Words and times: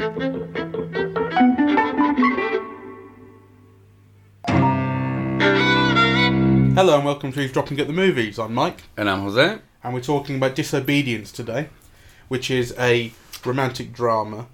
Hello 0.00 0.14
and 6.96 7.04
welcome 7.04 7.30
to 7.32 7.48
Dropping 7.48 7.78
at 7.80 7.86
the 7.86 7.92
Movies. 7.92 8.38
I'm 8.38 8.54
Mike, 8.54 8.84
And 8.96 9.10
I'm 9.10 9.20
Jose. 9.20 9.58
and 9.84 9.92
we're 9.92 10.00
talking 10.00 10.36
about 10.36 10.54
Disobedience 10.54 11.30
today, 11.30 11.68
which 12.28 12.50
is 12.50 12.74
a 12.78 13.12
romantic 13.44 13.92
drama 13.92 14.46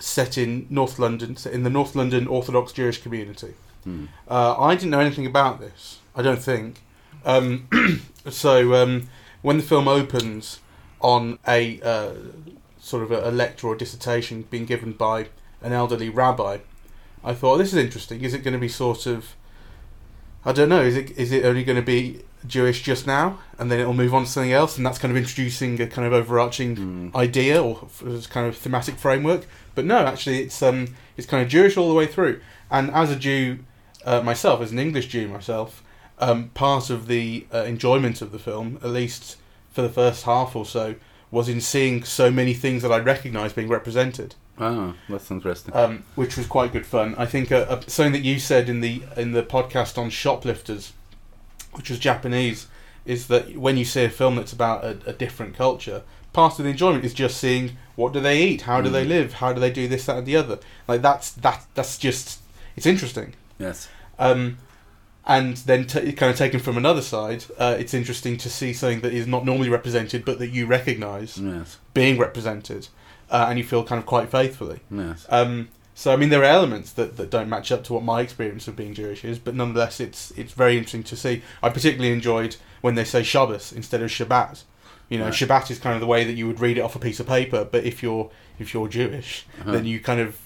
set 0.00 0.36
in 0.36 0.66
North 0.68 0.98
London, 0.98 1.36
set 1.36 1.52
in 1.52 1.62
the 1.62 1.70
North 1.70 1.94
London 1.94 2.26
Orthodox 2.26 2.72
Jewish 2.72 3.00
community. 3.00 3.54
Hmm. 3.84 4.06
Uh, 4.26 4.56
I 4.58 4.74
didn't 4.74 4.90
know 4.90 4.98
anything 4.98 5.26
about 5.26 5.60
this. 5.60 6.00
I 6.16 6.22
don't 6.22 6.42
think. 6.42 6.80
Um, 7.24 7.68
so 8.28 8.74
um, 8.74 9.08
when 9.42 9.58
the 9.58 9.62
film 9.62 9.86
opens 9.86 10.58
on 11.00 11.38
a 11.46 11.80
uh, 11.82 12.14
sort 12.82 13.02
of 13.04 13.10
a, 13.12 13.28
a 13.28 13.30
lecture 13.30 13.68
or 13.68 13.76
dissertation 13.76 14.44
being 14.50 14.66
given 14.66 14.92
by 14.92 15.28
an 15.62 15.72
elderly 15.72 16.08
rabbi, 16.08 16.58
I 17.24 17.34
thought 17.34 17.58
this 17.58 17.72
is 17.72 17.78
interesting. 17.78 18.22
Is 18.22 18.34
it 18.34 18.42
going 18.42 18.54
to 18.54 18.60
be 18.60 18.68
sort 18.68 19.06
of 19.06 19.34
I 20.44 20.50
don't 20.52 20.68
know. 20.68 20.82
Is 20.82 20.96
it 20.96 21.16
is 21.16 21.30
it 21.30 21.44
only 21.44 21.62
going 21.62 21.76
to 21.76 21.82
be 21.86 22.20
Jewish 22.46 22.82
just 22.82 23.06
now, 23.06 23.38
and 23.58 23.70
then 23.70 23.78
it'll 23.78 23.94
move 23.94 24.12
on 24.12 24.24
to 24.24 24.28
something 24.28 24.52
else, 24.52 24.76
and 24.76 24.84
that's 24.84 24.98
kind 24.98 25.12
of 25.12 25.16
introducing 25.16 25.80
a 25.80 25.86
kind 25.86 26.04
of 26.06 26.12
overarching 26.12 26.74
Mm. 26.76 27.14
idea 27.14 27.62
or 27.62 27.78
f- 27.84 28.28
kind 28.28 28.48
of 28.48 28.56
thematic 28.56 28.96
framework. 28.96 29.46
But 29.76 29.84
no, 29.84 29.98
actually, 29.98 30.40
it's 30.42 30.60
um 30.60 30.96
it's 31.16 31.28
kind 31.28 31.42
of 31.44 31.48
Jewish 31.48 31.76
all 31.76 31.88
the 31.88 31.94
way 31.94 32.06
through. 32.06 32.40
And 32.72 32.90
as 32.90 33.10
a 33.12 33.16
Jew 33.16 33.60
uh, 34.04 34.20
myself, 34.22 34.60
as 34.60 34.72
an 34.72 34.80
English 34.80 35.06
Jew 35.06 35.28
myself, 35.28 35.80
um, 36.18 36.48
part 36.54 36.90
of 36.90 37.06
the 37.06 37.46
uh, 37.54 37.58
enjoyment 37.62 38.20
of 38.20 38.32
the 38.32 38.38
film, 38.40 38.80
at 38.82 38.90
least 38.90 39.36
for 39.70 39.82
the 39.82 39.88
first 39.88 40.24
half 40.24 40.56
or 40.56 40.66
so, 40.66 40.96
was 41.32 41.48
in 41.48 41.60
seeing 41.60 42.04
so 42.04 42.30
many 42.30 42.54
things 42.54 42.82
that 42.82 42.92
I 42.92 42.98
recognised 42.98 43.56
being 43.56 43.68
represented 43.68 44.36
Oh, 44.58 44.94
that's 45.08 45.30
interesting. 45.30 45.74
um, 45.74 46.04
which 46.14 46.36
was 46.36 46.46
quite 46.46 46.72
good 46.72 46.86
fun. 46.86 47.14
I 47.18 47.26
think 47.26 47.50
uh, 47.50 47.66
uh, 47.68 47.80
something 47.88 48.12
that 48.12 48.22
you 48.22 48.38
said 48.38 48.68
in 48.68 48.80
the 48.80 49.02
in 49.16 49.32
the 49.32 49.42
podcast 49.42 49.98
on 49.98 50.10
shoplifters, 50.10 50.92
which 51.72 51.90
was 51.90 51.98
Japanese, 51.98 52.68
is 53.06 53.26
that 53.28 53.56
when 53.56 53.76
you 53.76 53.84
see 53.84 54.04
a 54.04 54.10
film 54.10 54.36
that's 54.36 54.52
about 54.52 54.84
a, 54.84 54.98
a 55.06 55.12
different 55.12 55.56
culture, 55.56 56.02
part 56.32 56.58
of 56.58 56.64
the 56.64 56.70
enjoyment 56.70 57.04
is 57.04 57.14
just 57.14 57.38
seeing 57.38 57.76
what 57.96 58.12
do 58.12 58.20
they 58.20 58.42
eat, 58.42 58.62
how 58.62 58.80
do 58.82 58.90
they 58.90 59.04
Mm. 59.04 59.08
live, 59.08 59.32
how 59.34 59.52
do 59.52 59.60
they 59.60 59.70
do 59.72 59.88
this, 59.88 60.04
that, 60.06 60.18
and 60.18 60.26
the 60.26 60.36
other. 60.36 60.58
Like 60.86 61.00
that's 61.02 61.30
that 61.32 61.64
that's 61.74 61.96
just 61.98 62.40
it's 62.76 62.86
interesting. 62.86 63.32
yes. 63.58 63.88
Um, 64.18 64.58
and 65.26 65.56
then 65.58 65.86
t- 65.86 66.12
kind 66.12 66.30
of 66.30 66.36
taken 66.36 66.58
from 66.60 66.76
another 66.76 67.02
side, 67.02 67.44
uh, 67.58 67.76
it's 67.78 67.94
interesting 67.94 68.36
to 68.38 68.50
see 68.50 68.72
something 68.72 69.00
that 69.02 69.12
is 69.12 69.26
not 69.26 69.44
normally 69.44 69.68
represented, 69.68 70.24
but 70.24 70.38
that 70.40 70.48
you 70.48 70.66
recognise 70.66 71.38
Yes. 71.38 71.78
being 71.94 72.18
represented, 72.18 72.88
uh, 73.30 73.46
and 73.48 73.58
you 73.58 73.64
feel 73.64 73.84
kind 73.84 73.98
of 74.00 74.06
quite 74.06 74.30
faithfully. 74.30 74.80
Yes. 74.90 75.26
Um, 75.28 75.68
so 75.94 76.12
I 76.12 76.16
mean, 76.16 76.30
there 76.30 76.40
are 76.40 76.44
elements 76.44 76.92
that, 76.92 77.16
that 77.18 77.30
don't 77.30 77.48
match 77.48 77.70
up 77.70 77.84
to 77.84 77.92
what 77.92 78.02
my 78.02 78.20
experience 78.22 78.66
of 78.66 78.74
being 78.76 78.94
Jewish 78.94 79.24
is, 79.24 79.38
but 79.38 79.54
nonetheless, 79.54 80.00
it's 80.00 80.32
it's 80.32 80.52
very 80.52 80.74
interesting 80.76 81.02
to 81.04 81.16
see. 81.16 81.42
I 81.62 81.68
particularly 81.68 82.12
enjoyed 82.12 82.56
when 82.80 82.94
they 82.94 83.04
say 83.04 83.22
Shabbos 83.22 83.72
instead 83.72 84.02
of 84.02 84.10
Shabbat. 84.10 84.62
You 85.08 85.18
know, 85.18 85.26
Right. 85.26 85.34
Shabbat 85.34 85.70
is 85.70 85.78
kind 85.78 85.94
of 85.94 86.00
the 86.00 86.06
way 86.06 86.24
that 86.24 86.32
you 86.32 86.46
would 86.46 86.58
read 86.60 86.78
it 86.78 86.80
off 86.80 86.96
a 86.96 86.98
piece 86.98 87.20
of 87.20 87.26
paper, 87.26 87.64
but 87.70 87.84
if 87.84 88.02
you're 88.02 88.30
if 88.58 88.72
you're 88.74 88.88
Jewish, 88.88 89.46
Uh-huh. 89.60 89.72
then 89.72 89.84
you 89.86 90.00
kind 90.00 90.20
of 90.20 90.38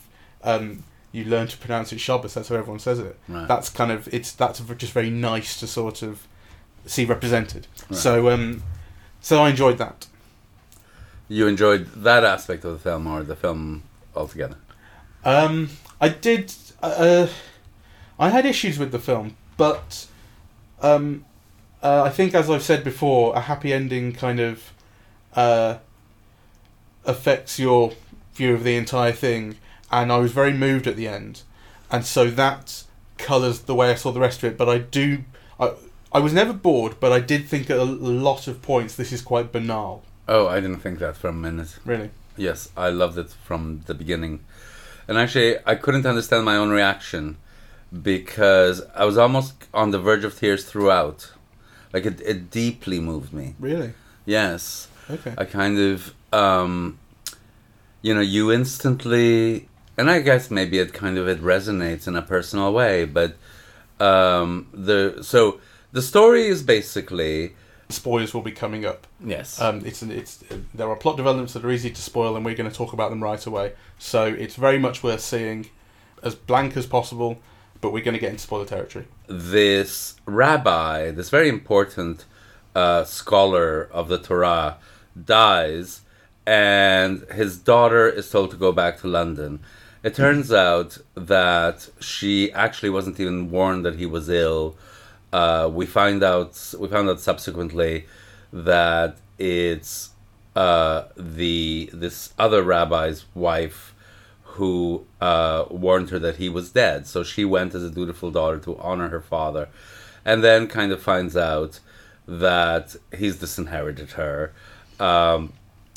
um, 0.42 0.82
you 1.16 1.24
learn 1.24 1.46
to 1.48 1.56
pronounce 1.56 1.92
it 1.92 1.98
Shabbos. 2.00 2.34
That's 2.34 2.48
how 2.48 2.56
everyone 2.56 2.78
says 2.78 2.98
it. 2.98 3.18
Right. 3.28 3.48
That's 3.48 3.68
kind 3.70 3.90
of 3.90 4.06
it's 4.12 4.32
that's 4.32 4.60
just 4.76 4.92
very 4.92 5.10
nice 5.10 5.58
to 5.60 5.66
sort 5.66 6.02
of 6.02 6.26
see 6.84 7.04
represented. 7.04 7.66
Right. 7.90 7.98
So 7.98 8.30
um, 8.30 8.62
so 9.20 9.42
I 9.42 9.50
enjoyed 9.50 9.78
that. 9.78 10.06
you 11.28 11.46
enjoyed 11.46 11.86
that 12.04 12.22
aspect 12.24 12.64
of 12.64 12.72
the 12.72 12.78
film 12.78 13.06
or 13.06 13.22
the 13.22 13.36
film 13.36 13.82
altogether? 14.14 14.56
Um, 15.24 15.70
I 16.00 16.08
did. 16.10 16.52
Uh, 16.82 17.26
I 18.18 18.28
had 18.30 18.46
issues 18.46 18.78
with 18.78 18.92
the 18.92 18.98
film, 18.98 19.36
but 19.56 20.06
um, 20.80 21.24
uh, 21.82 22.02
I 22.04 22.10
think, 22.10 22.34
as 22.34 22.48
I've 22.50 22.62
said 22.62 22.84
before, 22.84 23.34
a 23.34 23.40
happy 23.40 23.72
ending 23.72 24.12
kind 24.12 24.40
of 24.40 24.72
uh, 25.34 25.78
affects 27.04 27.58
your 27.58 27.92
view 28.34 28.54
of 28.54 28.64
the 28.64 28.76
entire 28.76 29.12
thing, 29.12 29.56
and 29.90 30.12
I 30.12 30.18
was 30.18 30.32
very 30.32 30.52
moved 30.52 30.86
at 30.86 30.96
the 30.96 31.08
end, 31.08 31.42
and 31.90 32.04
so 32.04 32.30
that 32.30 32.84
colours 33.18 33.60
the 33.60 33.74
way 33.74 33.90
I 33.90 33.94
saw 33.94 34.12
the 34.12 34.20
rest 34.20 34.42
of 34.42 34.52
it. 34.52 34.58
But 34.58 34.68
I 34.68 34.78
do. 34.78 35.24
I, 35.58 35.72
I 36.12 36.20
was 36.20 36.32
never 36.32 36.52
bored, 36.52 36.96
but 37.00 37.12
I 37.12 37.20
did 37.20 37.46
think 37.46 37.68
at 37.70 37.78
a 37.78 37.84
lot 37.84 38.48
of 38.48 38.62
points 38.62 38.94
this 38.94 39.12
is 39.12 39.22
quite 39.22 39.52
banal. 39.52 40.02
Oh, 40.28 40.46
I 40.48 40.60
didn't 40.60 40.80
think 40.80 40.98
that 40.98 41.16
for 41.16 41.28
a 41.28 41.32
minute. 41.32 41.78
Really. 41.84 42.10
Yes, 42.36 42.70
I 42.76 42.90
loved 42.90 43.16
it 43.18 43.30
from 43.30 43.82
the 43.86 43.94
beginning. 43.94 44.40
And 45.08 45.18
actually, 45.18 45.56
I 45.64 45.74
couldn't 45.74 46.04
understand 46.04 46.44
my 46.44 46.56
own 46.56 46.70
reaction 46.70 47.36
because 48.02 48.82
I 48.94 49.04
was 49.04 49.16
almost 49.16 49.54
on 49.72 49.90
the 49.90 49.98
verge 49.98 50.24
of 50.24 50.36
tears 50.36 50.64
throughout. 50.64 51.32
Like, 51.92 52.04
it, 52.04 52.20
it 52.20 52.50
deeply 52.50 52.98
moved 52.98 53.32
me. 53.32 53.54
Really. 53.60 53.94
Yes. 54.24 54.88
Okay. 55.08 55.34
I 55.38 55.44
kind 55.44 55.78
of, 55.78 56.12
um, 56.32 56.98
you 58.02 58.14
know, 58.14 58.20
you 58.20 58.50
instantly, 58.50 59.68
and 59.96 60.10
I 60.10 60.20
guess 60.20 60.50
maybe 60.50 60.78
it 60.78 60.92
kind 60.92 61.18
of 61.18 61.28
it 61.28 61.40
resonates 61.40 62.06
in 62.06 62.16
a 62.16 62.22
personal 62.22 62.72
way, 62.72 63.04
but 63.04 63.36
um, 64.00 64.68
the 64.72 65.18
so 65.22 65.60
the 65.92 66.02
story 66.02 66.46
is 66.46 66.62
basically 66.62 67.54
Spoilers 67.88 68.34
will 68.34 68.42
be 68.42 68.50
coming 68.50 68.84
up. 68.84 69.06
yes, 69.24 69.60
Um, 69.60 69.82
it's 69.86 70.02
an, 70.02 70.10
it's 70.10 70.42
there 70.74 70.88
are 70.90 70.96
plot 70.96 71.16
developments 71.16 71.52
that 71.52 71.64
are 71.64 71.70
easy 71.70 71.90
to 71.90 72.02
spoil, 72.02 72.34
and 72.34 72.44
we're 72.44 72.56
going 72.56 72.68
to 72.68 72.76
talk 72.76 72.92
about 72.92 73.10
them 73.10 73.22
right 73.22 73.46
away. 73.46 73.74
So 73.98 74.24
it's 74.24 74.56
very 74.56 74.78
much 74.78 75.04
worth 75.04 75.20
seeing, 75.20 75.70
as 76.22 76.34
blank 76.34 76.76
as 76.76 76.86
possible. 76.86 77.38
But 77.80 77.92
we're 77.92 78.02
going 78.02 78.14
to 78.14 78.20
get 78.20 78.30
into 78.30 78.42
spoiler 78.42 78.64
territory. 78.64 79.06
this 79.28 80.16
rabbi, 80.24 81.10
this 81.10 81.28
very 81.30 81.48
important 81.48 82.24
uh, 82.74 83.04
scholar 83.04 83.88
of 83.92 84.08
the 84.08 84.18
Torah, 84.18 84.78
dies, 85.24 86.00
and 86.46 87.24
his 87.32 87.58
daughter 87.58 88.08
is 88.08 88.30
told 88.30 88.50
to 88.50 88.56
go 88.56 88.72
back 88.72 88.98
to 89.00 89.06
London. 89.06 89.60
It 90.02 90.14
turns 90.14 90.52
out 90.52 90.98
that 91.14 91.88
she 92.00 92.52
actually 92.52 92.90
wasn't 92.90 93.18
even 93.18 93.50
warned 93.50 93.84
that 93.84 93.96
he 93.96 94.06
was 94.06 94.28
ill. 94.28 94.76
Uh, 95.32 95.68
we 95.72 95.86
find 95.86 96.22
out 96.22 96.74
we 96.78 96.88
found 96.88 97.08
out 97.08 97.20
subsequently 97.20 98.06
that 98.52 99.16
it's 99.38 100.10
uh, 100.54 101.04
the 101.16 101.90
this 101.92 102.32
other 102.38 102.62
rabbi's 102.62 103.24
wife 103.34 103.94
who 104.42 105.06
uh, 105.20 105.64
warned 105.70 106.10
her 106.10 106.18
that 106.18 106.36
he 106.36 106.48
was 106.48 106.70
dead. 106.70 107.06
So 107.06 107.22
she 107.22 107.44
went 107.44 107.74
as 107.74 107.82
a 107.82 107.90
dutiful 107.90 108.30
daughter 108.30 108.58
to 108.60 108.78
honor 108.78 109.08
her 109.08 109.20
father, 109.20 109.68
and 110.24 110.42
then 110.42 110.66
kind 110.66 110.92
of 110.92 111.02
finds 111.02 111.36
out 111.36 111.80
that 112.26 112.96
he's 113.16 113.38
disinherited 113.38 114.12
her. 114.12 114.52
Um, 114.98 115.52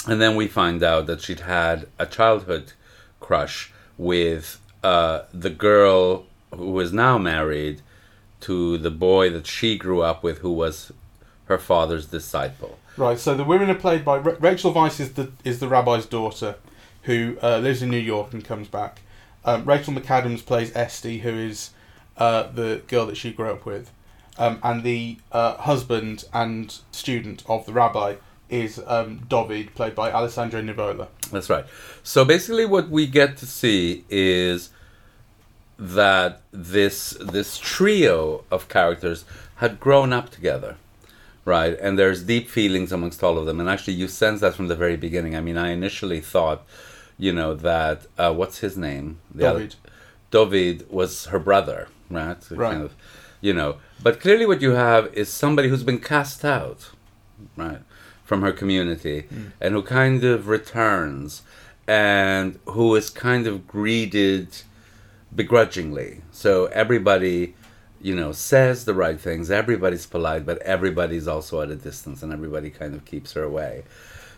and 0.08 0.20
then 0.22 0.36
we 0.36 0.48
find 0.48 0.84
out 0.84 1.08
that 1.08 1.22
she'd 1.22 1.42
had 1.42 1.88
a 1.98 2.06
childhood 2.06 2.74
crush 3.20 3.72
with 4.00 4.62
uh, 4.82 5.24
the 5.34 5.50
girl 5.50 6.26
who 6.56 6.80
is 6.80 6.92
now 6.92 7.18
married 7.18 7.82
to 8.40 8.78
the 8.78 8.90
boy 8.90 9.30
that 9.30 9.46
she 9.46 9.78
grew 9.78 10.02
up 10.02 10.24
with, 10.24 10.40
who 10.40 10.54
was 10.54 10.92
her 11.46 11.60
father's 11.60 12.08
disciple. 12.08 12.80
Right. 12.96 13.20
So 13.20 13.36
the 13.36 13.44
women 13.44 13.70
are 13.70 13.76
played 13.76 14.06
by 14.06 14.18
Ra- 14.18 14.38
Rachel 14.40 14.74
Weisz 14.74 15.00
is 15.00 15.14
the 15.14 15.32
is 15.44 15.60
the 15.60 15.68
rabbi's 15.68 16.06
daughter, 16.06 16.56
who 17.04 17.38
uh, 17.44 17.60
lives 17.60 17.82
in 17.82 17.90
New 17.90 17.98
York 17.98 18.34
and 18.34 18.44
comes 18.44 18.70
back. 18.70 19.02
Um, 19.44 19.66
Rachel 19.66 19.94
McAdams 19.94 20.46
plays 20.46 20.76
Esty, 20.76 21.20
who 21.20 21.30
is 21.30 21.72
uh, 22.18 22.44
the 22.44 22.82
girl 22.88 23.06
that 23.08 23.18
she 23.18 23.32
grew 23.32 23.52
up 23.52 23.66
with, 23.66 23.92
um, 24.38 24.60
and 24.64 24.84
the 24.84 25.18
uh, 25.32 25.58
husband 25.58 26.24
and 26.34 26.78
student 26.92 27.44
of 27.48 27.66
the 27.66 27.74
rabbi 27.74 28.16
is 28.50 28.82
um, 28.88 29.22
David, 29.30 29.74
played 29.76 29.96
by 29.96 30.12
Alessandro 30.12 30.62
Nivola. 30.62 31.08
That's 31.32 31.50
right. 31.50 31.66
So 32.04 32.26
basically, 32.26 32.66
what 32.66 32.90
we 32.90 33.08
get 33.08 33.38
to 33.38 33.46
see 33.46 34.04
is 34.10 34.72
that 35.78 36.42
this 36.52 37.12
this 37.22 37.58
trio 37.58 38.44
of 38.52 38.68
characters 38.68 39.26
had 39.58 39.80
grown 39.80 40.12
up 40.12 40.30
together, 40.30 40.76
right? 41.46 41.78
And 41.80 41.98
there's 41.98 42.24
deep 42.24 42.50
feelings 42.50 42.92
amongst 42.92 43.24
all 43.24 43.38
of 43.38 43.46
them. 43.46 43.60
And 43.60 43.70
actually, 43.70 43.94
you 43.94 44.08
sense 44.08 44.42
that 44.42 44.56
from 44.56 44.68
the 44.68 44.76
very 44.76 44.98
beginning. 44.98 45.36
I 45.36 45.42
mean, 45.42 45.58
I 45.58 45.70
initially 45.70 46.20
thought, 46.22 46.66
you 47.18 47.32
know, 47.34 47.54
that 47.56 48.08
uh, 48.18 48.34
what's 48.34 48.60
his 48.60 48.78
name? 48.78 49.20
The 49.34 49.48
other- 49.48 49.60
David. 49.60 49.76
David 50.32 50.90
was 50.92 51.26
her 51.28 51.40
brother, 51.40 51.88
right? 52.10 52.42
So 52.44 52.56
Right. 52.56 52.72
Kind 52.72 52.84
of, 52.84 52.96
you 53.42 53.54
know, 53.54 53.78
but 54.04 54.20
clearly 54.20 54.46
what 54.46 54.62
you 54.62 54.72
have 54.72 55.12
is 55.14 55.28
somebody 55.30 55.70
who's 55.70 55.84
been 55.84 56.00
cast 56.00 56.46
out, 56.46 56.92
right, 57.58 57.80
from 58.30 58.44
her 58.44 58.52
community, 58.52 59.26
and 59.60 59.74
who 59.74 59.82
kind 59.82 60.24
of 60.24 60.48
returns, 60.48 61.42
and 61.88 62.60
who 62.66 62.94
is 62.94 63.10
kind 63.10 63.48
of 63.48 63.68
greeted 63.68 64.48
begrudgingly. 65.36 66.22
So 66.32 66.68
everybody, 66.68 67.56
you 68.00 68.16
know, 68.16 68.32
says 68.32 68.86
the 68.86 68.94
right 68.94 69.20
things. 69.20 69.50
Everybody's 69.50 70.06
polite, 70.06 70.46
but 70.46 70.60
everybody's 70.60 71.28
also 71.28 71.62
at 71.62 71.72
a 71.72 71.76
distance, 71.76 72.22
and 72.22 72.32
everybody 72.32 72.70
kind 72.70 72.94
of 72.94 73.04
keeps 73.04 73.34
her 73.34 73.42
away. 73.42 73.84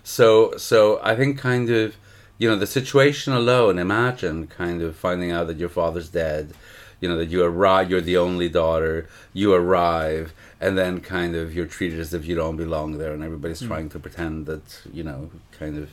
So, 0.06 0.56
so 0.56 1.02
I 1.04 1.18
think 1.18 1.38
kind 1.38 1.70
of 1.70 1.98
you 2.38 2.50
know, 2.50 2.56
the 2.56 2.66
situation 2.66 3.34
alone. 3.34 3.78
Imagine 3.78 4.48
kind 4.48 4.82
of 4.82 4.96
finding 4.96 5.32
out 5.32 5.48
that 5.48 5.58
your 5.58 5.70
father's 5.70 6.08
dead. 6.10 6.54
You 7.02 7.10
know 7.10 7.18
that 7.18 7.30
you 7.30 7.44
arrive. 7.44 7.92
You're 7.92 8.00
the 8.00 8.18
only 8.18 8.48
daughter. 8.48 9.10
You 9.34 9.54
arrive, 9.54 10.34
and 10.62 10.78
then 10.78 11.02
kind 11.02 11.36
of 11.36 11.56
you're 11.56 11.66
treated 11.66 12.00
as 12.00 12.14
if 12.14 12.24
you 12.26 12.36
don't 12.36 12.56
belong 12.56 13.00
there, 13.00 13.14
and 13.14 13.24
everybody's 13.24 13.60
hmm. 13.60 13.68
trying 13.68 13.90
to 13.90 14.00
pretend 14.00 14.46
that 14.46 14.82
you 14.94 15.04
know, 15.04 15.32
kind 15.52 15.78
of, 15.78 15.90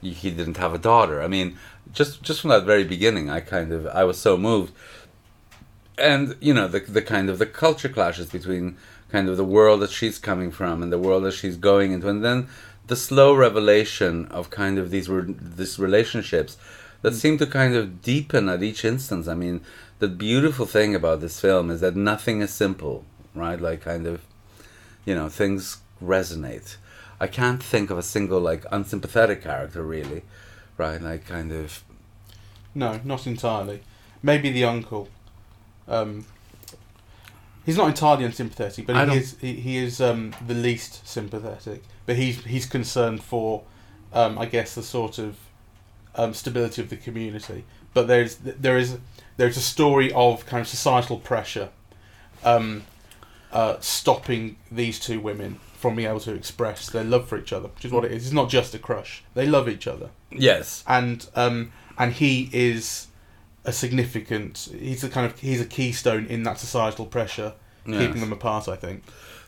he 0.00 0.30
didn't 0.30 0.56
have 0.56 0.72
a 0.72 0.78
daughter. 0.78 1.20
I 1.20 1.26
mean, 1.26 1.58
just 1.92 2.22
just 2.22 2.40
from 2.40 2.50
that 2.50 2.64
very 2.64 2.84
beginning, 2.84 3.28
I 3.28 3.40
kind 3.40 3.72
of 3.72 3.86
I 3.88 4.04
was 4.04 4.18
so 4.18 4.36
moved, 4.36 4.72
and 5.98 6.36
you 6.40 6.54
know 6.54 6.68
the 6.68 6.80
the 6.80 7.02
kind 7.02 7.28
of 7.28 7.38
the 7.38 7.46
culture 7.46 7.88
clashes 7.88 8.30
between 8.30 8.76
kind 9.10 9.28
of 9.28 9.36
the 9.36 9.44
world 9.44 9.80
that 9.80 9.90
she's 9.90 10.18
coming 10.18 10.50
from 10.50 10.82
and 10.82 10.92
the 10.92 10.98
world 10.98 11.24
that 11.24 11.32
she's 11.32 11.56
going 11.56 11.90
into, 11.90 12.08
and 12.08 12.24
then 12.24 12.46
the 12.86 12.96
slow 12.96 13.34
revelation 13.34 14.26
of 14.26 14.50
kind 14.50 14.78
of 14.78 14.90
these 14.90 15.08
re- 15.08 15.34
these 15.38 15.78
relationships 15.78 16.56
that 17.02 17.14
hmm. 17.14 17.18
seem 17.18 17.38
to 17.38 17.46
kind 17.46 17.74
of 17.74 18.00
deepen 18.00 18.48
at 18.48 18.62
each 18.62 18.84
instance. 18.84 19.26
I 19.26 19.34
mean, 19.34 19.60
the 19.98 20.08
beautiful 20.08 20.66
thing 20.66 20.94
about 20.94 21.20
this 21.20 21.40
film 21.40 21.68
is 21.68 21.80
that 21.80 21.96
nothing 21.96 22.42
is 22.42 22.52
simple, 22.52 23.04
right? 23.34 23.60
Like 23.60 23.82
kind 23.82 24.06
of, 24.06 24.22
you 25.04 25.14
know, 25.14 25.28
things 25.28 25.78
resonate. 26.02 26.76
I 27.20 27.26
can't 27.26 27.62
think 27.62 27.90
of 27.90 27.98
a 27.98 28.02
single 28.02 28.40
like 28.40 28.64
unsympathetic 28.70 29.42
character 29.42 29.82
really, 29.82 30.22
right? 30.76 31.00
Like 31.00 31.26
kind 31.26 31.52
of 31.52 31.82
No, 32.74 33.00
not 33.04 33.26
entirely. 33.26 33.82
Maybe 34.22 34.50
the 34.50 34.64
uncle. 34.64 35.08
Um, 35.86 36.24
he's 37.66 37.76
not 37.76 37.88
entirely 37.88 38.24
unsympathetic, 38.24 38.86
but 38.86 39.08
he 39.10 39.16
is 39.18 39.36
he, 39.40 39.54
he 39.54 39.76
is 39.76 40.00
um, 40.00 40.34
the 40.46 40.54
least 40.54 41.06
sympathetic. 41.06 41.82
But 42.06 42.16
he's 42.16 42.44
he's 42.44 42.66
concerned 42.66 43.22
for, 43.22 43.62
um, 44.12 44.38
I 44.38 44.46
guess, 44.46 44.74
the 44.74 44.82
sort 44.82 45.18
of 45.18 45.36
um, 46.16 46.34
stability 46.34 46.82
of 46.82 46.88
the 46.90 46.96
community. 46.96 47.64
But 47.92 48.06
there's 48.08 48.36
there 48.36 48.76
is 48.78 48.98
there's 49.36 49.56
a 49.56 49.62
story 49.62 50.12
of 50.12 50.46
kind 50.46 50.60
of 50.60 50.68
societal 50.68 51.18
pressure, 51.18 51.68
um, 52.44 52.84
uh, 53.54 53.78
stopping 53.80 54.56
these 54.70 54.98
two 55.00 55.18
women 55.20 55.58
from 55.78 55.96
being 55.96 56.08
able 56.08 56.20
to 56.20 56.34
express 56.34 56.90
their 56.90 57.04
love 57.04 57.28
for 57.28 57.38
each 57.38 57.52
other, 57.52 57.68
which 57.68 57.84
is 57.84 57.92
what 57.92 58.04
it 58.04 58.12
is. 58.12 58.24
It's 58.26 58.32
not 58.34 58.50
just 58.50 58.74
a 58.74 58.78
crush; 58.78 59.22
they 59.34 59.46
love 59.46 59.68
each 59.68 59.86
other 59.86 60.10
yes, 60.30 60.82
and 60.86 61.26
um, 61.34 61.72
and 61.98 62.12
he 62.12 62.50
is 62.52 63.06
a 63.64 63.72
significant. 63.72 64.68
He's 64.78 65.02
a 65.04 65.08
kind 65.08 65.24
of 65.26 65.38
he's 65.38 65.60
a 65.60 65.66
keystone 65.66 66.26
in 66.26 66.42
that 66.42 66.58
societal 66.58 67.06
pressure, 67.06 67.54
Yes. 67.86 68.00
keeping 68.06 68.20
them 68.20 68.32
apart. 68.32 68.68
I 68.68 68.76
think. 68.76 69.02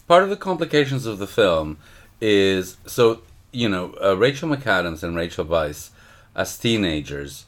part 0.09 0.23
of 0.23 0.31
the 0.31 0.37
complications 0.37 1.05
of 1.06 1.19
the 1.19 1.26
film 1.26 1.79
is 2.20 2.76
so 2.87 3.23
you 3.52 3.69
know 3.69 3.94
uh, 4.02 4.17
Rachel 4.17 4.49
McAdams 4.49 5.02
and 5.02 5.17
Rachel 5.17 5.44
Weisz 5.44 5.91
as 6.35 6.56
teenagers 6.59 7.47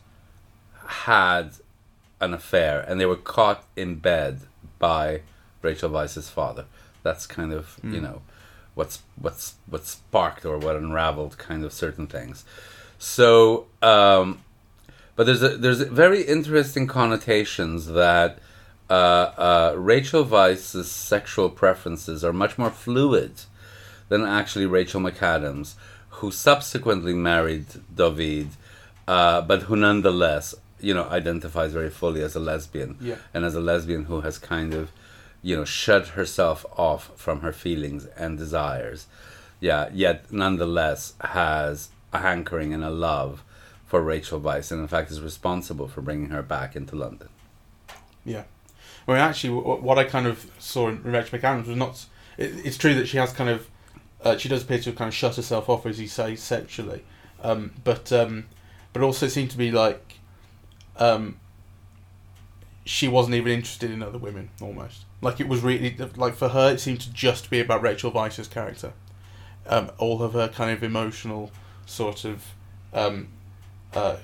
had 0.87 1.51
an 2.21 2.35
affair 2.35 2.81
and 2.89 3.01
they 3.01 3.07
were 3.07 3.17
caught 3.17 3.65
in 3.77 3.97
bed 3.97 4.41
by 4.79 5.21
Rachel 5.63 5.91
Weisz's 5.91 6.29
father. 6.31 6.65
That's 7.03 7.27
kind 7.27 7.53
of 7.53 7.79
you 7.83 8.01
know 8.01 8.23
what's 8.75 9.03
what's 9.21 9.55
what 9.69 9.87
sparked 9.87 10.45
or 10.45 10.59
what 10.59 10.77
unraveled 10.77 11.39
kind 11.39 11.65
of 11.65 11.73
certain 11.73 12.07
things. 12.07 12.45
So, 12.99 13.67
um, 13.83 14.41
but 15.17 15.27
there's 15.27 15.43
a, 15.43 15.51
there's 15.57 15.81
very 15.83 16.23
interesting 16.23 16.87
connotations 16.87 17.87
that 17.87 18.39
uh, 18.91 18.93
uh, 18.93 19.75
Rachel 19.77 20.25
Weisz's 20.25 20.91
sexual 20.91 21.49
preferences 21.51 22.25
are 22.25 22.33
much 22.33 22.59
more 22.59 22.71
fluid 22.71 23.33
than 24.09 24.25
actually 24.25 24.67
Rachel 24.67 25.01
McAdams, 25.01 25.75
who 26.09 26.31
subsequently 26.31 27.13
married 27.15 27.67
David, 27.95 28.49
uh, 29.07 29.43
but 29.43 29.63
who 29.63 29.77
nonetheless, 29.77 30.55
you 30.81 30.95
know, 30.95 31.05
identifies 31.09 31.73
very 31.73 31.91
fully 31.91 32.23
as 32.23 32.35
a 32.35 32.41
lesbian, 32.41 32.97
Yeah. 33.01 33.17
and 33.35 33.45
as 33.45 33.55
a 33.55 33.61
lesbian 33.61 34.05
who 34.05 34.23
has 34.23 34.39
kind 34.39 34.73
of, 34.75 34.91
you 35.43 35.57
know, 35.57 35.65
shut 35.65 36.09
herself 36.09 36.67
off 36.77 37.11
from 37.17 37.41
her 37.41 37.53
feelings 37.53 38.07
and 38.17 38.39
desires, 38.39 39.07
yeah, 39.61 39.89
yet 39.93 40.33
nonetheless 40.33 41.15
has 41.21 41.91
a 42.13 42.19
hankering 42.19 42.73
and 42.73 42.85
a 42.85 42.91
love 42.91 43.43
for 43.87 44.03
Rachel 44.03 44.41
Weisz, 44.41 44.71
and 44.71 44.81
in 44.81 44.89
fact 44.89 45.11
is 45.11 45.21
responsible 45.21 45.89
for 45.89 46.01
bringing 46.03 46.31
her 46.31 46.43
back 46.43 46.77
into 46.77 46.95
London. 46.95 47.29
Yeah. 48.25 48.45
Well, 49.07 49.21
actually, 49.21 49.55
what 49.55 49.99
I 49.99 50.05
kind 50.05 50.27
of 50.27 50.51
saw 50.59 50.89
in 50.89 51.03
Rachel 51.03 51.39
McAdams 51.39 51.67
was 51.67 51.77
not. 51.77 52.07
It's 52.37 52.77
true 52.77 52.95
that 52.95 53.07
she 53.07 53.17
has 53.17 53.33
kind 53.33 53.49
of. 53.49 53.69
Uh, 54.23 54.37
she 54.37 54.49
does 54.49 54.65
appear 54.65 54.79
to 54.79 54.91
have 54.91 54.97
kind 54.97 55.09
of 55.09 55.15
shut 55.15 55.37
herself 55.37 55.69
off, 55.69 55.87
as 55.87 56.01
you 56.01 56.09
say, 56.09 56.37
sexually, 56.37 57.05
um, 57.43 57.73
but 57.85 58.13
um, 58.13 58.47
but 58.93 59.03
also 59.03 59.29
seemed 59.29 59.51
to 59.53 59.57
be 59.57 59.71
like, 59.71 60.19
um, 60.99 61.41
she 62.85 63.09
wasn't 63.09 63.35
even 63.35 63.53
interested 63.53 63.91
in 63.91 64.03
other 64.03 64.19
women. 64.19 64.51
Almost 64.61 65.05
like 65.21 65.41
it 65.41 65.49
was 65.49 65.63
really 65.63 65.97
like 66.17 66.35
for 66.35 66.49
her, 66.51 66.73
it 66.73 66.81
seemed 66.81 67.01
to 67.03 67.13
just 67.13 67.51
be 67.51 67.61
about 67.61 67.83
Rachel 67.83 68.13
Weisz's 68.13 68.49
character. 68.49 68.93
Um, 69.67 69.91
all 69.99 70.23
of 70.23 70.33
her 70.33 70.49
kind 70.49 70.71
of 70.71 70.83
emotional 70.83 71.51
sort 71.87 72.25
of 72.25 72.45
um, 72.93 73.29
uh, 73.95 74.17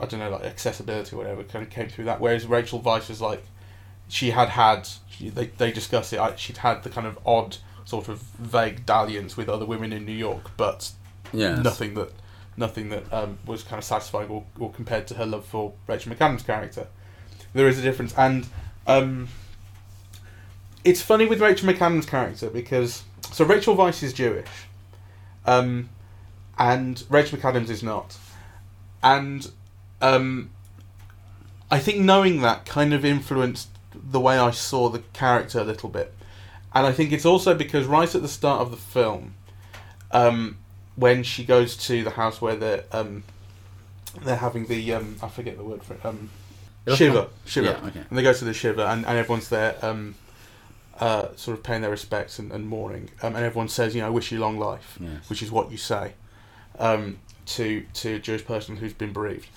I 0.00 0.06
don't 0.06 0.20
know, 0.20 0.30
like 0.30 0.44
accessibility 0.44 1.14
or 1.14 1.18
whatever, 1.18 1.42
kind 1.44 1.64
of 1.64 1.70
came 1.70 1.88
through 1.88 2.04
that. 2.06 2.20
Whereas 2.20 2.46
Rachel 2.46 2.80
Weisz 2.80 3.08
was 3.08 3.20
like, 3.20 3.44
she 4.08 4.30
had 4.30 4.48
had, 4.50 4.88
she, 5.08 5.28
they, 5.28 5.46
they 5.46 5.72
discussed 5.72 6.12
it, 6.12 6.20
I, 6.20 6.34
she'd 6.36 6.58
had 6.58 6.82
the 6.82 6.90
kind 6.90 7.06
of 7.06 7.18
odd, 7.26 7.56
sort 7.84 8.08
of 8.08 8.18
vague 8.20 8.84
dalliance 8.86 9.36
with 9.36 9.48
other 9.48 9.64
women 9.66 9.92
in 9.92 10.04
New 10.04 10.12
York, 10.12 10.50
but 10.56 10.90
Yes. 11.32 11.62
nothing 11.62 11.94
that 11.94 12.10
nothing 12.56 12.88
that 12.88 13.12
um, 13.12 13.38
was 13.46 13.62
kind 13.62 13.78
of 13.78 13.84
satisfying 13.84 14.28
or, 14.28 14.44
or 14.58 14.70
compared 14.72 15.06
to 15.06 15.14
her 15.14 15.24
love 15.26 15.44
for 15.44 15.72
Rachel 15.86 16.12
McAdams' 16.12 16.44
character. 16.44 16.88
There 17.54 17.68
is 17.68 17.78
a 17.78 17.82
difference, 17.82 18.12
and 18.16 18.46
um, 18.86 19.28
it's 20.88 21.02
funny 21.02 21.26
with 21.26 21.40
Rachel 21.40 21.68
McAdams' 21.68 22.06
character 22.06 22.48
because 22.50 23.02
so 23.32 23.44
Rachel 23.44 23.76
Weisz 23.76 24.02
is 24.02 24.12
Jewish, 24.12 24.48
um, 25.46 25.88
and 26.58 27.02
Rachel 27.08 27.38
McAdams 27.38 27.68
is 27.68 27.82
not, 27.82 28.16
and 29.02 29.50
um, 30.00 30.50
I 31.70 31.78
think 31.78 31.98
knowing 31.98 32.40
that 32.42 32.64
kind 32.66 32.92
of 32.94 33.04
influenced 33.04 33.68
the 33.94 34.20
way 34.20 34.38
I 34.38 34.50
saw 34.50 34.88
the 34.88 35.00
character 35.12 35.58
a 35.60 35.64
little 35.64 35.88
bit, 35.88 36.14
and 36.74 36.86
I 36.86 36.92
think 36.92 37.12
it's 37.12 37.26
also 37.26 37.54
because 37.54 37.86
right 37.86 38.12
at 38.14 38.22
the 38.22 38.28
start 38.28 38.60
of 38.60 38.70
the 38.70 38.76
film, 38.76 39.34
um, 40.12 40.56
when 40.96 41.22
she 41.22 41.44
goes 41.44 41.76
to 41.88 42.02
the 42.02 42.10
house 42.10 42.40
where 42.40 42.56
they're 42.56 42.84
um, 42.92 43.24
they're 44.22 44.36
having 44.36 44.66
the 44.66 44.94
um, 44.94 45.16
I 45.22 45.28
forget 45.28 45.56
the 45.58 45.64
word 45.64 45.82
for 45.82 45.94
it 45.94 46.04
um, 46.04 46.30
shiva 46.94 47.28
shiva, 47.44 47.66
Yeah, 47.82 47.88
okay. 47.88 48.02
and 48.08 48.18
they 48.18 48.22
go 48.22 48.32
to 48.32 48.44
the 48.44 48.54
shiva 48.54 48.86
and, 48.88 49.04
and 49.06 49.18
everyone's 49.18 49.48
there 49.50 49.76
um, 49.82 50.14
uh, 51.00 51.28
sort 51.36 51.56
of 51.56 51.62
paying 51.62 51.82
their 51.82 51.90
respects 51.90 52.38
and, 52.38 52.50
and 52.52 52.68
mourning, 52.68 53.10
um, 53.22 53.36
and 53.36 53.44
everyone 53.44 53.68
says 53.68 53.94
you 53.94 54.00
know 54.00 54.06
I 54.08 54.10
wish 54.10 54.32
you 54.32 54.38
long 54.38 54.58
life, 54.58 54.98
Yes. 55.00 55.28
which 55.30 55.42
is 55.42 55.50
what 55.50 55.70
you 55.70 55.76
say 55.76 56.12
um, 56.78 57.18
to 57.46 57.84
to 57.94 58.14
a 58.16 58.18
Jewish 58.18 58.44
person 58.44 58.76
who's 58.76 58.92
been 58.94 59.12
bereaved. 59.12 59.48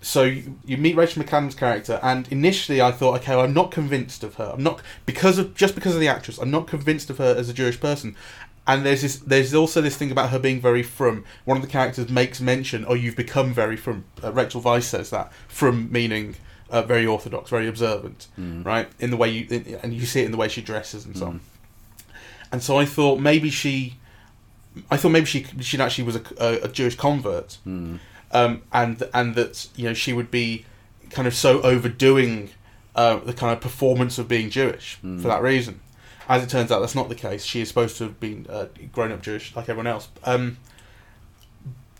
So 0.00 0.24
you, 0.24 0.58
you 0.64 0.76
meet 0.78 0.96
Rachel 0.96 1.22
McAdams' 1.22 1.56
character, 1.56 2.00
and 2.02 2.26
initially 2.32 2.80
I 2.82 2.90
thought, 2.90 3.20
okay, 3.20 3.36
well, 3.36 3.44
I'm 3.44 3.54
not 3.54 3.70
convinced 3.70 4.24
of 4.24 4.34
her. 4.34 4.50
I'm 4.54 4.62
not 4.62 4.80
because 5.06 5.38
of 5.38 5.54
just 5.54 5.74
because 5.76 5.94
of 5.94 6.00
the 6.00 6.08
actress. 6.08 6.38
I'm 6.38 6.50
not 6.50 6.66
convinced 6.66 7.08
of 7.10 7.18
her 7.18 7.34
as 7.36 7.48
a 7.48 7.54
Jewish 7.54 7.78
person. 7.80 8.16
And 8.66 8.86
there's 8.86 9.02
this, 9.02 9.16
there's 9.18 9.54
also 9.54 9.80
this 9.80 9.96
thing 9.96 10.12
about 10.12 10.30
her 10.30 10.38
being 10.38 10.60
very 10.60 10.82
frum. 10.84 11.24
One 11.44 11.56
of 11.56 11.62
the 11.64 11.68
characters 11.68 12.08
makes 12.08 12.40
mention, 12.40 12.84
"Oh, 12.88 12.94
you've 12.94 13.16
become 13.16 13.52
very 13.52 13.76
frum." 13.76 14.04
Uh, 14.22 14.32
Rachel 14.32 14.60
Weisz 14.62 14.84
says 14.84 15.10
that 15.10 15.32
frum 15.48 15.88
meaning 15.92 16.36
uh, 16.72 16.82
very 16.82 17.06
orthodox, 17.06 17.50
very 17.50 17.68
observant, 17.68 18.26
Mm. 18.38 18.64
right? 18.64 18.88
In 18.98 19.10
the 19.10 19.16
way 19.16 19.28
you 19.30 19.46
in, 19.50 19.78
and 19.82 19.94
you 19.94 20.04
see 20.06 20.20
it 20.22 20.26
in 20.26 20.32
the 20.32 20.36
way 20.38 20.48
she 20.48 20.60
dresses 20.62 21.04
and 21.06 21.16
so 21.16 21.26
on. 21.26 21.40
And 22.50 22.62
so 22.62 22.78
I 22.78 22.84
thought 22.84 23.20
maybe 23.20 23.48
she, 23.50 23.94
I 24.90 24.96
thought 24.96 25.10
maybe 25.10 25.26
she 25.26 25.46
she 25.60 25.78
actually 25.80 26.04
was 26.04 26.16
a, 26.16 26.22
a, 26.38 26.64
a 26.64 26.68
Jewish 26.68 26.96
convert, 26.96 27.58
Mm. 27.66 27.98
um, 28.32 28.62
and 28.72 29.02
and 29.14 29.34
that 29.36 29.68
you 29.76 29.84
know 29.84 29.94
she 29.94 30.12
would 30.12 30.30
be 30.30 30.64
kind 31.10 31.28
of 31.28 31.34
so 31.34 31.60
overdoing 31.62 32.50
uh, 32.96 33.16
the 33.16 33.32
kind 33.34 33.52
of 33.52 33.60
performance 33.60 34.18
of 34.18 34.26
being 34.28 34.50
Jewish 34.50 34.98
Mm. 35.04 35.20
for 35.22 35.28
that 35.28 35.42
reason. 35.42 35.80
As 36.28 36.42
it 36.42 36.48
turns 36.48 36.70
out, 36.70 36.80
that's 36.80 36.94
not 36.94 37.08
the 37.08 37.14
case. 37.28 37.44
She 37.44 37.60
is 37.60 37.68
supposed 37.68 37.96
to 37.98 38.04
have 38.04 38.18
been 38.20 38.46
uh, 38.48 38.66
grown 38.92 39.12
up 39.12 39.22
Jewish 39.22 39.54
like 39.56 39.68
everyone 39.68 39.86
else. 39.88 40.08
Um, 40.24 40.56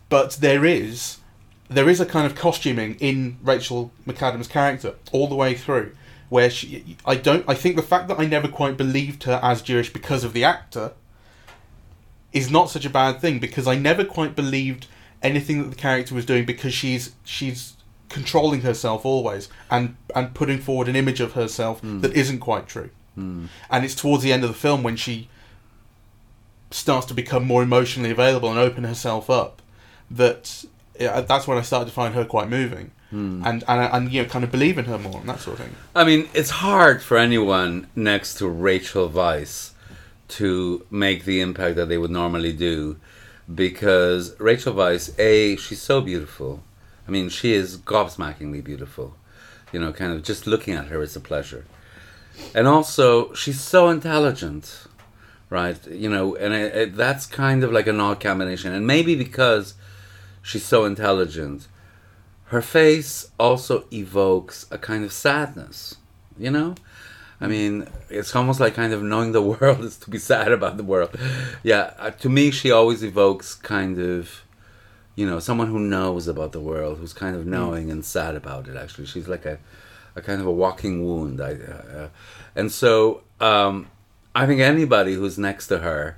but 0.08 0.32
there 0.40 0.64
is 0.64 1.18
there 1.74 1.88
is 1.88 2.00
a 2.00 2.06
kind 2.06 2.26
of 2.26 2.34
costuming 2.34 2.96
in 2.96 3.38
Rachel 3.42 3.92
McAdams' 4.06 4.48
character 4.48 4.94
all 5.12 5.28
the 5.28 5.34
way 5.34 5.54
through, 5.54 5.94
where 6.28 6.50
she 6.50 6.96
I 7.04 7.14
don't 7.16 7.44
I 7.48 7.54
think 7.54 7.76
the 7.76 7.82
fact 7.82 8.08
that 8.08 8.18
I 8.18 8.26
never 8.26 8.48
quite 8.48 8.76
believed 8.76 9.24
her 9.24 9.40
as 9.42 9.62
Jewish 9.62 9.92
because 9.92 10.24
of 10.24 10.32
the 10.32 10.44
actor 10.44 10.92
is 12.32 12.50
not 12.50 12.70
such 12.70 12.84
a 12.84 12.90
bad 12.90 13.20
thing 13.20 13.38
because 13.38 13.66
I 13.66 13.76
never 13.76 14.04
quite 14.04 14.34
believed 14.34 14.86
anything 15.22 15.62
that 15.62 15.68
the 15.68 15.76
character 15.76 16.14
was 16.14 16.24
doing 16.24 16.44
because 16.44 16.72
she's 16.72 17.14
she's 17.24 17.74
controlling 18.08 18.60
herself 18.60 19.04
always 19.06 19.48
and 19.70 19.96
and 20.14 20.34
putting 20.34 20.58
forward 20.58 20.88
an 20.88 20.96
image 20.96 21.20
of 21.20 21.32
herself 21.32 21.80
that 21.82 22.12
isn't 22.14 22.40
quite 22.40 22.66
true. 22.66 22.90
Mm. 23.18 23.48
And 23.70 23.84
it's 23.84 23.94
towards 23.94 24.22
the 24.22 24.32
end 24.32 24.42
of 24.42 24.48
the 24.48 24.56
film 24.56 24.82
when 24.82 24.96
she 24.96 25.28
starts 26.70 27.06
to 27.06 27.14
become 27.14 27.46
more 27.46 27.62
emotionally 27.62 28.10
available 28.10 28.48
and 28.48 28.58
open 28.58 28.84
herself 28.84 29.28
up 29.28 29.60
that 30.10 30.64
yeah, 30.98 31.20
that's 31.22 31.46
when 31.46 31.58
I 31.58 31.62
started 31.62 31.86
to 31.86 31.92
find 31.92 32.14
her 32.14 32.24
quite 32.24 32.48
moving, 32.48 32.90
Hmm. 33.10 33.42
and, 33.44 33.62
and 33.68 33.80
and 33.94 34.12
you 34.12 34.22
know 34.22 34.28
kind 34.28 34.44
of 34.44 34.50
believe 34.50 34.78
in 34.78 34.86
her 34.86 34.98
more 34.98 35.20
and 35.20 35.28
that 35.28 35.40
sort 35.40 35.58
of 35.60 35.66
thing. 35.66 35.74
I 35.94 36.04
mean, 36.04 36.28
it's 36.32 36.50
hard 36.50 37.02
for 37.02 37.16
anyone 37.18 37.86
next 37.94 38.34
to 38.38 38.48
Rachel 38.48 39.08
Weisz 39.10 39.72
to 40.28 40.86
make 40.90 41.24
the 41.24 41.40
impact 41.42 41.76
that 41.76 41.88
they 41.90 41.98
would 41.98 42.10
normally 42.10 42.52
do 42.54 42.96
because 43.54 44.38
Rachel 44.40 44.74
Weisz, 44.74 45.18
A, 45.18 45.56
she's 45.56 45.82
so 45.82 46.00
beautiful. 46.00 46.62
I 47.06 47.10
mean, 47.10 47.28
she 47.28 47.52
is 47.52 47.76
gobsmackingly 47.76 48.62
beautiful. 48.64 49.16
You 49.72 49.80
know, 49.80 49.92
kind 49.92 50.12
of 50.12 50.22
just 50.22 50.46
looking 50.46 50.74
at 50.74 50.86
her 50.86 51.02
is 51.02 51.16
a 51.16 51.20
pleasure. 51.20 51.64
And 52.54 52.66
also, 52.66 53.32
she's 53.34 53.60
so 53.60 53.88
intelligent, 53.90 54.86
right? 55.50 55.78
You 55.86 56.08
know, 56.08 56.34
and 56.36 56.54
it, 56.54 56.74
it, 56.74 56.96
that's 56.96 57.26
kind 57.26 57.62
of 57.64 57.72
like 57.72 57.86
an 57.86 58.00
odd 58.00 58.20
combination. 58.20 58.72
And 58.72 58.86
maybe 58.86 59.14
because 59.16 59.74
she's 60.42 60.64
so 60.64 60.84
intelligent, 60.84 61.68
her 62.46 62.60
face 62.60 63.30
also 63.38 63.86
evokes 63.90 64.66
a 64.70 64.76
kind 64.76 65.04
of 65.04 65.12
sadness, 65.12 65.96
you 66.38 66.50
know? 66.50 66.74
I 67.40 67.48
mean, 67.48 67.88
it's 68.08 68.36
almost 68.36 68.60
like 68.60 68.74
kind 68.74 68.92
of 68.92 69.02
knowing 69.02 69.32
the 69.32 69.42
world 69.60 69.80
is 69.80 69.96
to 69.98 70.10
be 70.10 70.18
sad 70.18 70.52
about 70.52 70.76
the 70.76 70.84
world. 70.84 71.16
Yeah, 71.62 71.94
uh, 71.98 72.10
to 72.10 72.28
me, 72.28 72.50
she 72.50 72.70
always 72.70 73.02
evokes 73.02 73.54
kind 73.54 73.98
of, 73.98 74.42
you 75.16 75.26
know, 75.26 75.40
someone 75.40 75.68
who 75.68 75.80
knows 75.80 76.28
about 76.28 76.52
the 76.52 76.60
world, 76.60 76.98
who's 76.98 77.12
kind 77.12 77.34
of 77.34 77.46
knowing 77.46 77.90
and 77.90 78.04
sad 78.04 78.36
about 78.36 78.68
it. 78.68 78.76
Actually, 78.76 79.06
she's 79.06 79.26
like 79.26 79.44
a, 79.44 79.58
a 80.14 80.22
kind 80.22 80.40
of 80.40 80.46
a 80.46 80.52
walking 80.52 81.04
wound. 81.04 81.40
I, 81.40 81.54
uh, 81.54 81.96
uh, 81.98 82.08
and 82.54 82.70
so 82.70 83.22
um, 83.40 83.88
I 84.34 84.46
think 84.46 84.60
anybody 84.60 85.14
who's 85.14 85.36
next 85.36 85.66
to 85.68 85.78
her, 85.78 86.16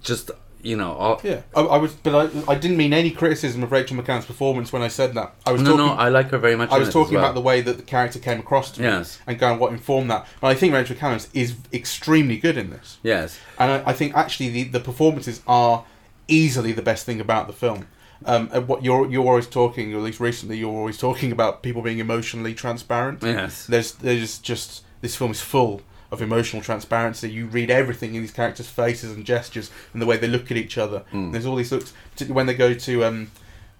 just 0.00 0.30
you 0.64 0.76
know, 0.76 0.92
all, 0.94 1.20
Yeah, 1.22 1.42
I, 1.54 1.60
I 1.60 1.76
was, 1.76 1.92
but 1.94 2.14
I, 2.14 2.52
I 2.52 2.54
didn't 2.56 2.76
mean 2.76 2.92
any 2.92 3.10
criticism 3.10 3.62
of 3.62 3.70
Rachel 3.70 3.96
McAdams' 3.96 4.26
performance 4.26 4.72
when 4.72 4.82
I 4.82 4.88
said 4.88 5.14
that. 5.14 5.34
I 5.46 5.52
was 5.52 5.62
no, 5.62 5.76
talking, 5.76 5.86
no, 5.86 5.92
I 5.94 6.08
like 6.08 6.30
her 6.30 6.38
very 6.38 6.56
much. 6.56 6.70
I 6.70 6.78
was 6.78 6.90
talking 6.92 7.14
well. 7.14 7.24
about 7.24 7.34
the 7.34 7.40
way 7.40 7.60
that 7.60 7.76
the 7.76 7.82
character 7.82 8.18
came 8.18 8.40
across 8.40 8.70
to 8.72 8.80
me 8.82 8.86
Yes. 8.88 9.18
and 9.26 9.38
going 9.38 9.58
what 9.58 9.72
informed 9.72 10.10
that. 10.10 10.26
But 10.40 10.48
I 10.48 10.54
think 10.54 10.72
Rachel 10.74 10.96
McAdams 10.96 11.28
is 11.34 11.54
extremely 11.72 12.38
good 12.38 12.56
in 12.56 12.70
this, 12.70 12.98
yes, 13.02 13.38
and 13.58 13.70
I, 13.70 13.90
I 13.90 13.92
think 13.92 14.16
actually 14.16 14.48
the, 14.50 14.64
the 14.64 14.80
performances 14.80 15.42
are 15.46 15.84
easily 16.28 16.72
the 16.72 16.82
best 16.82 17.04
thing 17.06 17.20
about 17.20 17.46
the 17.46 17.52
film. 17.52 17.86
Um, 18.26 18.48
and 18.52 18.66
what 18.66 18.82
you're 18.82 19.10
you're 19.10 19.26
always 19.26 19.46
talking, 19.46 19.92
or 19.92 19.98
at 19.98 20.02
least 20.04 20.18
recently, 20.18 20.56
you're 20.56 20.70
always 20.72 20.96
talking 20.96 21.30
about 21.30 21.62
people 21.62 21.82
being 21.82 21.98
emotionally 21.98 22.54
transparent. 22.54 23.22
yes, 23.22 23.66
There's 23.66 23.92
there's 23.92 24.38
just 24.38 24.82
this 25.02 25.14
film 25.14 25.32
is 25.32 25.42
full 25.42 25.82
of 26.14 26.22
emotional 26.22 26.62
transparency. 26.62 27.30
You 27.30 27.46
read 27.46 27.70
everything 27.70 28.14
in 28.14 28.22
these 28.22 28.32
characters' 28.32 28.68
faces 28.68 29.12
and 29.12 29.24
gestures 29.24 29.70
and 29.92 30.00
the 30.00 30.06
way 30.06 30.16
they 30.16 30.28
look 30.28 30.50
at 30.50 30.56
each 30.56 30.78
other. 30.78 31.04
Mm. 31.12 31.32
There's 31.32 31.46
all 31.46 31.56
these 31.56 31.72
looks, 31.72 31.92
particularly 32.12 32.36
when 32.36 32.46
they 32.46 32.54
go 32.54 32.72
to 32.74 33.04
um, 33.04 33.30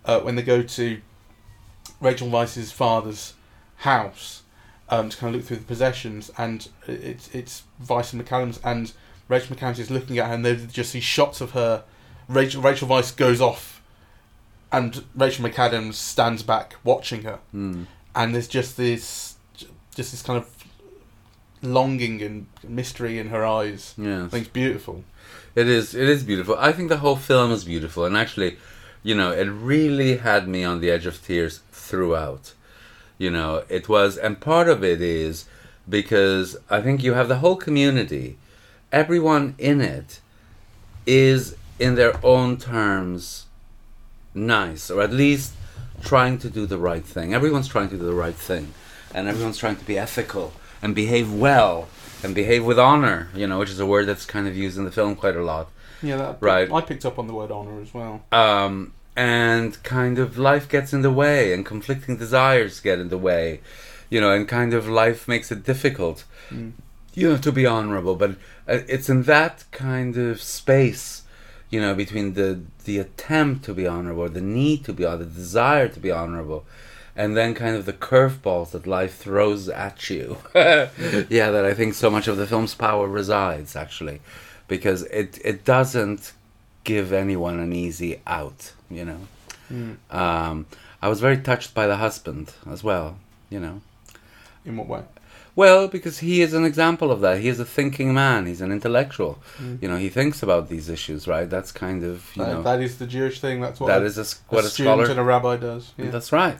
uh, 0.04 0.20
when 0.20 0.34
they 0.34 0.42
go 0.42 0.62
to 0.62 1.00
Rachel 2.00 2.28
Weisz's 2.28 2.72
father's 2.72 3.34
house 3.76 4.42
um, 4.88 5.08
to 5.08 5.16
kind 5.16 5.34
of 5.34 5.40
look 5.40 5.48
through 5.48 5.58
the 5.58 5.64
possessions, 5.64 6.30
and 6.36 6.68
it's 6.86 7.34
it's 7.34 7.62
Weisz 7.86 8.12
and 8.12 8.24
McAdams', 8.24 8.60
and 8.62 8.92
Rachel 9.28 9.56
McAdams 9.56 9.78
is 9.78 9.90
looking 9.90 10.18
at 10.18 10.26
her, 10.26 10.34
and 10.34 10.44
there's 10.44 10.66
just 10.66 10.92
these 10.92 11.04
shots 11.04 11.40
of 11.40 11.52
her. 11.52 11.84
Rachel 12.28 12.62
Rachel 12.62 12.88
Weisz 12.88 13.14
goes 13.16 13.40
off, 13.40 13.74
and 14.74 15.04
Rachel 15.14 15.48
McAdams 15.48 15.94
stands 15.94 16.42
back 16.42 16.76
watching 16.82 17.22
her 17.22 17.38
mm. 17.54 17.86
and 18.14 18.34
there's 18.34 18.48
just 18.48 18.76
this 18.76 19.36
just 19.94 20.10
this 20.10 20.22
kind 20.22 20.36
of 20.36 20.53
longing 21.64 22.23
and 22.23 22.47
mystery 22.66 23.18
in 23.18 23.28
her 23.28 23.44
eyes. 23.44 23.94
Yeah, 23.97 24.25
I 24.25 24.28
think 24.28 24.47
it's 24.47 24.52
beautiful. 24.52 25.04
It 25.54 25.68
is. 25.68 25.94
It 25.94 26.09
is 26.09 26.23
beautiful. 26.23 26.56
I 26.59 26.73
think 26.73 26.88
the 26.88 26.99
whole 26.99 27.16
film 27.16 27.52
is 27.52 27.64
beautiful, 27.64 28.04
and 28.04 28.16
actually, 28.16 28.59
you 29.02 29.14
know, 29.14 29.30
it 29.30 29.44
really 29.44 30.16
had 30.18 30.49
me 30.49 30.64
on 30.64 30.80
the 30.80 30.90
edge 30.90 31.06
of 31.06 31.25
tears 31.25 31.61
throughout. 31.71 32.52
You 33.18 33.30
know, 33.30 33.64
it 33.68 33.88
was, 33.88 34.16
and 34.16 34.40
part 34.40 34.68
of 34.68 34.83
it 34.83 35.00
is 35.00 35.44
because 35.88 36.56
I 36.68 36.80
think 36.80 37.02
you 37.02 37.14
have 37.14 37.28
the 37.28 37.38
whole 37.38 37.56
community, 37.56 38.38
everyone 38.90 39.54
in 39.59 39.80
it 39.80 40.21
is 41.06 41.54
in 41.78 41.94
their 41.94 42.18
own 42.25 42.56
terms 42.56 43.47
nice, 44.35 44.90
or 44.90 45.00
at 45.02 45.12
least 45.12 45.52
trying 46.02 46.38
to 46.38 46.50
do 46.50 46.66
the 46.66 46.78
right 46.78 47.04
thing. 47.04 47.33
Everyone's 47.33 47.68
trying 47.68 47.88
to 47.90 47.97
do 47.97 48.04
the 48.04 48.14
right 48.14 48.35
thing, 48.35 48.75
and 49.14 49.28
everyone's 49.28 49.59
trying 49.59 49.76
to 49.76 49.85
be 49.85 49.97
ethical 49.97 50.52
and 50.83 50.95
behave 50.95 51.33
well 51.33 51.88
and 52.23 52.35
behave 52.35 52.64
with 52.64 52.78
honor. 52.78 53.28
You 53.35 53.47
know, 53.47 53.59
which 53.59 53.71
is 53.71 53.81
a 53.81 53.87
word 53.87 54.07
that's 54.07 54.25
kind 54.25 54.47
of 54.49 54.57
used 54.57 54.78
in 54.78 54.85
the 54.85 54.90
film 54.90 55.16
quite 55.16 55.37
a 55.37 55.43
lot. 55.43 55.71
Yeah, 56.02 56.16
that, 56.16 56.38
Right. 56.40 56.71
I 56.71 56.81
picked 56.81 57.04
up 57.07 57.19
on 57.19 57.26
the 57.26 57.35
word 57.35 57.50
honor 57.50 57.81
as 57.81 57.95
well. 57.95 58.23
Um, 58.31 58.93
and 59.16 59.81
kind 59.83 60.19
of 60.19 60.37
life 60.37 60.69
gets 60.69 60.93
in 60.93 61.02
the 61.02 61.11
way, 61.11 61.52
and 61.52 61.64
conflicting 61.64 62.16
desires 62.16 62.81
get 62.81 62.99
in 62.99 63.09
the 63.09 63.19
way. 63.19 63.61
You 64.11 64.21
know, 64.21 64.33
and 64.33 64.47
kind 64.47 64.75
of 64.75 64.88
life 64.88 65.26
makes 65.26 65.50
it 65.50 65.64
difficult. 65.64 66.25
Mm. 66.50 66.73
You 67.14 67.31
know, 67.31 67.37
to 67.38 67.52
be 67.52 67.64
honorable, 67.64 68.16
but 68.16 68.33
uh, 68.69 68.81
it's 68.88 69.09
in 69.09 69.23
that 69.25 69.64
kind 69.71 70.16
of 70.16 70.40
space. 70.40 71.23
You 71.71 71.81
know, 71.81 71.95
between 71.95 72.35
the 72.35 72.61
the 72.85 72.99
attempt 72.99 73.64
to 73.64 73.75
be 73.75 73.87
honorable, 73.87 74.28
the 74.28 74.40
need 74.40 74.85
to 74.85 74.93
be 74.93 75.04
honorable, 75.04 75.26
the 75.26 75.35
desire 75.35 75.88
to 75.88 76.00
be 76.00 76.11
honorable, 76.11 76.66
and 77.16 77.37
then 77.37 77.54
kind 77.54 77.76
of 77.76 77.87
the 77.87 77.92
curveballs 77.92 78.71
that 78.73 78.87
life 78.87 79.16
throws 79.16 79.68
at 79.68 80.11
you. 80.11 80.38
yeah, 80.54 81.50
that 81.50 81.64
I 81.64 81.75
think 81.75 81.94
so 81.94 82.11
much 82.11 82.28
of 82.28 82.37
the 82.37 82.47
film's 82.47 82.75
power 82.75 83.06
resides 83.09 83.76
actually, 83.76 84.21
because 84.68 85.02
it 85.04 85.38
it 85.44 85.64
doesn't 85.64 86.33
give 86.85 87.12
anyone 87.12 87.59
an 87.61 87.73
easy 87.73 88.21
out. 88.26 88.73
You 88.90 89.04
know, 89.04 89.21
Mm. 89.73 89.97
um, 90.11 90.66
I 91.00 91.09
was 91.09 91.21
very 91.21 91.38
touched 91.38 91.73
by 91.75 91.87
the 91.87 91.97
husband 91.97 92.52
as 92.71 92.85
well. 92.85 93.16
You 93.50 93.61
know. 93.61 93.80
In 94.66 94.76
what 94.76 94.88
way? 94.88 95.02
Well, 95.56 95.87
because 95.88 96.18
he 96.18 96.42
is 96.42 96.52
an 96.52 96.64
example 96.64 97.12
of 97.12 97.21
that. 97.21 97.38
He 97.38 97.49
is 97.49 97.61
a 97.61 97.64
thinking 97.64 98.12
man. 98.12 98.44
He's 98.47 98.61
an 98.61 98.73
intellectual. 98.73 99.38
Mm. 99.59 99.80
You 99.80 99.88
know, 99.88 99.97
he 99.97 100.09
thinks 100.09 100.42
about 100.42 100.68
these 100.68 100.88
issues, 100.88 101.28
right? 101.28 101.49
That's 101.49 101.71
kind 101.71 102.02
of 102.02 102.30
you 102.35 102.42
That- 102.44 102.52
know 102.52 102.62
that 102.62 102.80
is 102.80 102.99
the 102.99 103.06
Jewish 103.06 103.40
thing. 103.40 103.61
That's 103.61 103.78
what 103.80 103.87
that 103.87 104.02
a, 104.02 104.04
is 104.04 104.18
a, 104.18 104.26
what 104.54 104.64
a 104.64 104.68
student 104.68 104.94
scholar. 104.99 105.11
and 105.11 105.21
a 105.21 105.23
rabbi 105.23 105.56
does. 105.56 105.92
Yeah. 105.97 106.11
That's 106.11 106.33
right. 106.33 106.59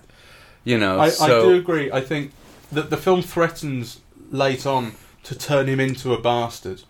You 0.65 0.79
know, 0.79 0.99
I, 0.99 1.11
so 1.11 1.25
I 1.25 1.29
do 1.43 1.55
agree. 1.57 1.93
I 1.93 2.01
think 2.01 2.33
that 2.73 2.91
the 2.91 2.97
film 2.97 3.23
threatens 3.23 4.01
late 4.31 4.67
on 4.67 4.93
to 5.25 5.35
turn 5.37 5.67
him 5.67 5.81
into 5.81 6.13
a 6.13 6.21
bastard 6.21 6.83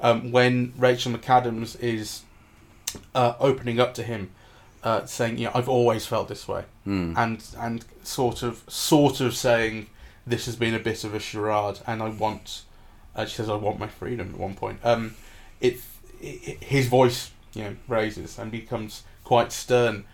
um, 0.00 0.32
when 0.32 0.72
Rachel 0.76 1.12
McAdams 1.12 1.80
is 1.80 2.22
uh, 3.14 3.34
opening 3.40 3.80
up 3.80 3.94
to 3.94 4.02
him, 4.02 4.30
uh, 4.82 5.04
saying, 5.06 5.38
"You 5.38 5.46
know, 5.46 5.52
I've 5.54 5.68
always 5.68 6.06
felt 6.06 6.28
this 6.28 6.46
way," 6.48 6.64
Hmm. 6.84 7.14
and 7.16 7.42
and 7.58 7.84
sort 8.02 8.42
of 8.42 8.62
sort 8.68 9.20
of 9.20 9.34
saying, 9.36 9.88
"This 10.26 10.46
has 10.46 10.56
been 10.56 10.74
a 10.74 10.78
bit 10.78 11.04
of 11.04 11.14
a 11.14 11.20
charade," 11.20 11.80
and 11.86 12.02
I 12.02 12.08
want. 12.08 12.62
Uh, 13.16 13.26
she 13.26 13.36
says, 13.36 13.48
"I 13.48 13.54
want 13.54 13.78
my 13.78 13.86
freedom." 13.88 14.30
At 14.30 14.38
one 14.38 14.54
point, 14.54 14.80
um, 14.84 15.14
it, 15.60 15.80
it 16.20 16.62
his 16.62 16.88
voice 16.88 17.30
you 17.54 17.64
know 17.64 17.76
raises 17.88 18.38
and 18.38 18.50
becomes 18.50 19.02
quite 19.24 19.52
stern. 19.52 20.04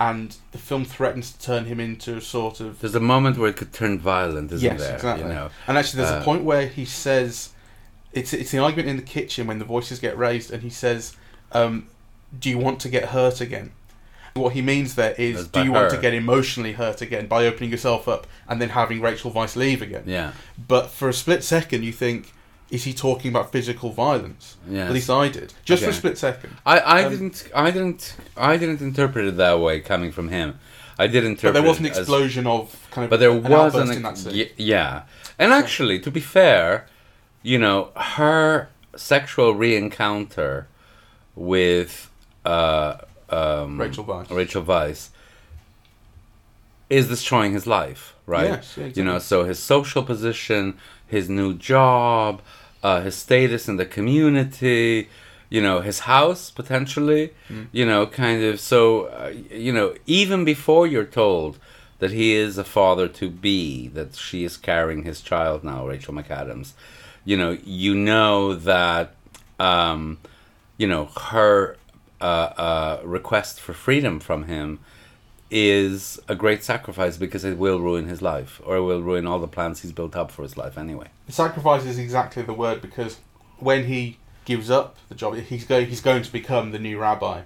And 0.00 0.34
the 0.52 0.58
film 0.58 0.86
threatens 0.86 1.30
to 1.32 1.38
turn 1.44 1.66
him 1.66 1.78
into 1.78 2.16
a 2.16 2.20
sort 2.22 2.58
of 2.60 2.80
there's 2.80 2.94
a 2.94 3.00
moment 3.00 3.36
where 3.36 3.50
it 3.50 3.56
could 3.58 3.72
turn 3.74 3.98
violent, 3.98 4.50
isn't 4.50 4.64
Yes, 4.64 4.80
there? 4.80 4.94
exactly. 4.94 5.26
You 5.28 5.32
know, 5.34 5.50
And 5.66 5.76
actually, 5.76 5.98
there's 6.02 6.14
Uh, 6.16 6.20
a 6.22 6.24
point 6.24 6.42
where 6.42 6.66
he 6.68 6.86
says, 6.86 7.50
"It's 8.14 8.32
it's 8.32 8.50
the 8.50 8.58
argument 8.58 8.88
in 8.88 8.96
the 8.96 9.02
kitchen 9.02 9.46
when 9.46 9.58
the 9.58 9.66
voices 9.66 9.98
get 9.98 10.16
raised," 10.16 10.50
and 10.50 10.62
he 10.62 10.70
says, 10.70 11.12
um, 11.52 11.86
"Do 12.40 12.48
you 12.48 12.56
want 12.56 12.80
to 12.80 12.88
get 12.88 13.10
hurt 13.10 13.42
again?" 13.42 13.72
What 14.32 14.54
he 14.54 14.62
means 14.62 14.94
there 14.94 15.14
is, 15.18 15.48
"Do 15.48 15.62
you 15.62 15.72
want 15.72 15.90
to 15.90 15.98
get 15.98 16.14
emotionally 16.14 16.72
hurt 16.72 17.02
again 17.02 17.26
by 17.26 17.46
opening 17.46 17.70
yourself 17.70 18.08
up 18.08 18.26
and 18.48 18.58
then 18.58 18.70
having 18.70 19.02
Rachel 19.02 19.30
Weisz 19.32 19.54
leave 19.54 19.82
again?" 19.82 20.04
yeah, 20.06 20.30
But 20.66 20.90
for 20.90 21.10
a 21.10 21.12
split 21.12 21.44
second, 21.44 21.82
you 21.82 21.92
think, 21.92 22.32
"Is 22.70 22.84
he 22.84 22.92
talking 22.92 23.30
about 23.30 23.52
physical 23.52 23.90
violence?" 23.90 24.56
yeah. 24.68 24.86
At 24.86 24.92
least 24.92 25.10
I 25.10 25.28
did, 25.28 25.54
just 25.64 25.82
for 25.82 25.90
a 25.90 25.92
split 25.92 26.18
second. 26.18 26.56
I, 26.64 26.78
I 26.78 27.04
um, 27.04 27.12
didn't, 27.12 27.48
I 27.54 27.70
didn't, 27.70 28.16
I 28.36 28.56
didn't 28.56 28.80
interpret 28.80 29.26
it 29.26 29.36
that 29.36 29.60
way 29.60 29.80
coming 29.80 30.12
from 30.12 30.28
him. 30.28 30.58
I 30.98 31.06
did 31.06 31.24
interpret. 31.24 31.54
But 31.54 31.60
there 31.60 31.68
was 31.68 31.78
an 31.78 31.86
it 31.86 31.92
as- 31.92 31.98
explosion 31.98 32.46
of 32.46 32.88
kind 32.90 33.04
of. 33.04 33.10
but 33.10 33.20
there 33.20 33.30
an 33.30 33.42
was 33.42 33.74
an 33.74 33.90
in 33.90 34.02
that 34.02 34.18
scene. 34.18 34.48
yeah 34.56 35.02
and 35.38 35.52
actually 35.52 35.98
to 36.00 36.10
be 36.10 36.20
fair 36.20 36.86
you 37.42 37.58
know 37.58 37.90
her 37.96 38.68
sexual 38.96 39.54
re-encounter 39.54 40.68
with 41.34 42.10
uh 42.44 42.98
um 43.30 43.80
Rachel 43.80 44.04
Weisz. 44.04 44.30
Rachel 44.30 44.62
Weisz 44.62 45.08
is 46.90 47.08
destroying 47.08 47.52
his 47.52 47.66
life 47.66 48.14
right 48.26 48.50
Yes, 48.50 48.76
yeah, 48.76 48.86
you 48.94 49.04
know 49.04 49.18
so 49.18 49.44
his 49.44 49.58
social 49.58 50.02
position 50.02 50.76
his 51.06 51.28
new 51.28 51.54
job 51.54 52.42
uh, 52.82 53.00
his 53.02 53.14
status 53.14 53.68
in 53.68 53.76
the 53.76 53.86
community 53.86 55.08
you 55.48 55.60
know 55.62 55.80
his 55.80 56.00
house 56.00 56.50
potentially 56.50 57.30
Mm. 57.50 57.66
you 57.72 57.84
know 57.90 58.06
kind 58.06 58.42
of 58.44 58.60
so 58.60 58.80
uh, 59.06 59.32
you 59.66 59.72
know 59.72 59.88
even 60.06 60.44
before 60.44 60.86
you're 60.86 61.12
told 61.24 61.58
that 61.98 62.12
he 62.12 62.32
is 62.44 62.56
a 62.58 62.64
father 62.64 63.06
to 63.20 63.28
be 63.28 63.88
that 63.88 64.14
she 64.14 64.44
is 64.44 64.56
carrying 64.56 65.02
his 65.04 65.20
child 65.20 65.64
now 65.64 65.80
rachel 65.92 66.14
mcadams 66.14 66.68
you 67.24 67.36
know 67.36 67.52
you 67.64 67.92
know 67.94 68.54
that 68.54 69.06
um 69.58 70.18
you 70.78 70.86
know 70.86 71.04
her 71.30 71.76
uh, 72.20 72.24
uh, 72.68 73.00
request 73.04 73.60
for 73.60 73.72
freedom 73.72 74.20
from 74.20 74.44
him 74.44 74.78
is 75.50 76.20
a 76.28 76.34
great 76.34 76.62
sacrifice 76.62 77.16
because 77.16 77.44
it 77.44 77.58
will 77.58 77.80
ruin 77.80 78.06
his 78.06 78.22
life 78.22 78.60
or 78.64 78.76
it 78.76 78.82
will 78.82 79.02
ruin 79.02 79.26
all 79.26 79.38
the 79.38 79.48
plans 79.48 79.80
he's 79.80 79.92
built 79.92 80.14
up 80.14 80.30
for 80.30 80.42
his 80.42 80.56
life 80.56 80.78
anyway. 80.78 81.08
Sacrifice 81.28 81.84
is 81.84 81.98
exactly 81.98 82.42
the 82.42 82.54
word 82.54 82.80
because 82.80 83.18
when 83.58 83.84
he 83.84 84.18
gives 84.44 84.70
up 84.70 84.96
the 85.08 85.14
job, 85.14 85.36
he's 85.36 85.64
going 85.64 85.86
he's 85.86 86.00
going 86.00 86.22
to 86.22 86.32
become 86.32 86.72
the 86.72 86.78
new 86.78 86.98
rabbi, 86.98 87.42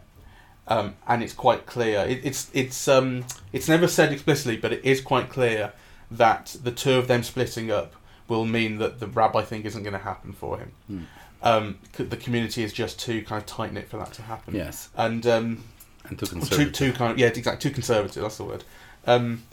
um, 0.69 0.95
and 1.07 1.23
it's 1.23 1.33
quite 1.33 1.67
clear. 1.67 2.01
It, 2.01 2.21
it's 2.25 2.51
it's 2.55 2.89
um 2.89 3.25
it's 3.53 3.69
never 3.69 3.89
said 3.89 4.13
explicitly, 4.13 4.57
but 4.57 4.73
it 4.73 4.85
is 4.85 5.01
quite 5.01 5.29
clear 5.29 5.73
that 6.11 6.57
the 6.63 6.71
two 6.71 6.95
of 6.95 7.09
them 7.09 7.23
splitting 7.23 7.71
up 7.71 7.95
will 8.29 8.45
mean 8.45 8.79
that 8.79 9.01
the 9.01 9.07
rabbi 9.07 9.43
thing 9.43 9.65
isn't 9.65 9.83
going 9.83 9.93
to 9.93 9.99
happen 9.99 10.33
for 10.33 10.59
him. 10.59 10.73
Hmm. 10.87 11.03
Um, 11.43 11.79
the 11.99 12.17
community 12.17 12.63
is 12.63 12.73
just 12.73 12.99
too 12.99 13.23
kind 13.23 13.43
of 13.43 13.47
tight 13.47 13.73
knit 13.73 13.89
for 13.89 13.99
that 13.99 14.15
to 14.15 14.23
happen. 14.23 14.55
Yes, 14.55 14.89
and 14.97 15.27
um, 15.27 15.65
and 16.05 16.19
too 16.19 16.27
too 16.27 16.33
conservative. 16.33 16.73
too 16.73 16.93
kind 16.93 17.13
of 17.13 17.19
yeah 17.19 17.29
exactly 17.29 17.71
too 17.71 17.75
conservative. 17.75 18.23
That's 18.23 18.37
the 18.37 18.45
word. 18.45 18.65
Um, 19.07 19.45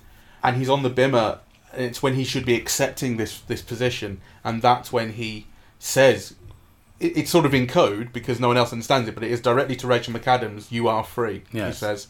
and 0.43 0.57
he's 0.57 0.69
on 0.69 0.83
the 0.83 0.89
bimah. 0.89 1.39
And 1.73 1.83
it's 1.83 2.03
when 2.03 2.15
he 2.15 2.23
should 2.25 2.45
be 2.45 2.55
accepting 2.55 3.17
this 3.17 3.39
this 3.39 3.61
position, 3.61 4.19
and 4.43 4.61
that's 4.61 4.91
when 4.91 5.13
he 5.13 5.47
says, 5.79 6.35
it, 6.99 7.17
it's 7.17 7.31
sort 7.31 7.45
of 7.45 7.53
in 7.53 7.65
code 7.65 8.11
because 8.11 8.39
no 8.39 8.49
one 8.49 8.57
else 8.57 8.73
understands 8.73 9.07
it, 9.07 9.15
but 9.15 9.23
it 9.23 9.31
is 9.31 9.39
directly 9.41 9.75
to 9.77 9.87
Rachel 9.87 10.13
McAdams. 10.13 10.71
You 10.71 10.89
are 10.89 11.03
free. 11.03 11.43
He 11.67 11.73
says, 11.73 12.07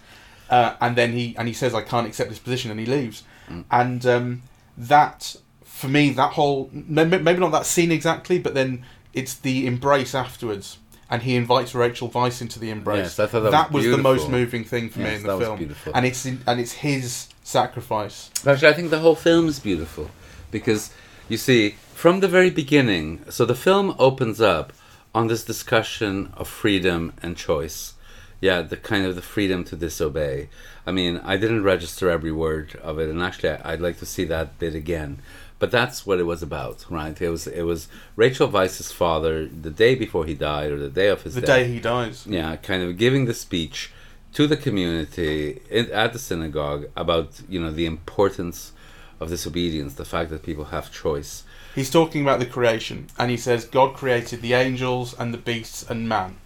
uh, 0.49 0.75
and 0.81 0.95
then 0.95 1.13
he 1.13 1.35
and 1.37 1.47
he 1.47 1.53
says, 1.53 1.75
I 1.75 1.81
can't 1.81 2.07
accept 2.07 2.29
this 2.29 2.39
position, 2.39 2.71
and 2.71 2.79
he 2.79 2.85
leaves. 2.87 3.23
Mm. 3.49 3.65
And 3.69 4.05
um, 4.05 4.41
that 4.77 5.35
for 5.63 5.87
me, 5.87 6.09
that 6.11 6.33
whole 6.33 6.69
maybe 6.73 7.39
not 7.39 7.51
that 7.51 7.65
scene 7.65 7.91
exactly, 7.91 8.39
but 8.39 8.53
then 8.53 8.83
it's 9.13 9.35
the 9.35 9.67
embrace 9.67 10.15
afterwards. 10.15 10.77
And 11.11 11.21
he 11.23 11.35
invites 11.35 11.75
Rachel 11.75 12.09
Weisz 12.09 12.41
into 12.41 12.57
the 12.57 12.69
embrace. 12.69 13.17
Yes, 13.17 13.19
I 13.19 13.27
thought 13.27 13.51
that 13.51 13.71
was 13.71 13.85
was, 13.85 13.95
the 13.97 14.01
most 14.01 14.29
moving 14.29 14.63
thing 14.63 14.89
for 14.89 14.99
me 14.99 15.05
Yes, 15.05 15.17
in 15.21 15.27
that 15.27 15.33
the 15.33 15.45
film, 15.45 15.57
beautiful. 15.57 15.91
and 15.93 16.05
it's 16.05 16.25
in, 16.25 16.41
and 16.47 16.59
it's 16.59 16.71
his 16.71 17.27
sacrifice. 17.43 18.31
Actually, 18.47 18.69
I 18.69 18.73
think 18.73 18.89
the 18.91 18.99
whole 18.99 19.15
film 19.15 19.47
is 19.49 19.59
beautiful 19.59 20.09
because 20.51 20.91
you 21.27 21.37
see, 21.37 21.75
from 21.93 22.21
the 22.21 22.29
very 22.29 22.49
beginning, 22.49 23.25
so 23.29 23.45
the 23.45 23.55
film 23.55 23.93
opens 23.99 24.39
up 24.39 24.71
on 25.13 25.27
this 25.27 25.43
discussion 25.43 26.31
of 26.37 26.47
freedom 26.47 27.11
and 27.21 27.35
choice. 27.35 27.93
Yeah, 28.41 28.63
the 28.63 28.75
kind 28.77 29.05
of 29.05 29.15
the 29.15 29.21
freedom 29.21 29.63
to 29.65 29.75
disobey. 29.75 30.49
I 30.85 30.91
mean, 30.91 31.21
I 31.23 31.37
didn't 31.37 31.63
register 31.63 32.09
every 32.09 32.31
word 32.31 32.75
of 32.81 32.97
it, 32.99 33.07
and 33.09 33.21
actually, 33.21 33.49
I- 33.51 33.73
I'd 33.73 33.81
like 33.81 33.99
to 33.99 34.05
see 34.05 34.23
that 34.25 34.57
bit 34.59 34.73
again. 34.75 35.19
But 35.59 35.69
that's 35.69 36.07
what 36.07 36.19
it 36.19 36.23
was 36.25 36.41
about, 36.41 36.85
right? 36.89 37.21
It 37.21 37.29
was 37.29 37.45
it 37.45 37.61
was 37.61 37.87
Rachel 38.15 38.47
Weisz's 38.49 38.91
father 38.91 39.45
the 39.47 39.69
day 39.69 39.93
before 39.93 40.25
he 40.25 40.33
died, 40.33 40.71
or 40.71 40.79
the 40.79 40.89
day 40.89 41.07
of 41.09 41.21
his 41.21 41.35
The 41.35 41.41
death 41.41 41.49
day 41.49 41.67
he 41.71 41.79
dies. 41.79 42.25
yeah, 42.27 42.55
kind 42.55 42.81
of 42.81 42.97
giving 42.97 43.25
the 43.25 43.35
speech 43.35 43.91
to 44.33 44.47
the 44.47 44.57
community 44.57 45.61
in, 45.69 45.91
at 45.91 46.13
the 46.13 46.19
synagogue 46.19 46.85
about 46.95 47.41
you 47.47 47.59
know 47.61 47.71
the 47.71 47.85
importance 47.85 48.71
of 49.19 49.29
disobedience, 49.29 49.93
the 49.93 50.05
fact 50.05 50.31
that 50.31 50.41
people 50.41 50.65
have 50.75 50.91
choice. 50.91 51.43
He's 51.75 51.91
talking 51.91 52.23
about 52.23 52.39
the 52.39 52.47
creation, 52.47 53.05
and 53.19 53.29
he 53.29 53.37
says 53.37 53.65
God 53.65 53.93
created 53.93 54.41
the 54.41 54.53
angels 54.53 55.13
and 55.19 55.31
the 55.31 55.37
beasts 55.37 55.83
and 55.87 56.09
man, 56.09 56.37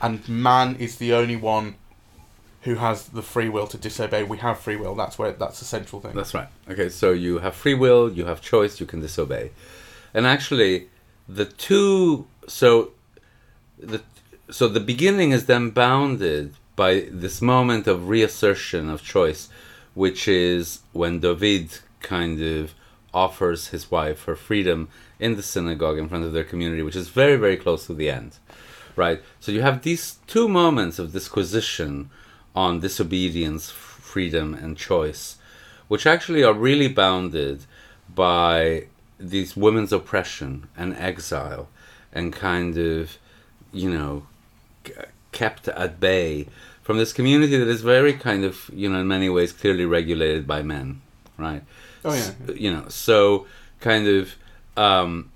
and 0.00 0.28
man 0.28 0.76
is 0.76 0.96
the 0.96 1.12
only 1.12 1.36
one 1.36 1.76
who 2.62 2.76
has 2.76 3.08
the 3.08 3.22
free 3.22 3.48
will 3.48 3.66
to 3.66 3.78
disobey. 3.78 4.24
We 4.24 4.38
have 4.38 4.58
free 4.58 4.76
will. 4.76 4.94
That's 4.94 5.18
where 5.18 5.32
that's 5.32 5.58
the 5.60 5.64
central 5.64 6.00
thing. 6.00 6.14
That's 6.14 6.34
right. 6.34 6.48
Okay, 6.68 6.88
so 6.88 7.12
you 7.12 7.38
have 7.38 7.54
free 7.54 7.74
will, 7.74 8.10
you 8.12 8.26
have 8.26 8.40
choice, 8.40 8.80
you 8.80 8.86
can 8.86 9.00
disobey, 9.00 9.50
and 10.14 10.26
actually, 10.26 10.88
the 11.28 11.44
two 11.44 12.26
so 12.46 12.92
the 13.78 14.02
so 14.50 14.68
the 14.68 14.80
beginning 14.80 15.30
is 15.32 15.46
then 15.46 15.70
bounded 15.70 16.54
by 16.74 17.08
this 17.10 17.42
moment 17.42 17.86
of 17.86 18.08
reassertion 18.08 18.88
of 18.88 19.02
choice, 19.02 19.48
which 19.94 20.28
is 20.28 20.80
when 20.92 21.20
David 21.20 21.78
kind 22.00 22.40
of 22.40 22.72
offers 23.12 23.68
his 23.68 23.90
wife 23.90 24.24
her 24.24 24.36
freedom 24.36 24.88
in 25.18 25.36
the 25.36 25.42
synagogue 25.42 25.98
in 25.98 26.08
front 26.08 26.24
of 26.24 26.32
their 26.32 26.44
community, 26.44 26.82
which 26.82 26.96
is 26.96 27.08
very, 27.08 27.36
very 27.36 27.56
close 27.56 27.86
to 27.86 27.94
the 27.94 28.08
end. 28.08 28.36
Right? 28.98 29.22
So 29.40 29.52
you 29.52 29.62
have 29.62 29.82
these 29.82 30.04
two 30.26 30.48
moments 30.48 30.98
of 30.98 31.12
disquisition 31.12 32.10
on 32.54 32.80
disobedience, 32.80 33.70
freedom, 33.70 34.54
and 34.54 34.76
choice, 34.76 35.36
which 35.86 36.04
actually 36.14 36.42
are 36.42 36.52
really 36.68 36.88
bounded 36.88 37.64
by 38.14 38.86
these 39.20 39.56
women's 39.56 39.92
oppression 39.92 40.68
and 40.76 40.96
exile 40.96 41.68
and 42.12 42.32
kind 42.32 42.76
of, 42.76 43.16
you 43.72 43.90
know, 43.90 44.26
kept 45.32 45.68
at 45.68 46.00
bay 46.00 46.48
from 46.82 46.96
this 46.98 47.12
community 47.12 47.56
that 47.56 47.68
is 47.68 47.82
very 47.82 48.14
kind 48.14 48.44
of, 48.44 48.70
you 48.72 48.88
know, 48.88 48.98
in 49.00 49.06
many 49.06 49.28
ways 49.28 49.52
clearly 49.52 49.84
regulated 49.84 50.46
by 50.46 50.62
men, 50.62 51.00
right? 51.36 51.62
Oh, 52.04 52.14
yeah. 52.14 52.30
S- 52.48 52.56
you 52.56 52.72
know, 52.72 52.86
so 52.88 53.46
kind 53.80 54.08
of, 54.08 54.34
um, 54.76 55.30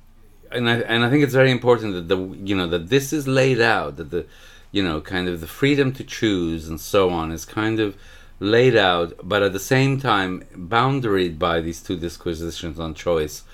and 0.55 0.69
I 0.69 0.77
and 0.81 1.05
I 1.05 1.11
think 1.11 1.25
it's 1.25 1.35
very 1.35 1.51
important 1.51 1.95
that 1.95 2.09
the 2.09 2.19
you 2.19 2.55
know 2.55 2.67
that 2.69 2.88
this 2.88 3.12
is 3.12 3.27
laid 3.27 3.61
out 3.61 3.97
that 3.97 4.11
the, 4.11 4.27
you 4.71 4.83
know, 4.83 5.01
kind 5.01 5.29
of 5.29 5.41
the 5.41 5.47
freedom 5.47 5.93
to 5.93 6.05
choose 6.05 6.69
and 6.69 6.81
so 6.81 7.11
on 7.11 7.33
is 7.33 7.45
kind 7.45 7.81
of 7.81 7.97
laid 8.41 8.77
out, 8.77 9.15
but 9.23 9.43
at 9.43 9.53
the 9.53 9.61
same 9.61 10.01
time 10.01 10.45
boundaried 10.55 11.38
by 11.38 11.61
these 11.61 11.81
two 11.81 11.97
disquisitions 11.97 12.81
on 12.81 12.95
choice 12.95 13.45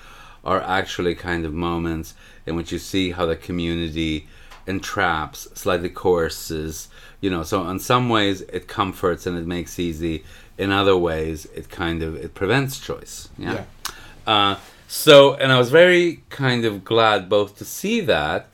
are 0.43 0.61
actually 0.61 1.13
kind 1.13 1.45
of 1.45 1.53
moments 1.53 2.15
in 2.45 2.55
which 2.55 2.71
you 2.71 2.79
see 2.79 3.11
how 3.11 3.25
the 3.25 3.35
community 3.35 4.27
entraps, 4.65 5.47
slightly 5.53 5.89
coerces, 5.89 6.87
you 7.21 7.29
know. 7.29 7.43
So 7.43 7.67
in 7.69 7.79
some 7.79 8.09
ways 8.09 8.41
it 8.41 8.67
comforts 8.67 9.25
and 9.27 9.37
it 9.37 9.45
makes 9.45 9.79
easy. 9.79 10.23
In 10.57 10.71
other 10.71 10.97
ways, 10.97 11.45
it 11.55 11.69
kind 11.69 12.03
of 12.03 12.15
it 12.15 12.33
prevents 12.33 12.79
choice. 12.79 13.29
Yeah. 13.37 13.53
Yeah. 13.53 13.63
Uh, 14.27 14.55
so, 14.91 15.35
and 15.35 15.51
I 15.51 15.59
was 15.59 15.69
very 15.69 16.23
kind 16.29 16.65
of 16.65 16.83
glad 16.83 17.29
both 17.29 17.57
to 17.59 17.65
see 17.65 18.01
that, 18.01 18.47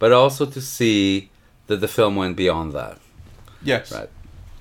but 0.00 0.12
also 0.12 0.44
to 0.46 0.60
see 0.60 1.30
that 1.68 1.80
the 1.80 1.88
film 1.88 2.16
went 2.16 2.36
beyond 2.36 2.72
that 2.72 2.98
Yes. 3.62 3.90
Right. 3.92 4.08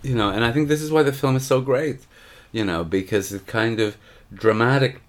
you 0.01 0.15
know 0.15 0.29
and 0.29 0.43
i 0.43 0.51
think 0.51 0.67
this 0.67 0.81
is 0.81 0.91
why 0.91 1.03
the 1.03 1.13
film 1.13 1.35
is 1.35 1.45
so 1.45 1.61
great 1.61 1.99
you 2.51 2.63
know 2.65 2.83
because 2.83 3.31
it 3.31 3.45
kind 3.45 3.79
of 3.79 3.97
dramatic 4.33 5.01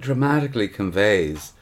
dramatically 0.00 0.68
conveys 0.68 1.52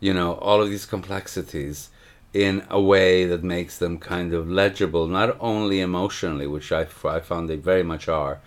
you 0.00 0.12
know 0.12 0.34
all 0.46 0.60
of 0.62 0.68
these 0.70 0.86
complexities 0.86 1.90
in 2.32 2.64
a 2.70 2.80
way 2.80 3.24
that 3.26 3.42
makes 3.44 3.78
them 3.78 3.98
kind 3.98 4.32
of 4.34 4.48
legible 4.50 5.06
not 5.06 5.36
only 5.40 5.80
emotionally 5.80 6.46
which 6.46 6.72
i, 6.72 6.86
I 7.04 7.20
found 7.20 7.48
they 7.48 7.56
very 7.56 7.84
much 7.84 8.08
are 8.08 8.40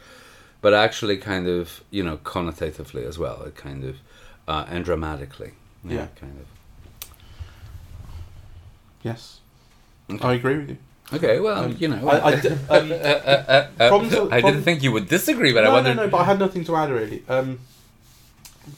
but 0.61 0.73
actually 0.73 1.17
kind 1.17 1.47
of 1.47 1.81
you 1.89 2.03
know 2.03 2.17
connotatively 2.17 3.03
as 3.07 3.17
well 3.17 3.43
it 3.43 3.55
kind 3.55 3.83
of 3.85 3.95
uh, 4.49 4.65
and 4.69 4.83
dramatically 4.83 5.51
Yeah. 5.85 6.07
kind 6.19 6.35
of 6.41 6.47
Yes. 9.03 9.39
Okay. 10.11 10.27
I 10.27 10.33
agree 10.33 10.57
with 10.57 10.69
you. 10.71 10.77
okay 11.13 11.39
well 11.39 11.63
Um, 11.65 11.75
you 11.79 11.87
know 11.87 12.07
I, 12.07 12.25
I 12.29 12.41
d- 12.41 12.49
um, 12.75 12.91
uh, 12.91 12.95
uh, 12.95 13.67
uh, 13.79 13.87
Problems- 13.89 14.31
I 14.31 14.41
didn't 14.41 14.63
think 14.63 14.83
you 14.83 14.91
would 14.91 15.07
disagree, 15.07 15.53
but 15.53 15.63
I 15.63 15.67
no, 15.67 15.73
wondered. 15.73 15.95
no, 15.97 16.03
no, 16.05 16.09
but 16.09 16.17
I 16.21 16.25
had 16.25 16.39
nothing 16.39 16.63
to 16.65 16.75
add 16.75 16.89
really. 16.91 17.23
Um, 17.29 17.59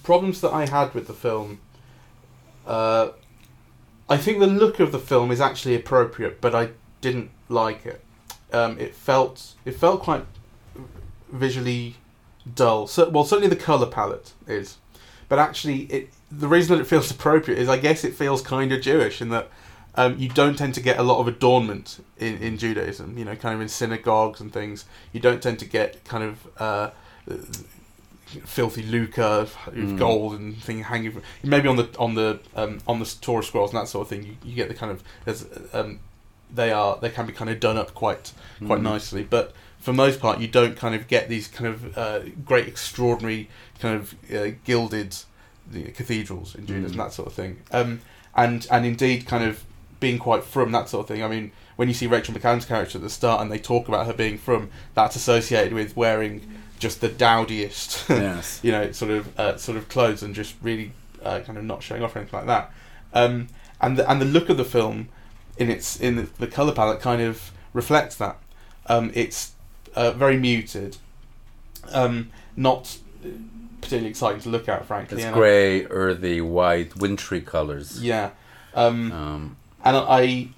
problems 0.03 0.41
that 0.41 0.51
I 0.53 0.63
had 0.69 0.93
with 0.93 1.07
the 1.07 1.13
film. 1.13 1.59
Uh, 2.65 3.09
I 4.09 4.17
think 4.17 4.39
the 4.39 4.47
look 4.47 4.79
of 4.79 4.91
the 4.91 4.99
film 4.99 5.31
is 5.31 5.41
actually 5.41 5.75
appropriate, 5.75 6.39
but 6.41 6.53
I 6.53 6.69
didn't 7.01 7.29
like 7.49 7.85
it. 7.85 7.99
Um, 8.53 8.77
it 8.79 8.93
felt 8.93 9.53
it 9.65 9.75
felt 9.75 10.01
quite 10.01 10.25
visually 11.31 11.95
dull. 12.55 12.87
So, 12.87 13.09
well, 13.09 13.23
certainly 13.23 13.47
the 13.49 13.55
color 13.69 13.85
palette 13.87 14.33
is, 14.47 14.77
but 15.31 15.39
actually, 15.39 15.79
it 15.97 16.09
the 16.43 16.47
reason 16.55 16.75
that 16.75 16.81
it 16.83 16.87
feels 16.87 17.09
appropriate 17.17 17.57
is 17.63 17.67
I 17.69 17.77
guess 17.77 18.03
it 18.03 18.13
feels 18.13 18.41
kind 18.41 18.71
of 18.73 18.81
Jewish 18.81 19.21
in 19.21 19.29
that 19.29 19.47
um, 19.95 20.17
you 20.19 20.29
don't 20.29 20.57
tend 20.57 20.73
to 20.75 20.81
get 20.81 20.97
a 20.99 21.03
lot 21.03 21.19
of 21.21 21.27
adornment 21.27 22.03
in, 22.17 22.37
in 22.37 22.57
Judaism. 22.57 23.17
You 23.17 23.25
know, 23.25 23.35
kind 23.35 23.55
of 23.55 23.61
in 23.61 23.69
synagogues 23.69 24.39
and 24.41 24.51
things. 24.53 24.85
You 25.13 25.19
don't 25.27 25.41
tend 25.41 25.57
to 25.59 25.65
get 25.65 26.03
kind 26.03 26.23
of 26.29 26.35
uh, 26.67 26.89
filthy 28.45 28.83
lucre, 28.83 29.47
Mm. 29.71 29.97
gold 29.97 30.33
and 30.39 30.55
thing 30.57 30.83
hanging. 30.83 31.11
From, 31.13 31.23
maybe 31.43 31.67
on 31.67 31.75
the 31.77 31.87
on 31.97 32.15
the 32.15 32.39
um, 32.55 32.79
on 32.87 32.99
the 32.99 33.05
Torah 33.21 33.43
scrolls 33.43 33.71
and 33.71 33.79
that 33.81 33.87
sort 33.87 34.03
of 34.03 34.09
thing. 34.09 34.23
You, 34.23 34.35
you 34.49 34.55
get 34.55 34.67
the 34.69 34.75
kind 34.75 34.91
of 34.91 35.03
there's 35.25 35.45
um, 35.73 35.99
they 36.53 36.71
are 36.71 36.97
they 37.01 37.09
can 37.09 37.25
be 37.25 37.33
kind 37.33 37.49
of 37.49 37.59
done 37.59 37.77
up 37.77 37.93
quite 37.93 38.31
quite 38.65 38.79
Mm. 38.79 38.83
nicely, 38.93 39.23
but 39.23 39.53
for 39.79 39.93
most 39.93 40.19
part 40.19 40.39
you 40.39 40.47
don't 40.47 40.77
kind 40.77 40.93
of 40.93 41.07
get 41.07 41.27
these 41.27 41.47
kind 41.47 41.67
of 41.73 41.97
uh, 41.97 42.19
great 42.45 42.67
extraordinary 42.67 43.49
kind 43.81 43.95
of 43.95 44.15
uh, 44.33 44.51
gilded 44.63 45.15
the 45.69 45.83
cathedrals 45.91 46.55
in 46.55 46.65
Judaism 46.65 46.95
Mm. 46.97 47.03
that 47.03 47.13
sort 47.13 47.27
of 47.27 47.33
thing. 47.33 47.57
Um, 47.71 48.01
and 48.35 48.65
and 48.71 48.85
indeed 48.85 49.25
kind 49.27 49.43
of 49.43 49.63
being 49.99 50.17
quite 50.19 50.43
frum 50.43 50.71
that 50.71 50.89
sort 50.89 51.03
of 51.03 51.07
thing. 51.07 51.23
I 51.23 51.27
mean, 51.27 51.51
when 51.75 51.87
you 51.87 51.93
see 51.93 52.07
Rachel 52.07 52.33
McAdams' 52.33 52.67
character 52.67 52.97
at 52.97 53.01
the 53.03 53.09
start 53.09 53.41
and 53.41 53.51
they 53.51 53.59
talk 53.59 53.87
about 53.87 54.05
her 54.07 54.13
being 54.13 54.37
frum, 54.37 54.69
that's 54.95 55.15
associated 55.15 55.73
with 55.73 55.95
wearing 55.95 56.41
just 56.79 57.01
the 57.01 57.09
dowdiest, 57.09 58.05
Yes. 58.09 58.59
you 58.63 58.71
know, 58.71 58.91
sort 58.91 59.11
of 59.11 59.39
uh, 59.39 59.57
sort 59.57 59.77
of 59.77 59.87
clothes 59.89 60.23
and 60.23 60.33
just 60.33 60.55
really 60.63 60.91
uh, 61.23 61.41
kind 61.41 61.57
of 61.57 61.63
not 61.63 61.83
showing 61.83 62.01
off 62.03 62.15
or 62.15 62.19
anything 62.19 62.37
like 62.39 62.47
that. 62.47 62.71
Um, 63.13 63.47
and 63.79 63.97
the, 63.97 64.09
and 64.09 64.19
the 64.21 64.25
look 64.25 64.49
of 64.49 64.57
the 64.57 64.65
film 64.65 65.09
in 65.57 65.69
its 65.69 65.99
in 65.99 66.15
the, 66.15 66.23
the 66.39 66.47
color 66.47 66.71
palette 66.73 66.99
kind 67.01 67.21
of 67.21 67.51
reflects 67.73 68.15
that. 68.15 68.37
Um, 68.87 69.11
it's 69.13 69.51
uh, 69.95 70.11
very 70.11 70.37
muted, 70.37 70.97
um, 71.91 72.31
not 72.55 72.97
particularly 73.81 74.09
exciting 74.09 74.41
to 74.41 74.49
look 74.49 74.67
at, 74.69 74.85
frankly. 74.85 75.21
It's 75.21 75.31
grey, 75.33 75.85
earthy, 75.85 76.41
white, 76.41 76.95
wintry 76.97 77.41
colours. 77.41 78.01
yeah, 78.03 78.31
um, 78.73 79.11
Um, 79.11 79.55
and 79.83 79.97
I. 79.97 80.49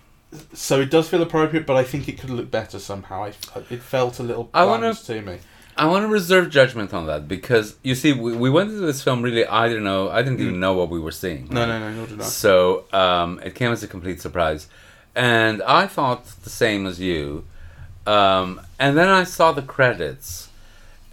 So 0.53 0.81
it 0.81 0.89
does 0.89 1.07
feel 1.09 1.21
appropriate, 1.21 1.67
but 1.67 1.75
I 1.77 1.83
think 1.83 2.09
it 2.09 2.17
could 2.19 2.31
look 2.31 2.49
better 2.49 2.79
somehow. 2.79 3.25
I, 3.25 3.33
it 3.69 3.81
felt 3.83 4.19
a 4.19 4.23
little 4.23 4.49
I 4.53 4.65
wanna- 4.65 4.93
to 4.95 5.21
me. 5.21 5.37
I 5.75 5.87
want 5.87 6.03
to 6.03 6.07
reserve 6.07 6.51
judgment 6.51 6.93
on 6.93 7.07
that 7.07 7.27
because 7.27 7.77
you 7.81 7.95
see, 7.95 8.13
we, 8.13 8.35
we 8.35 8.47
went 8.51 8.69
into 8.69 8.81
this 8.85 9.01
film 9.01 9.23
really. 9.23 9.43
I 9.45 9.67
didn't 9.67 9.83
know. 9.83 10.09
I 10.09 10.21
didn't 10.21 10.39
even 10.39 10.59
know 10.59 10.73
what 10.73 10.89
we 10.89 10.99
were 10.99 11.11
seeing. 11.11 11.47
No, 11.49 11.65
no, 11.65 11.79
no, 11.79 11.91
nor 11.91 12.05
did 12.05 12.21
I. 12.21 12.25
So 12.25 12.85
um, 12.93 13.39
it 13.43 13.55
came 13.55 13.71
as 13.71 13.81
a 13.81 13.87
complete 13.87 14.21
surprise, 14.21 14.67
and 15.15 15.63
I 15.63 15.87
thought 15.87 16.25
the 16.43 16.51
same 16.51 16.85
as 16.85 16.99
you. 16.99 17.45
Um, 18.05 18.61
and 18.79 18.95
then 18.97 19.07
I 19.09 19.23
saw 19.23 19.51
the 19.51 19.63
credits, 19.63 20.49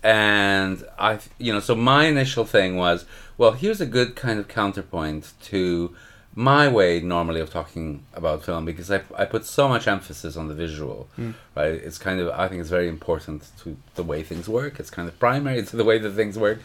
and 0.03 0.85
I, 0.99 1.19
you 1.39 1.53
know, 1.53 1.61
so 1.61 1.75
my 1.75 2.07
initial 2.07 2.45
thing 2.45 2.77
was, 2.77 3.05
well, 3.39 3.53
here's 3.53 3.81
a 3.81 3.87
good 3.87 4.17
kind 4.17 4.39
of 4.39 4.49
counterpoint 4.49 5.33
to 5.45 5.95
my 6.35 6.69
way 6.69 7.01
normally 7.01 7.41
of 7.41 7.51
talking 7.51 8.05
about 8.15 8.45
film 8.45 8.65
because 8.65 8.91
I, 8.91 9.03
I 9.17 9.25
put 9.25 9.45
so 9.45 9.69
much 9.69 9.89
emphasis 9.89 10.37
on 10.37 10.47
the 10.49 10.55
visual, 10.55 11.09
mm. 11.19 11.35
right? 11.57 11.73
It's 11.73 11.99
kind 11.99 12.21
of 12.21 12.29
I 12.31 12.47
think 12.49 12.61
it's 12.61 12.71
very 12.71 12.89
important 12.89 13.49
to 13.63 13.77
the 13.97 14.05
way 14.05 14.23
things 14.23 14.49
work. 14.49 14.79
It's 14.79 14.91
kind 14.91 15.09
of 15.09 15.19
primary 15.19 15.63
to 15.67 15.77
the 15.77 15.85
way 15.85 15.99
that 15.99 16.13
things 16.13 16.39
work, 16.39 16.61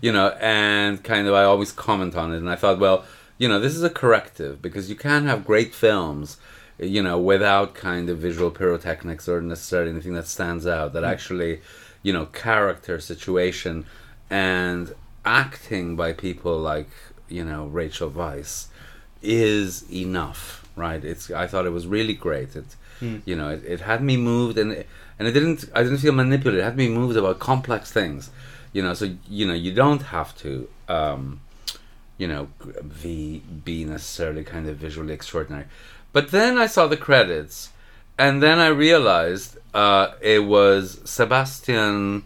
you 0.00 0.12
know, 0.12 0.30
and 0.40 1.02
kind 1.04 1.28
of 1.28 1.34
I 1.34 1.44
always 1.44 1.70
comment 1.70 2.16
on 2.16 2.32
it. 2.32 2.38
And 2.38 2.48
I 2.48 2.56
thought, 2.56 2.78
well, 2.78 3.04
you 3.36 3.48
know, 3.48 3.60
this 3.60 3.76
is 3.76 3.82
a 3.82 3.90
corrective 3.90 4.62
because 4.62 4.88
you 4.88 4.96
can 4.96 5.26
have 5.26 5.44
great 5.44 5.74
films, 5.74 6.38
you 6.78 7.02
know, 7.02 7.18
without 7.18 7.74
kind 7.74 8.08
of 8.08 8.18
visual 8.18 8.50
pyrotechnics 8.50 9.28
or 9.28 9.42
necessarily 9.42 9.90
anything 9.90 10.14
that 10.14 10.26
stands 10.26 10.66
out. 10.66 10.94
That 10.94 11.04
mm. 11.04 11.08
actually, 11.08 11.60
you 12.02 12.12
know, 12.12 12.26
character, 12.26 13.00
situation, 13.00 13.86
and 14.28 14.94
acting 15.24 15.96
by 15.96 16.12
people 16.12 16.58
like 16.58 16.88
you 17.28 17.44
know 17.44 17.66
Rachel 17.66 18.10
Weisz 18.10 18.66
is 19.22 19.90
enough, 19.90 20.68
right? 20.76 21.04
It's 21.04 21.30
I 21.30 21.46
thought 21.46 21.66
it 21.66 21.70
was 21.70 21.86
really 21.86 22.14
great. 22.14 22.56
It 22.56 22.76
you 23.24 23.34
know 23.34 23.50
it, 23.50 23.64
it 23.64 23.80
had 23.80 24.02
me 24.02 24.16
moved 24.16 24.58
and 24.58 24.72
it, 24.72 24.88
and 25.18 25.26
it 25.28 25.32
didn't 25.32 25.64
I 25.74 25.82
didn't 25.82 25.98
feel 25.98 26.12
manipulated. 26.12 26.60
It 26.60 26.64
had 26.64 26.76
me 26.76 26.88
moved 26.88 27.16
about 27.16 27.38
complex 27.38 27.90
things, 27.90 28.30
you 28.72 28.82
know. 28.82 28.94
So 28.94 29.14
you 29.28 29.46
know 29.46 29.54
you 29.54 29.72
don't 29.72 30.02
have 30.02 30.36
to. 30.38 30.68
Um, 30.88 31.40
you 32.20 32.28
know, 32.28 32.48
be 33.02 33.42
be 33.64 33.86
necessarily 33.86 34.44
kind 34.44 34.68
of 34.68 34.76
visually 34.76 35.14
extraordinary. 35.14 35.64
But 36.12 36.30
then 36.32 36.58
I 36.58 36.66
saw 36.66 36.86
the 36.86 36.98
credits, 36.98 37.70
and 38.18 38.42
then 38.42 38.58
I 38.58 38.66
realized 38.66 39.56
uh, 39.74 40.12
it 40.20 40.44
was 40.44 41.00
Sebastian 41.04 42.24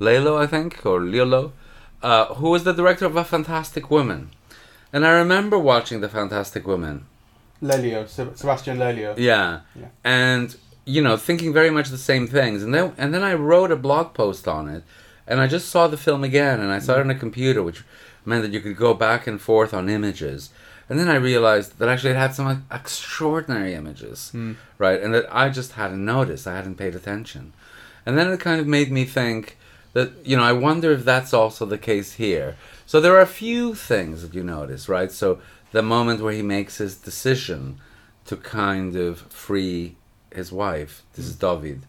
Lelo, 0.00 0.40
I 0.40 0.46
think, 0.46 0.84
or 0.84 1.00
Lilo, 1.00 1.52
uh, 2.02 2.26
who 2.34 2.50
was 2.50 2.64
the 2.64 2.72
director 2.72 3.06
of 3.06 3.16
A 3.16 3.24
Fantastic 3.24 3.90
Woman. 3.90 4.30
And 4.92 5.06
I 5.06 5.10
remember 5.10 5.58
watching 5.58 6.00
The 6.00 6.08
Fantastic 6.08 6.66
Woman. 6.66 7.06
Lelio, 7.62 8.06
Seb- 8.06 8.36
Sebastian 8.36 8.78
Lelio. 8.78 9.14
Yeah. 9.16 9.60
Yeah. 9.74 9.88
And 10.04 10.56
you 10.84 11.00
know, 11.00 11.16
thinking 11.16 11.52
very 11.52 11.70
much 11.70 11.88
the 11.88 11.98
same 11.98 12.26
things. 12.26 12.62
And 12.62 12.74
then 12.74 12.92
and 12.98 13.14
then 13.14 13.22
I 13.22 13.34
wrote 13.34 13.70
a 13.70 13.76
blog 13.76 14.14
post 14.14 14.48
on 14.48 14.68
it 14.68 14.82
and 15.26 15.40
I 15.40 15.46
just 15.46 15.68
saw 15.68 15.86
the 15.86 15.96
film 15.96 16.24
again 16.24 16.60
and 16.60 16.72
I 16.72 16.78
saw 16.80 16.94
it 16.94 17.00
on 17.00 17.10
a 17.10 17.14
computer 17.14 17.62
which 17.62 17.84
meant 18.24 18.42
that 18.42 18.52
you 18.52 18.60
could 18.60 18.76
go 18.76 18.94
back 18.94 19.26
and 19.26 19.40
forth 19.40 19.72
on 19.72 19.88
images. 19.88 20.50
And 20.88 20.98
then 20.98 21.08
I 21.08 21.14
realized 21.14 21.78
that 21.78 21.88
actually 21.88 22.10
it 22.10 22.16
had 22.16 22.34
some 22.34 22.66
extraordinary 22.70 23.74
images, 23.74 24.32
right? 24.78 25.00
And 25.00 25.14
that 25.14 25.26
I 25.34 25.48
just 25.48 25.72
hadn't 25.72 26.04
noticed, 26.04 26.46
I 26.46 26.56
hadn't 26.56 26.76
paid 26.76 26.94
attention. 26.94 27.52
And 28.04 28.18
then 28.18 28.30
it 28.30 28.40
kind 28.40 28.60
of 28.60 28.66
made 28.66 28.90
me 28.90 29.04
think 29.04 29.56
that, 29.92 30.12
you 30.24 30.36
know, 30.36 30.42
I 30.42 30.52
wonder 30.52 30.90
if 30.92 31.04
that's 31.04 31.32
also 31.32 31.64
the 31.66 31.78
case 31.78 32.14
here. 32.14 32.56
So 32.86 33.00
there 33.00 33.14
are 33.16 33.20
a 33.20 33.26
few 33.26 33.74
things 33.74 34.22
that 34.22 34.34
you 34.34 34.42
notice, 34.42 34.88
right? 34.88 35.10
So 35.12 35.38
the 35.70 35.82
moment 35.82 36.20
where 36.20 36.32
he 36.32 36.42
makes 36.42 36.78
his 36.78 36.96
decision 36.96 37.78
to 38.26 38.36
kind 38.36 38.96
of 38.96 39.20
free 39.20 39.96
his 40.34 40.50
wife, 40.52 41.02
this 41.14 41.26
is 41.26 41.36
David, 41.36 41.82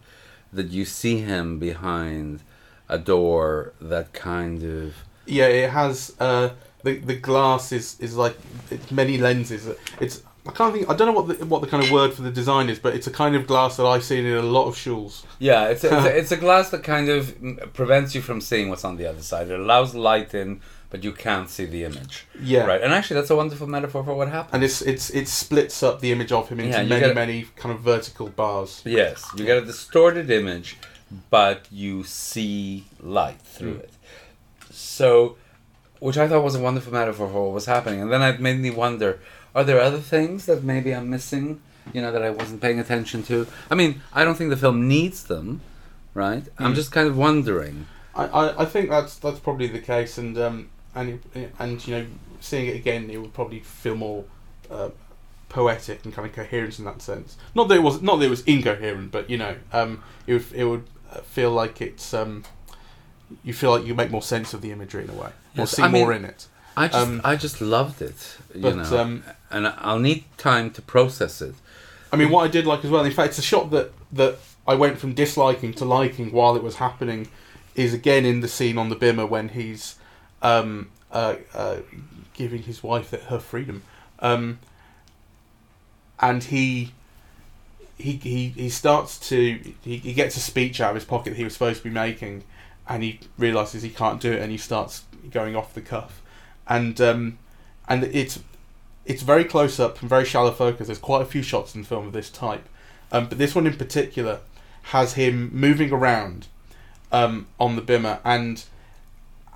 that 0.52 0.68
you 0.68 0.84
see 0.84 1.18
him 1.18 1.58
behind 1.58 2.42
a 2.88 2.98
door 2.98 3.72
that 3.80 4.12
kind 4.12 4.62
of 4.62 4.94
Yeah, 5.26 5.46
it 5.46 5.70
has 5.70 6.14
uh, 6.20 6.50
the 6.84 6.98
the 6.98 7.16
glass 7.16 7.72
is 7.72 7.96
is 8.00 8.16
like 8.16 8.36
it's 8.70 8.90
many 8.92 9.18
lenses. 9.18 9.66
It's 10.00 10.22
I 10.46 10.52
can't 10.52 10.74
think. 10.74 10.90
I 10.90 10.94
don't 10.94 11.08
know 11.08 11.18
what 11.20 11.26
the 11.38 11.46
what 11.46 11.62
the 11.62 11.66
kind 11.66 11.82
of 11.82 11.90
word 11.90 12.12
for 12.12 12.22
the 12.22 12.30
design 12.30 12.68
is, 12.68 12.78
but 12.78 12.94
it's 12.94 13.06
a 13.06 13.10
kind 13.10 13.34
of 13.34 13.46
glass 13.46 13.76
that 13.78 13.86
I've 13.86 14.04
seen 14.04 14.26
in 14.26 14.36
a 14.36 14.42
lot 14.42 14.66
of 14.68 14.74
shuls. 14.74 15.24
yeah, 15.38 15.68
it's 15.68 15.84
a, 15.84 15.96
it's, 15.96 16.06
a, 16.06 16.18
it's 16.20 16.32
a 16.32 16.36
glass 16.36 16.68
that 16.70 16.82
kind 16.84 17.08
of 17.08 17.26
mm, 17.40 17.72
prevents 17.72 18.14
you 18.14 18.20
from 18.20 18.40
seeing 18.42 18.68
what's 18.68 18.84
on 18.84 18.96
the 18.98 19.06
other 19.06 19.22
side. 19.22 19.48
It 19.50 19.58
allows 19.58 19.94
light 19.94 20.34
in, 20.34 20.60
but 20.90 21.02
you 21.02 21.12
can't 21.12 21.48
see 21.48 21.64
the 21.64 21.84
image. 21.84 22.26
Yeah, 22.38 22.66
Right, 22.66 22.82
and 22.82 22.92
actually, 22.92 23.20
that's 23.20 23.30
a 23.30 23.36
wonderful 23.36 23.66
metaphor 23.66 24.04
for 24.04 24.14
what 24.14 24.28
happened. 24.28 24.54
And 24.56 24.64
it's 24.64 24.82
it's 24.82 25.08
it 25.20 25.28
splits 25.28 25.82
up 25.82 26.00
the 26.00 26.12
image 26.12 26.30
of 26.30 26.50
him 26.50 26.60
into 26.60 26.76
Yeah, 26.76 26.84
many 26.84 27.06
get- 27.06 27.14
many 27.14 27.46
kind 27.56 27.74
of 27.74 27.80
vertical 27.80 28.28
bars. 28.28 28.82
Yes, 28.84 29.24
you 29.36 29.46
get 29.46 29.56
a 29.62 29.64
distorted 29.64 30.30
image, 30.30 30.76
but 31.30 31.60
you 31.70 32.04
see 32.04 32.84
light 33.00 33.40
through 33.40 33.76
it. 33.76 33.94
So, 34.70 35.36
which 36.04 36.18
I 36.18 36.28
thought 36.28 36.44
was 36.44 36.54
a 36.54 36.60
wonderful 36.60 36.92
metaphor 36.92 37.28
for 37.28 37.44
what 37.46 37.54
was 37.54 37.66
happening. 37.66 38.00
And 38.02 38.12
then 38.12 38.20
it 38.22 38.38
made 38.40 38.58
me 38.58 38.70
wonder 38.70 39.10
are 39.54 39.64
there 39.64 39.80
other 39.80 40.00
things 40.14 40.44
that 40.46 40.62
maybe 40.62 40.94
I'm 40.94 41.08
missing, 41.08 41.46
you 41.94 42.02
know, 42.02 42.12
that 42.12 42.22
I 42.22 42.30
wasn't 42.30 42.60
paying 42.60 42.78
attention 42.78 43.22
to? 43.24 43.46
I 43.70 43.74
mean, 43.74 44.02
I 44.12 44.24
don't 44.24 44.34
think 44.36 44.50
the 44.50 44.56
film 44.66 44.86
needs 44.88 45.24
them, 45.24 45.60
right? 46.12 46.44
I'm 46.58 46.72
Mm. 46.72 46.74
just 46.80 46.92
kind 46.92 47.08
of 47.08 47.16
wondering. 47.16 47.86
I, 48.14 48.24
I, 48.26 48.62
I 48.62 48.64
think 48.66 48.90
that's 48.90 49.14
that's 49.24 49.40
probably 49.40 49.66
the 49.68 49.80
case, 49.94 50.18
and 50.18 50.36
um 50.46 50.56
and 50.94 51.20
and 51.58 51.72
you 51.86 51.92
know 51.96 52.06
seeing 52.40 52.66
it 52.66 52.76
again, 52.76 53.08
it 53.10 53.18
would 53.20 53.32
probably 53.32 53.60
feel 53.60 53.94
more 53.94 54.24
uh, 54.70 54.90
poetic 55.48 56.04
and 56.04 56.12
kind 56.14 56.28
of 56.28 56.34
coherent 56.34 56.78
in 56.78 56.84
that 56.84 57.00
sense. 57.00 57.36
Not 57.54 57.68
that 57.68 57.76
it 57.76 57.82
was 57.88 58.02
not 58.02 58.16
that 58.18 58.26
it 58.26 58.30
was 58.36 58.42
incoherent, 58.42 59.10
but 59.10 59.30
you 59.30 59.38
know, 59.38 59.54
um, 59.72 60.02
it 60.26 60.32
would 60.34 60.46
it 60.52 60.64
would 60.64 60.84
uh, 61.12 61.20
feel 61.36 61.50
like 61.62 61.80
it's 61.80 62.12
um, 62.12 62.44
you 63.42 63.52
feel 63.54 63.70
like 63.70 63.86
you 63.86 63.94
make 63.94 64.10
more 64.10 64.22
sense 64.22 64.52
of 64.54 64.60
the 64.60 64.70
imagery 64.70 65.04
in 65.04 65.10
a 65.10 65.14
way, 65.14 65.30
or 65.56 65.60
Yes, 65.62 65.70
see 65.72 65.82
I 65.82 65.88
mean- 65.88 66.02
more 66.02 66.12
in 66.12 66.24
it. 66.24 66.46
I 66.76 66.88
just, 66.88 66.98
Um, 66.98 67.20
I 67.22 67.36
just 67.36 67.60
loved 67.60 68.02
it, 68.02 68.36
you 68.52 68.62
But 68.62 68.76
know, 68.76 69.00
um, 69.00 69.22
and 69.48 69.68
I'll 69.78 70.00
need 70.00 70.24
time 70.38 70.72
to 70.72 70.82
process 70.82 71.40
it. 71.40 71.54
I 72.12 72.16
mean, 72.16 72.30
what 72.30 72.42
I 72.42 72.48
did 72.48 72.66
like 72.66 72.84
as 72.84 72.90
well. 72.90 73.04
In 73.04 73.12
fact, 73.12 73.28
it's 73.30 73.38
a 73.38 73.42
shot 73.42 73.70
that 73.70 73.92
that 74.12 74.38
I 74.66 74.74
went 74.74 74.98
from 74.98 75.14
disliking 75.14 75.72
to 75.74 75.84
liking 75.84 76.32
while 76.32 76.56
it 76.56 76.62
was 76.64 76.76
happening. 76.76 77.28
Is 77.76 77.94
again 77.94 78.24
in 78.24 78.40
the 78.40 78.48
scene 78.48 78.76
on 78.78 78.88
the 78.88 78.96
bimah 78.96 79.28
when 79.28 79.50
he's 79.50 79.96
um, 80.42 80.90
uh, 81.12 81.36
uh, 81.54 81.76
giving 82.32 82.62
his 82.64 82.82
wife 82.82 83.10
her 83.10 83.38
freedom, 83.38 83.82
um, 84.18 84.58
and 86.20 86.42
he. 86.44 86.92
He, 87.96 88.12
he, 88.14 88.48
he 88.48 88.70
starts 88.70 89.20
to 89.28 89.60
he, 89.84 89.98
he 89.98 90.14
gets 90.14 90.36
a 90.36 90.40
speech 90.40 90.80
out 90.80 90.90
of 90.90 90.94
his 90.96 91.04
pocket 91.04 91.30
that 91.30 91.36
he 91.36 91.44
was 91.44 91.52
supposed 91.52 91.78
to 91.78 91.84
be 91.84 91.90
making 91.90 92.42
and 92.88 93.04
he 93.04 93.20
realizes 93.38 93.84
he 93.84 93.88
can't 93.88 94.20
do 94.20 94.32
it 94.32 94.42
and 94.42 94.50
he 94.50 94.58
starts 94.58 95.04
going 95.30 95.54
off 95.56 95.74
the 95.74 95.80
cuff 95.80 96.22
and 96.66 97.00
um, 97.00 97.38
and 97.88 98.04
it's 98.04 98.40
it's 99.04 99.22
very 99.22 99.44
close 99.44 99.78
up 99.78 100.00
and 100.00 100.08
very 100.08 100.24
shallow 100.24 100.50
focus. 100.50 100.86
There's 100.86 100.98
quite 100.98 101.22
a 101.22 101.26
few 101.26 101.42
shots 101.42 101.74
in 101.74 101.82
the 101.82 101.86
film 101.86 102.06
of 102.06 102.12
this 102.14 102.30
type, 102.30 102.66
um, 103.12 103.28
but 103.28 103.36
this 103.38 103.54
one 103.54 103.66
in 103.66 103.76
particular 103.76 104.40
has 104.84 105.14
him 105.14 105.50
moving 105.52 105.92
around 105.92 106.46
um, 107.12 107.46
on 107.60 107.76
the 107.76 107.82
bimah, 107.82 108.20
and 108.24 108.64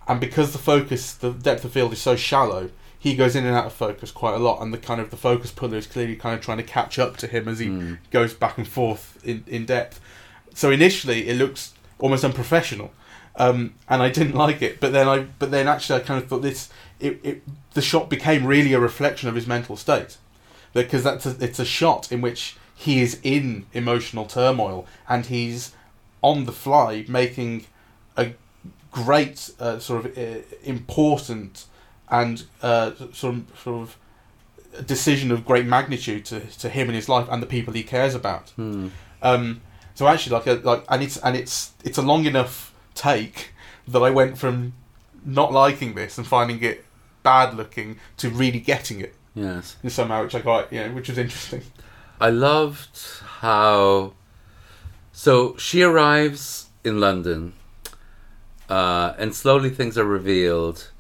and 0.07 0.21
because 0.21 0.53
the 0.53 0.59
focus, 0.59 1.15
the 1.15 1.33
depth 1.33 1.65
of 1.65 1.73
field 1.73 1.93
is 1.93 2.01
so 2.01 2.15
shallow, 2.17 2.71
he 2.99 3.15
goes 3.15 3.35
in 3.37 3.47
and 3.47 3.55
out 3.55 3.67
of 3.67 3.73
focus 3.73 4.11
quite 4.11 4.35
a 4.35 4.39
lot, 4.39 4.61
and 4.61 4.73
the 4.73 4.79
kind 4.79 5.01
of 5.01 5.11
the 5.11 5.17
focus 5.17 5.51
puller 5.51 5.77
is 5.79 5.87
clearly 5.87 6.17
kind 6.17 6.35
of 6.35 6.43
trying 6.45 6.59
to 6.59 6.63
catch 6.63 6.99
up 6.99 7.17
to 7.19 7.27
him 7.27 7.49
as 7.49 7.59
he 7.59 7.67
Mm. 7.69 7.99
goes 8.11 8.35
back 8.35 8.59
and 8.59 8.69
forth 8.69 9.19
in, 9.25 9.45
in 9.47 9.65
depth. 9.65 9.99
So 10.55 10.71
initially, 10.71 11.29
it 11.29 11.37
looks 11.37 11.73
almost 11.99 12.25
unprofessional, 12.25 12.91
um, 13.39 13.75
and 13.89 14.03
I 14.03 14.11
didn't 14.11 14.35
like 14.35 14.61
it. 14.61 14.81
But 14.81 14.93
then 14.93 15.09
I, 15.09 15.27
but 15.39 15.51
then 15.51 15.67
actually, 15.69 16.03
I 16.03 16.05
kind 16.05 16.23
of 16.23 16.29
thought 16.29 16.43
this. 16.43 16.69
It, 17.01 17.21
it 17.23 17.43
the 17.73 17.83
shot 17.83 18.11
became 18.11 18.45
really 18.45 18.73
a 18.75 18.81
reflection 18.81 19.29
of 19.29 19.35
his 19.35 19.47
mental 19.47 19.77
state, 19.77 20.19
because 20.73 21.03
that's 21.03 21.25
a, 21.25 21.37
it's 21.41 21.59
a 21.59 21.65
shot 21.65 22.13
in 22.13 22.21
which 22.21 22.57
he 22.79 23.01
is 23.01 23.19
in 23.25 23.67
emotional 23.73 24.25
turmoil 24.25 24.87
and 25.09 25.27
he's 25.27 25.73
on 26.23 26.45
the 26.45 26.53
fly 26.53 27.05
making 27.09 27.67
a 28.17 28.31
great 28.93 29.51
uh, 29.59 29.81
sort 29.81 30.07
of 30.07 30.17
uh, 30.17 30.41
important 30.63 31.67
and 32.09 32.45
uh, 32.63 32.93
sort 33.13 33.35
of 33.35 33.45
sort 33.63 33.83
of 33.83 34.87
decision 34.87 35.33
of 35.33 35.45
great 35.45 35.67
magnitude 35.67 36.25
to, 36.25 36.41
to 36.41 36.69
him 36.69 36.87
and 36.89 36.95
his 36.95 37.09
life 37.09 37.27
and 37.31 37.43
the 37.43 37.47
people 37.47 37.75
he 37.75 37.83
cares 37.83 38.15
about. 38.15 38.51
Hmm. 38.51 38.89
Um, 39.23 39.61
so 39.95 40.07
actually, 40.07 40.35
like, 40.37 40.47
a, 40.47 40.55
like, 40.63 40.85
and 40.89 41.03
it's 41.03 41.17
and 41.19 41.37
it's 41.37 41.73
it's 41.83 41.99
a 41.99 42.03
long 42.03 42.27
enough 42.27 42.68
take 42.99 43.53
that 43.87 44.01
I 44.01 44.11
went 44.11 44.37
from 44.39 44.73
not 45.25 45.53
liking 45.53 45.95
this 45.95 46.19
and 46.19 46.27
finding 46.27 46.63
it 46.63 46.85
bad 47.23 47.55
looking 47.55 47.99
to 48.19 48.29
really 48.31 48.61
getting 48.61 49.01
it 49.01 49.15
Yes. 49.35 49.77
in 49.83 49.91
somehow, 49.91 50.23
which 50.25 50.35
I 50.35 50.41
quite, 50.41 50.73
you 50.73 50.81
know, 50.81 50.93
which 50.95 51.09
was 51.09 51.19
interesting. 51.19 51.63
I 52.21 52.31
loved 52.31 52.99
how 53.41 54.13
So 55.13 55.57
she 55.57 55.83
arrives 55.83 56.67
in 56.85 57.01
London, 57.01 57.53
uh, 58.69 59.15
and 59.19 59.35
slowly 59.35 59.71
things 59.71 59.97
are 59.99 60.05
revealed, 60.05 60.91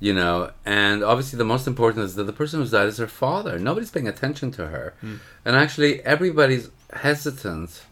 you 0.00 0.12
know. 0.12 0.50
And 0.66 1.02
obviously, 1.02 1.38
the 1.38 1.44
most 1.44 1.66
important 1.66 2.04
is 2.04 2.14
that 2.16 2.24
the 2.24 2.32
person 2.32 2.60
who's 2.60 2.72
died 2.72 2.88
is 2.88 2.98
her 2.98 3.06
father. 3.06 3.58
Nobody's 3.58 3.90
paying 3.90 4.08
attention 4.08 4.50
to 4.52 4.66
her, 4.68 4.94
and 5.02 5.56
actually, 5.56 6.02
everybody's 6.04 6.68
hesitant 6.92 7.82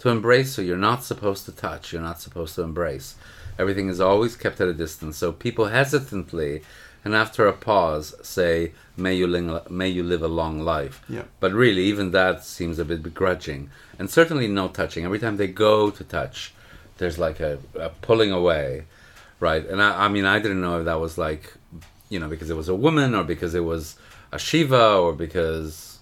to 0.00 0.08
embrace 0.08 0.56
her. 0.56 0.62
You're 0.62 0.76
not 0.76 1.04
supposed 1.04 1.44
to 1.46 1.52
touch. 1.52 1.92
You're 1.92 2.02
not 2.02 2.20
supposed 2.20 2.54
to 2.56 2.62
embrace. 2.62 3.14
Everything 3.58 3.88
is 3.88 4.00
always 4.00 4.36
kept 4.36 4.60
at 4.60 4.68
a 4.68 4.72
distance. 4.74 5.16
So 5.18 5.32
people 5.32 5.66
hesitantly, 5.66 6.62
and 7.04 7.14
after 7.14 7.46
a 7.46 7.52
pause, 7.52 8.14
say, 8.22 8.72
"May 8.96 9.14
you 9.14 9.26
ling- 9.26 9.60
may 9.70 9.88
you 9.88 10.02
live 10.02 10.22
a 10.22 10.28
long 10.28 10.60
life." 10.60 11.02
Yeah. 11.08 11.24
But 11.38 11.52
really, 11.52 11.84
even 11.84 12.10
that 12.12 12.44
seems 12.44 12.78
a 12.78 12.84
bit 12.84 13.02
begrudging, 13.02 13.70
and 13.98 14.10
certainly 14.10 14.48
no 14.48 14.68
touching. 14.68 15.04
Every 15.04 15.18
time 15.18 15.36
they 15.36 15.46
go 15.48 15.90
to 15.90 16.04
touch, 16.04 16.54
there's 16.98 17.18
like 17.18 17.40
a, 17.40 17.58
a 17.74 17.90
pulling 18.06 18.32
away, 18.32 18.84
right? 19.40 19.64
And 19.66 19.82
I, 19.82 20.06
I 20.06 20.08
mean, 20.08 20.24
I 20.24 20.38
didn't 20.38 20.60
know 20.60 20.78
if 20.78 20.84
that 20.86 21.00
was 21.00 21.18
like, 21.18 21.54
you 22.08 22.18
know, 22.18 22.28
because 22.28 22.50
it 22.50 22.56
was 22.56 22.68
a 22.68 22.74
woman, 22.74 23.14
or 23.14 23.24
because 23.24 23.54
it 23.54 23.64
was 23.64 23.96
a 24.32 24.38
Shiva, 24.38 24.96
or 24.96 25.12
because 25.12 25.98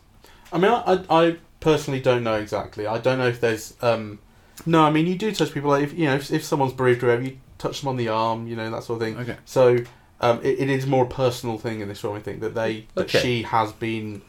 I 0.53 0.59
mean, 0.59 0.71
I, 0.71 1.05
I 1.11 1.37
personally 1.61 2.01
don't 2.01 2.23
know 2.25 2.35
exactly. 2.37 2.87
I 2.87 2.99
don't 2.99 3.19
know 3.19 3.29
if 3.29 3.41
there's. 3.41 3.75
Um, 3.83 4.19
no, 4.67 4.83
I 4.83 4.91
mean, 4.91 5.07
you 5.07 5.17
do 5.17 5.33
touch 5.33 5.53
people. 5.53 5.71
Like 5.71 5.85
if 5.85 5.93
you 5.97 6.07
know, 6.07 6.15
if, 6.17 6.31
if 6.33 6.45
someone's 6.45 6.73
bereaved 6.73 7.03
or 7.03 7.07
whatever, 7.09 7.25
you 7.25 7.39
touch 7.59 7.81
them 7.81 7.89
on 7.89 7.97
the 7.97 8.09
arm. 8.09 8.47
You 8.47 8.57
know 8.57 8.71
that 8.71 8.85
sort 8.85 9.01
of 9.01 9.07
thing. 9.09 9.17
Okay. 9.19 9.37
So 9.45 9.79
um, 10.21 10.41
it, 10.43 10.59
it 10.61 10.71
is 10.71 10.87
more 10.87 11.05
a 11.05 11.09
personal 11.09 11.59
thing 11.59 11.81
in 11.81 11.89
this 11.89 12.01
film. 12.01 12.17
I 12.17 12.21
think 12.21 12.41
that 12.41 12.55
they 12.55 12.87
that 12.95 13.03
Okay. 13.03 13.21
she 13.21 13.43
has 13.43 13.73
been, 13.73 14.23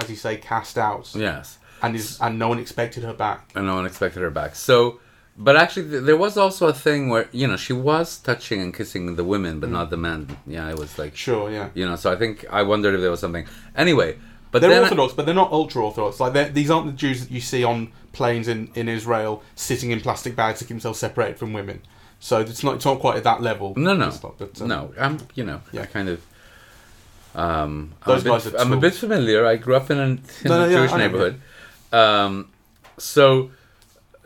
as 0.00 0.10
you 0.10 0.16
say, 0.16 0.36
cast 0.36 0.76
out, 0.78 1.10
yes, 1.14 1.58
and 1.82 1.96
is 1.96 2.18
and 2.20 2.38
no 2.38 2.48
one 2.48 2.58
expected 2.58 3.04
her 3.04 3.14
back. 3.14 3.50
and 3.54 3.66
no 3.66 3.76
one 3.76 3.86
expected 3.86 4.20
her 4.20 4.30
back. 4.30 4.54
So, 4.54 5.00
but 5.38 5.56
actually, 5.56 5.88
th- 5.88 6.02
there 6.04 6.16
was 6.18 6.36
also 6.36 6.68
a 6.68 6.74
thing 6.74 7.08
where 7.08 7.28
you 7.32 7.46
know 7.46 7.56
she 7.56 7.72
was 7.72 8.18
touching 8.18 8.60
and 8.60 8.74
kissing 8.74 9.16
the 9.16 9.24
women, 9.24 9.60
but 9.60 9.70
not 9.70 9.88
the 9.88 9.96
men. 9.96 10.36
Yeah, 10.46 10.68
it 10.70 10.78
was 10.78 10.98
like 10.98 11.16
Sure, 11.16 11.50
yeah. 11.50 11.70
you 11.74 11.86
know. 11.88 11.96
So 11.96 12.12
I 12.12 12.16
think 12.16 12.44
I 12.50 12.62
wondered 12.62 12.94
if 12.94 13.00
there 13.00 13.10
was 13.10 13.20
something. 13.20 13.46
Anyway, 13.74 14.18
but 14.54 14.62
They're 14.62 14.80
Orthodox, 14.80 15.12
but 15.12 15.26
they're 15.26 15.34
not 15.34 15.50
ultra 15.52 15.84
Orthodox. 15.84 16.20
Like 16.20 16.54
these 16.54 16.70
aren't 16.70 16.86
the 16.86 16.92
Jews 16.92 17.20
that 17.20 17.30
you 17.30 17.40
see 17.40 17.64
on 17.64 17.92
planes 18.12 18.46
in, 18.48 18.70
in 18.76 18.88
Israel 18.88 19.42
sitting 19.56 19.90
in 19.90 20.00
plastic 20.00 20.36
bags 20.36 20.60
to 20.60 20.64
keep 20.64 20.70
themselves 20.76 21.00
separated 21.00 21.38
from 21.38 21.52
women. 21.52 21.82
So 22.20 22.38
it's 22.40 22.62
not 22.62 22.76
it's 22.76 22.84
not 22.84 23.00
quite 23.00 23.16
at 23.16 23.24
that 23.24 23.42
level. 23.42 23.74
No, 23.76 23.94
no, 23.94 24.10
not, 24.10 24.38
but, 24.38 24.60
um, 24.62 24.68
no. 24.68 24.94
I'm, 24.98 25.18
you 25.34 25.44
know, 25.44 25.60
I 25.72 25.76
Yeah. 25.76 25.86
kind 25.86 26.08
of. 26.08 26.20
Um, 27.34 27.92
Those 28.06 28.20
I'm, 28.24 28.30
a 28.30 28.34
guys 28.34 28.44
bit, 28.44 28.54
are 28.54 28.60
I'm 28.60 28.72
a 28.72 28.76
bit 28.76 28.94
familiar. 28.94 29.44
I 29.44 29.56
grew 29.56 29.74
up 29.74 29.90
in 29.90 29.98
a, 29.98 30.02
in 30.04 30.20
No, 30.44 30.58
no, 30.60 30.64
a 30.64 30.70
yeah, 30.70 30.76
Jewish 30.76 30.92
I 30.92 30.96
know, 30.98 31.04
neighborhood. 31.04 31.40
Um, 31.92 32.48
so, 32.96 33.50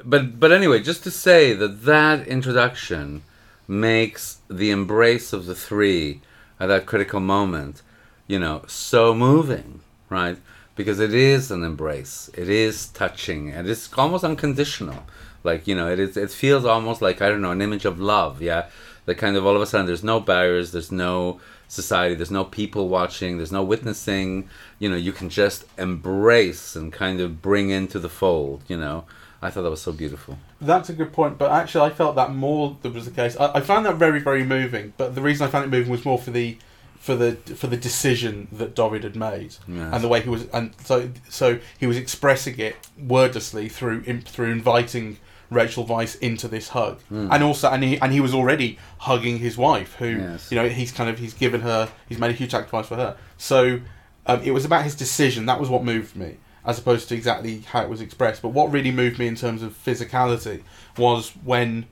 but 0.05 0.39
but 0.39 0.53
anyway, 0.53 0.81
just 0.81 1.03
to 1.05 1.11
say 1.11 1.55
that 1.55 1.85
that 1.87 2.29
introduction 2.29 3.23
makes 3.67 4.39
the 4.49 4.71
embrace 4.71 5.33
of 5.33 5.47
the 5.47 5.55
three 5.55 6.21
at 6.61 6.67
that 6.67 6.85
critical 6.87 7.21
moment, 7.21 7.81
you 8.27 8.39
know, 8.39 8.63
so 8.67 9.15
moving, 9.15 9.81
right? 10.09 10.39
Because 10.77 11.01
it 11.01 11.13
is 11.13 11.51
an 11.51 11.65
embrace. 11.65 12.31
It 12.35 12.49
is 12.49 12.89
touching, 12.89 13.51
and 13.51 13.69
it's 13.69 13.93
almost 13.95 14.25
unconditional. 14.25 15.05
Like 15.45 15.67
you 15.67 15.75
know, 15.75 15.89
it 15.89 15.99
is. 15.99 16.17
It 16.17 16.31
feels 16.31 16.65
almost 16.65 17.03
like 17.03 17.23
I 17.23 17.29
don't 17.29 17.43
know, 17.43 17.53
an 17.53 17.63
image 17.63 17.85
of 17.85 18.01
love. 18.01 18.43
Yeah, 18.43 18.69
that 19.07 19.17
kind 19.17 19.37
of 19.37 19.47
all 19.47 19.57
of 19.57 19.63
a 19.63 19.67
sudden 19.67 19.87
there's 19.87 20.05
no 20.05 20.21
barriers, 20.21 20.73
there's 20.73 20.93
no 20.93 21.41
society, 21.69 22.15
there's 22.15 22.31
no 22.31 22.45
people 22.45 22.89
watching, 22.89 23.37
there's 23.37 23.53
no 23.53 23.63
witnessing. 23.63 24.49
You 24.79 24.91
know, 24.91 24.97
you 24.97 25.13
can 25.13 25.29
just 25.29 25.65
embrace 25.79 26.77
and 26.77 26.93
kind 26.93 27.21
of 27.21 27.41
bring 27.41 27.71
into 27.71 27.99
the 27.99 28.09
fold. 28.09 28.63
You 28.69 28.77
know, 28.77 29.05
I 29.41 29.51
thought 29.51 29.63
that 29.63 29.71
was 29.71 29.83
so 29.83 29.93
beautiful. 29.93 30.39
That's 30.61 30.89
a 30.89 30.93
good 30.93 31.13
point, 31.13 31.39
but 31.39 31.51
actually, 31.51 31.91
I 31.91 31.95
felt 31.95 32.17
that 32.17 32.35
more 32.35 32.77
that 32.83 32.93
was 32.93 33.05
the 33.05 33.11
case. 33.13 33.37
I, 33.39 33.53
I 33.55 33.61
found 33.61 33.87
that 33.87 33.97
very, 33.97 34.21
very 34.21 34.45
moving. 34.45 34.93
But 34.97 35.15
the 35.15 35.23
reason 35.23 35.47
I 35.47 35.51
found 35.51 35.65
it 35.65 35.71
moving 35.71 35.91
was 35.91 36.05
more 36.05 36.19
for 36.19 36.31
the, 36.31 36.59
for 36.99 37.15
the 37.17 37.33
for 37.57 37.67
the 37.69 37.77
decision 37.77 38.49
that 38.53 38.75
David 38.75 39.05
had 39.05 39.17
made, 39.17 39.55
Yes. 39.67 39.91
and 39.95 40.03
the 40.05 40.09
way 40.09 40.21
he 40.21 40.29
was, 40.29 40.47
and 40.49 40.73
so 40.85 41.11
so 41.29 41.59
he 41.79 41.87
was 41.87 41.97
expressing 41.97 42.59
it 42.59 42.77
wordlessly 42.99 43.69
through 43.69 44.03
through 44.23 44.51
inviting 44.53 45.19
Rachel 45.51 45.87
Weisz 45.87 46.19
into 46.21 46.49
this 46.49 46.69
hug, 46.71 47.01
and 47.11 47.43
also 47.43 47.71
and 47.71 47.83
he 47.83 47.99
and 48.01 48.13
he 48.13 48.21
was 48.21 48.35
already 48.35 48.79
hugging 48.99 49.39
his 49.39 49.57
wife, 49.57 49.95
who 49.95 50.09
Yes. 50.19 50.51
you 50.53 50.57
know 50.57 50.69
he's 50.69 50.93
kind 50.93 51.09
of 51.09 51.19
he's 51.19 51.35
given 51.35 51.63
her 51.63 51.89
he's 52.09 52.19
made 52.19 52.31
a 52.31 52.35
huge 52.35 52.51
sacrifice 52.51 52.87
for 52.87 52.97
her. 52.97 53.17
So 53.39 53.81
um, 54.27 54.43
it 54.43 54.51
was 54.51 54.65
about 54.67 54.83
his 54.85 54.95
decision. 54.95 55.47
That 55.47 55.59
was 55.59 55.71
what 55.71 55.83
moved 55.85 56.15
me, 56.17 56.37
as 56.67 56.79
opposed 56.79 57.09
to 57.09 57.15
exactly 57.15 57.61
how 57.61 57.81
it 57.83 57.89
was 57.89 58.01
expressed. 58.03 58.43
But 58.43 58.51
what 58.51 58.71
really 58.71 58.91
moved 58.91 59.19
me 59.19 59.27
in 59.27 59.37
terms 59.37 59.63
of 59.63 59.73
physicality 59.83 60.63
was 60.99 61.31
when, 61.43 61.87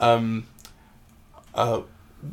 um, 0.00 0.46
uh, 1.54 1.82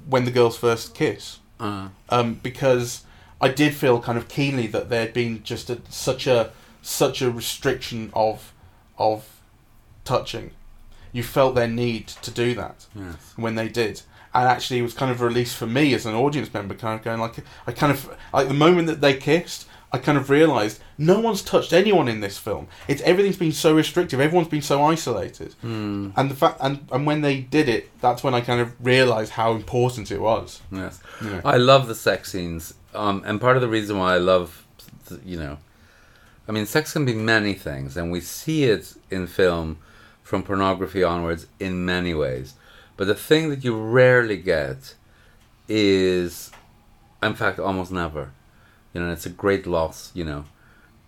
when 0.08 0.24
the 0.24 0.32
girls 0.32 0.58
first 0.58 0.96
kiss, 0.96 1.40
Uh, 1.60 1.90
um, 2.10 2.36
because 2.36 3.04
I 3.42 3.50
did 3.50 3.74
feel 3.74 4.02
kind 4.02 4.18
of 4.18 4.28
keenly 4.28 4.68
that 4.68 4.90
there 4.90 5.02
had 5.02 5.14
been 5.14 5.44
just 5.44 5.70
a, 5.70 5.82
such 5.90 6.28
a 6.28 6.52
such 6.82 7.22
a 7.22 7.30
restriction 7.30 8.12
of 8.14 8.54
of 8.98 9.42
touching. 10.06 10.52
You 11.12 11.24
felt 11.24 11.56
their 11.56 11.68
need 11.68 12.08
to 12.08 12.32
do 12.32 12.54
that 12.56 12.86
yes. 12.96 13.34
when 13.36 13.56
they 13.56 13.68
did. 13.68 14.02
And 14.34 14.48
actually, 14.48 14.80
it 14.80 14.84
was 14.84 14.94
kind 14.94 15.12
of 15.12 15.22
a 15.22 15.26
release 15.26 15.54
for 15.54 15.66
me 15.66 15.94
as 15.96 16.06
an 16.06 16.14
audience 16.14 16.54
member, 16.54 16.76
kind 16.76 17.00
of 17.00 17.04
going 17.04 17.20
like, 17.20 17.38
I 17.66 17.72
kind 17.72 17.92
of 17.92 18.16
like 18.32 18.48
the 18.48 18.54
moment 18.54 18.88
that 18.88 19.02
they 19.02 19.16
kissed, 19.16 19.68
I 19.92 19.98
kind 19.98 20.18
of 20.20 20.30
realised 20.30 20.80
no 21.00 21.20
one's 21.20 21.42
touched 21.42 21.74
anyone 21.74 22.08
in 22.08 22.20
this 22.20 22.38
film. 22.38 22.68
It's 22.88 23.02
everything's 23.02 23.38
been 23.38 23.52
so 23.52 23.74
restrictive, 23.76 24.20
everyone's 24.20 24.48
been 24.50 24.62
so 24.62 24.84
isolated, 24.84 25.54
Hmm. 25.62 26.10
and 26.16 26.30
the 26.30 26.36
fact 26.36 26.58
and 26.62 26.88
and 26.92 27.06
when 27.08 27.22
they 27.22 27.40
did 27.42 27.68
it, 27.68 27.90
that's 28.00 28.24
when 28.24 28.34
I 28.36 28.42
kind 28.42 28.62
of 28.62 28.74
realised 28.86 29.32
how 29.32 29.54
important 29.54 30.12
it 30.12 30.22
was. 30.22 30.62
Yes. 30.72 31.00
I 31.44 31.58
love 31.58 31.88
the 31.88 31.96
sex 31.96 32.32
scenes, 32.32 32.76
um, 32.94 33.24
and 33.26 33.42
part 33.42 33.56
of 33.56 33.62
the 33.62 33.68
reason 33.68 33.98
why 33.98 34.14
I 34.14 34.18
love, 34.20 34.66
you 35.26 35.38
know, 35.40 35.58
I 36.48 36.52
mean, 36.52 36.66
sex 36.66 36.94
can 36.94 37.06
be 37.06 37.14
many 37.16 37.54
things, 37.54 37.98
and 37.98 38.12
we 38.12 38.22
see 38.22 38.66
it 38.66 38.94
in 39.10 39.26
film 39.28 39.78
from 40.24 40.44
pornography 40.44 41.04
onwards 41.04 41.48
in 41.60 41.84
many 41.86 42.14
ways. 42.14 42.54
But 42.96 43.08
the 43.08 43.16
thing 43.16 43.50
that 43.50 43.64
you 43.64 43.76
rarely 43.76 44.38
get 44.38 44.94
is, 45.68 46.52
in 47.24 47.34
fact, 47.36 47.60
almost 47.60 47.92
never. 47.92 48.32
You 48.94 49.02
know, 49.02 49.12
it's 49.12 49.26
a 49.26 49.30
great 49.30 49.68
loss, 49.68 50.12
you 50.14 50.24
know, 50.24 50.46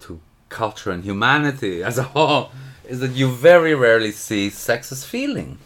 to 0.01 0.19
culture 0.49 0.91
and 0.91 1.03
humanity 1.03 1.83
as 1.89 1.97
a 1.97 2.03
whole, 2.03 2.51
is 2.87 2.99
that 2.99 3.11
you 3.11 3.29
very 3.29 3.73
rarely 3.73 4.11
see 4.11 4.49
sex 4.49 4.91
as 4.91 5.03
feeling. 5.05 5.57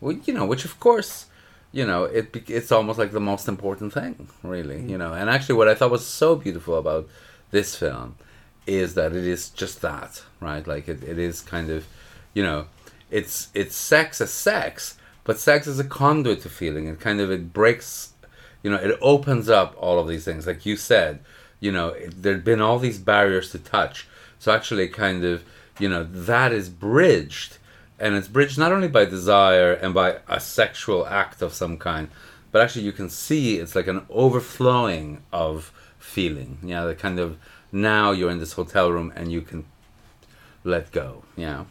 Well, 0.00 0.16
you 0.24 0.32
know, 0.34 0.46
which 0.46 0.64
of 0.64 0.78
course, 0.78 1.26
you 1.72 1.86
know, 1.86 2.04
it 2.04 2.34
it's 2.48 2.72
almost 2.72 2.98
like 2.98 3.12
the 3.12 3.20
most 3.20 3.48
important 3.48 3.92
thing, 3.92 4.28
really. 4.42 4.78
Mm. 4.78 4.90
You 4.90 4.98
know, 4.98 5.12
and 5.12 5.28
actually, 5.28 5.56
what 5.56 5.68
I 5.68 5.74
thought 5.74 5.90
was 5.90 6.06
so 6.06 6.36
beautiful 6.36 6.76
about 6.76 7.08
this 7.50 7.74
film 7.74 8.16
is 8.66 8.94
that 8.94 9.12
it 9.12 9.26
is 9.26 9.48
just 9.50 9.80
that, 9.80 10.22
right? 10.40 10.66
Like 10.66 10.88
it, 10.88 11.02
it 11.02 11.18
is 11.18 11.40
kind 11.40 11.70
of, 11.70 11.86
you 12.34 12.42
know, 12.42 12.66
it's 13.10 13.48
it's 13.54 13.74
sex 13.74 14.20
as 14.20 14.30
sex, 14.30 14.96
but 15.24 15.38
sex 15.38 15.66
is 15.66 15.78
a 15.78 15.84
conduit 15.84 16.42
to 16.42 16.48
feeling. 16.48 16.86
It 16.86 17.00
kind 17.00 17.20
of 17.20 17.30
it 17.30 17.52
breaks, 17.52 18.12
you 18.62 18.70
know, 18.70 18.76
it 18.76 18.98
opens 19.00 19.48
up 19.48 19.74
all 19.78 19.98
of 19.98 20.06
these 20.06 20.24
things. 20.24 20.46
Like 20.46 20.66
you 20.66 20.76
said, 20.76 21.20
you 21.60 21.72
know, 21.72 21.94
there'd 22.08 22.44
been 22.44 22.60
all 22.60 22.78
these 22.78 22.98
barriers 22.98 23.50
to 23.52 23.58
touch. 23.58 24.06
So 24.38 24.52
actually, 24.52 24.88
kind 24.88 25.24
of, 25.24 25.44
you 25.78 25.88
know, 25.88 26.04
that 26.04 26.52
is 26.52 26.68
bridged, 26.68 27.58
and 27.98 28.14
it's 28.14 28.28
bridged 28.28 28.58
not 28.58 28.72
only 28.72 28.88
by 28.88 29.04
desire 29.04 29.72
and 29.72 29.92
by 29.92 30.18
a 30.28 30.40
sexual 30.40 31.06
act 31.06 31.42
of 31.42 31.52
some 31.52 31.76
kind, 31.78 32.08
but 32.52 32.62
actually 32.62 32.84
you 32.84 32.92
can 32.92 33.10
see 33.10 33.58
it's 33.58 33.74
like 33.74 33.88
an 33.88 34.06
overflowing 34.08 35.22
of 35.32 35.72
feeling. 35.98 36.58
Yeah, 36.62 36.84
the 36.84 36.94
kind 36.94 37.18
of 37.18 37.36
now 37.72 38.12
you're 38.12 38.30
in 38.30 38.38
this 38.38 38.52
hotel 38.52 38.90
room 38.90 39.12
and 39.14 39.30
you 39.32 39.42
can 39.42 39.66
let 40.64 40.92
go. 40.92 41.24
Yeah, 41.36 41.64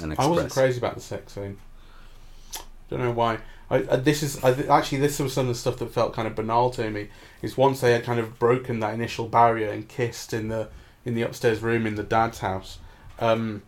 and 0.00 0.12
express. 0.12 0.26
I 0.26 0.30
wasn't 0.30 0.52
crazy 0.52 0.78
about 0.78 0.94
the 0.94 1.00
sex 1.00 1.32
scene. 1.32 1.58
Don't 2.88 3.00
know 3.00 3.10
why. 3.10 3.38
I, 3.72 3.76
I 3.90 3.96
this 3.96 4.22
is 4.22 4.42
I, 4.44 4.52
actually 4.68 4.98
this 4.98 5.18
was 5.18 5.32
some 5.32 5.48
of 5.48 5.54
the 5.54 5.58
stuff 5.58 5.78
that 5.78 5.92
felt 5.92 6.12
kind 6.12 6.28
of 6.28 6.36
banal 6.36 6.70
to 6.70 6.90
me. 6.90 7.08
Is 7.40 7.56
once 7.56 7.80
they 7.80 7.92
had 7.92 8.04
kind 8.04 8.20
of 8.20 8.38
broken 8.38 8.78
that 8.80 8.94
initial 8.94 9.26
barrier 9.26 9.70
and 9.70 9.88
kissed 9.88 10.32
in 10.32 10.48
the 10.48 10.68
in 11.04 11.14
the 11.14 11.22
upstairs 11.22 11.60
room 11.60 11.86
in 11.86 11.96
the 11.96 12.02
dad's 12.04 12.38
house, 12.40 12.78
um, 13.18 13.62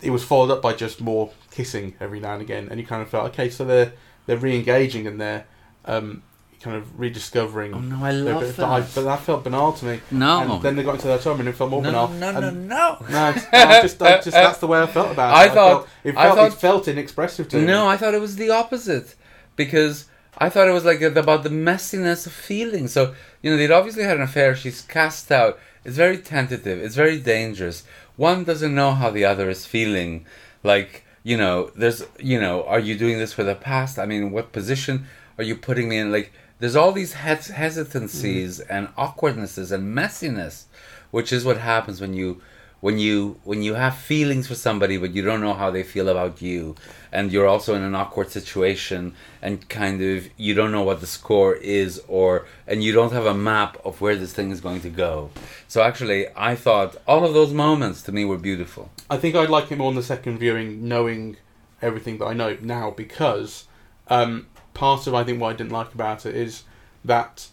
it 0.00 0.10
was 0.10 0.24
followed 0.24 0.50
up 0.50 0.62
by 0.62 0.72
just 0.72 1.00
more 1.00 1.32
kissing 1.50 1.94
every 2.00 2.20
now 2.20 2.34
and 2.34 2.42
again, 2.42 2.68
and 2.70 2.80
you 2.80 2.86
kind 2.86 3.02
of 3.02 3.10
felt 3.10 3.26
okay, 3.32 3.50
so 3.50 3.64
they're 3.64 3.92
they're 4.26 4.38
re-engaging 4.38 5.06
and 5.06 5.20
they're 5.20 5.46
um, 5.84 6.22
kind 6.60 6.76
of 6.76 6.98
rediscovering. 6.98 7.74
Oh 7.74 7.80
no, 7.80 8.04
I 8.04 8.10
love 8.12 8.54
but, 8.56 8.64
I, 8.64 8.80
that. 8.80 8.92
but 8.94 9.02
that 9.02 9.20
felt 9.20 9.44
banal 9.44 9.72
to 9.74 9.84
me. 9.84 10.00
No. 10.10 10.54
and 10.54 10.62
then 10.62 10.76
they 10.76 10.82
got 10.82 10.94
into 10.94 11.06
their 11.06 11.18
home 11.18 11.40
and 11.40 11.48
it 11.48 11.52
felt 11.54 11.70
more 11.70 11.82
no, 11.82 11.88
banal. 11.90 12.08
no, 12.08 12.32
no, 12.32 12.40
no, 12.40 12.50
no, 12.50 12.98
no, 13.10 13.16
I 13.18 13.32
just, 13.82 14.02
I 14.02 14.16
just 14.16 14.30
that's 14.32 14.58
the 14.58 14.66
way 14.66 14.80
I 14.80 14.86
felt 14.86 15.12
about 15.12 15.30
it. 15.30 15.50
I 15.50 15.54
thought- 15.54 15.86
felt, 15.86 15.88
it 16.04 16.16
I 16.16 16.22
felt, 16.24 16.36
thought- 16.36 16.52
it 16.52 16.54
felt 16.54 16.88
inexpressive 16.88 17.48
to 17.50 17.56
me. 17.58 17.66
No, 17.66 17.88
I 17.88 17.96
thought 17.96 18.14
it 18.14 18.20
was 18.20 18.36
the 18.36 18.50
opposite 18.50 19.14
because 19.54 20.06
I 20.38 20.48
thought 20.48 20.68
it 20.68 20.72
was 20.72 20.84
like 20.84 21.00
about 21.02 21.42
the 21.42 21.48
messiness 21.50 22.26
of 22.26 22.32
feeling. 22.32 22.88
So 22.88 23.14
you 23.42 23.50
know, 23.50 23.56
they'd 23.56 23.70
obviously 23.70 24.02
had 24.02 24.16
an 24.16 24.22
affair. 24.22 24.56
She's 24.56 24.80
cast 24.82 25.30
out. 25.30 25.58
It's 25.84 25.96
very 25.96 26.18
tentative. 26.18 26.80
It's 26.80 26.96
very 26.96 27.20
dangerous. 27.20 27.84
One 28.16 28.44
doesn't 28.44 28.74
know 28.74 28.92
how 28.92 29.10
the 29.10 29.24
other 29.24 29.48
is 29.48 29.66
feeling. 29.66 30.26
Like, 30.64 31.04
you 31.22 31.36
know, 31.36 31.70
there's, 31.76 32.02
you 32.18 32.40
know, 32.40 32.64
are 32.64 32.80
you 32.80 32.98
doing 32.98 33.18
this 33.18 33.32
for 33.32 33.44
the 33.44 33.54
past? 33.54 33.98
I 33.98 34.06
mean, 34.06 34.32
what 34.32 34.50
position 34.52 35.06
are 35.38 35.44
you 35.44 35.54
putting 35.54 35.88
me 35.88 35.98
in? 35.98 36.10
Like, 36.10 36.32
there's 36.58 36.76
all 36.76 36.92
these 36.92 37.14
hes- 37.14 37.48
hesitancies 37.48 38.60
and 38.60 38.88
awkwardnesses 38.96 39.72
and 39.72 39.96
messiness, 39.96 40.64
which 41.10 41.32
is 41.32 41.44
what 41.44 41.58
happens 41.58 42.00
when 42.00 42.14
you 42.14 42.40
when 42.80 42.98
you 42.98 43.40
when 43.44 43.62
you 43.62 43.74
have 43.74 43.96
feelings 43.96 44.46
for 44.46 44.54
somebody 44.54 44.98
but 44.98 45.10
you 45.14 45.22
don't 45.22 45.40
know 45.40 45.54
how 45.54 45.70
they 45.70 45.82
feel 45.82 46.10
about 46.10 46.42
you 46.42 46.74
and 47.10 47.32
you're 47.32 47.46
also 47.46 47.74
in 47.74 47.82
an 47.82 47.94
awkward 47.94 48.30
situation 48.30 49.14
and 49.40 49.66
kind 49.70 50.02
of 50.02 50.28
you 50.36 50.52
don't 50.52 50.70
know 50.70 50.82
what 50.82 51.00
the 51.00 51.06
score 51.06 51.54
is 51.54 52.02
or 52.06 52.46
and 52.66 52.84
you 52.84 52.92
don't 52.92 53.12
have 53.12 53.24
a 53.24 53.32
map 53.32 53.78
of 53.82 54.00
where 54.02 54.14
this 54.14 54.34
thing 54.34 54.50
is 54.50 54.60
going 54.60 54.80
to 54.80 54.90
go. 54.90 55.30
So 55.68 55.82
actually 55.82 56.26
i 56.36 56.54
thought 56.54 56.96
all 57.08 57.24
of 57.24 57.32
those 57.32 57.52
moments 57.52 58.02
to 58.02 58.12
me 58.12 58.26
were 58.26 58.38
beautiful. 58.38 58.90
I 59.08 59.16
think 59.16 59.34
I'd 59.34 59.50
like 59.50 59.72
it 59.72 59.78
more 59.78 59.88
on 59.88 59.94
the 59.94 60.02
second 60.02 60.38
viewing, 60.38 60.86
knowing 60.86 61.38
everything 61.80 62.18
that 62.18 62.26
I 62.26 62.34
know 62.34 62.56
now, 62.60 62.90
because 62.90 63.66
um, 64.08 64.46
part 64.76 65.06
of 65.06 65.14
I 65.14 65.24
think 65.24 65.40
what 65.40 65.48
I 65.48 65.56
didn't 65.56 65.72
like 65.72 65.92
about 65.94 66.26
it 66.26 66.34
is 66.36 66.62
that 67.04 67.48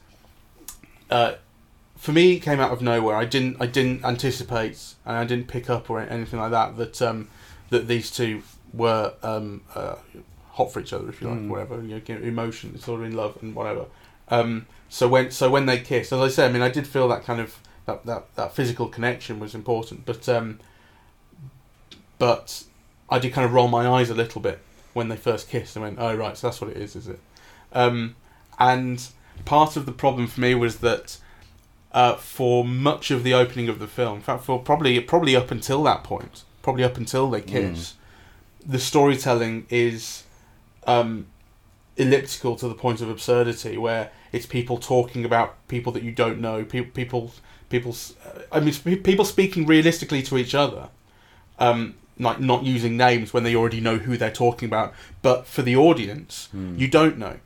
uh, 1.10 1.34
for 1.96 2.12
me 2.12 2.34
it 2.36 2.40
came 2.42 2.60
out 2.60 2.72
of 2.72 2.82
nowhere. 2.82 3.16
I 3.16 3.26
didn't 3.26 3.58
I 3.60 3.66
didn't 3.66 4.04
anticipate 4.04 4.94
and 5.06 5.16
I 5.18 5.24
didn't 5.26 5.48
pick 5.48 5.70
up 5.70 5.90
or 5.90 6.00
anything 6.02 6.40
like 6.40 6.52
that 6.52 6.78
that 6.78 7.02
um, 7.02 7.30
that 7.70 7.88
these 7.88 8.12
two 8.12 8.44
were 8.74 9.14
um, 9.24 9.62
uh, 9.74 9.96
hot 10.52 10.72
for 10.74 10.80
each 10.80 10.94
other, 10.94 11.08
if 11.10 11.22
you 11.22 11.28
like, 11.30 11.40
Mm. 11.40 11.48
whatever 11.48 11.82
you 11.82 12.02
know, 12.08 12.16
emotion, 12.22 12.78
sort 12.80 13.02
of 13.02 13.06
in 13.08 13.16
love 13.16 13.38
and 13.42 13.56
whatever. 13.56 13.86
Um, 14.30 14.66
so 14.90 15.08
when 15.08 15.32
so 15.32 15.50
when 15.50 15.66
they 15.66 15.80
kissed, 15.80 16.12
as 16.12 16.20
I 16.20 16.28
said, 16.28 16.50
I 16.50 16.54
mean, 16.54 16.62
I 16.62 16.70
did 16.70 16.86
feel 16.88 17.08
that 17.10 17.24
kind 17.24 17.40
of 17.40 17.56
that, 17.86 18.06
that, 18.06 18.36
that 18.36 18.56
physical 18.56 18.88
connection 18.88 19.40
was 19.40 19.54
important, 19.56 20.06
but 20.06 20.28
um, 20.30 20.60
but 22.20 22.64
I 23.10 23.20
did 23.20 23.34
kind 23.34 23.46
of 23.46 23.54
roll 23.54 23.68
my 23.68 23.88
eyes 23.88 24.10
a 24.10 24.14
little 24.16 24.42
bit 24.42 24.60
when 24.94 25.10
they 25.10 25.18
first 25.18 25.50
kissed 25.50 25.76
and 25.76 25.84
went, 25.84 26.00
oh 26.00 26.16
right, 26.16 26.38
so 26.38 26.48
that's 26.48 26.62
what 26.62 26.70
it 26.70 26.78
is, 26.78 26.96
is 26.96 27.08
it? 27.08 27.20
Um, 27.72 28.16
and 28.60 29.06
part 29.46 29.76
of 29.76 29.86
the 29.86 29.92
problem 29.92 30.28
for 30.28 30.42
me 30.42 30.56
was 30.56 30.78
that 30.78 31.18
uh, 31.92 32.16
for 32.16 32.66
much 32.66 33.12
of 33.12 33.24
the 33.24 33.34
opening 33.34 33.70
of 33.70 33.80
the 33.80 33.88
film, 33.88 34.18
in 34.18 34.22
fact, 34.22 34.44
for 34.44 34.60
probably 34.60 35.00
probably 35.00 35.36
up 35.36 35.52
until 35.52 35.84
that 35.84 36.04
point, 36.04 36.44
probably 36.62 36.84
up 36.84 36.98
until 36.98 37.30
they 37.30 37.42
kiss, 37.42 37.96
the 38.66 38.80
storytelling 38.80 39.66
is 39.70 40.24
um, 40.88 41.28
elliptical 41.98 42.56
to 42.56 42.68
the 42.68 42.74
point 42.74 43.02
of 43.02 43.10
absurdity, 43.10 43.78
where 43.78 44.12
it's 44.32 44.46
people 44.46 44.78
talking 44.78 45.24
about 45.24 45.68
people 45.68 45.92
that 45.94 46.04
you 46.04 46.12
don't 46.12 46.40
know, 46.40 46.64
people, 46.64 46.92
people, 46.94 47.32
people. 47.70 47.96
Uh, 48.26 48.40
I 48.52 48.60
mean, 48.60 48.74
people 49.04 49.26
speaking 49.26 49.68
realistically 49.68 50.24
to 50.24 50.38
each 50.38 50.56
other, 50.56 50.90
um, 51.60 51.96
like 52.20 52.40
not 52.40 52.64
using 52.64 52.96
names 52.98 53.34
when 53.34 53.44
they 53.44 53.56
already 53.56 53.82
know 53.82 53.98
who 53.98 54.18
they're 54.18 54.32
talking 54.32 54.68
about. 54.68 54.94
But 55.22 55.48
for 55.48 55.62
the 55.62 55.76
audience, 55.76 56.50
Hmm. 56.52 56.78
you 56.78 56.88
don't 56.88 57.18
know, 57.18 57.38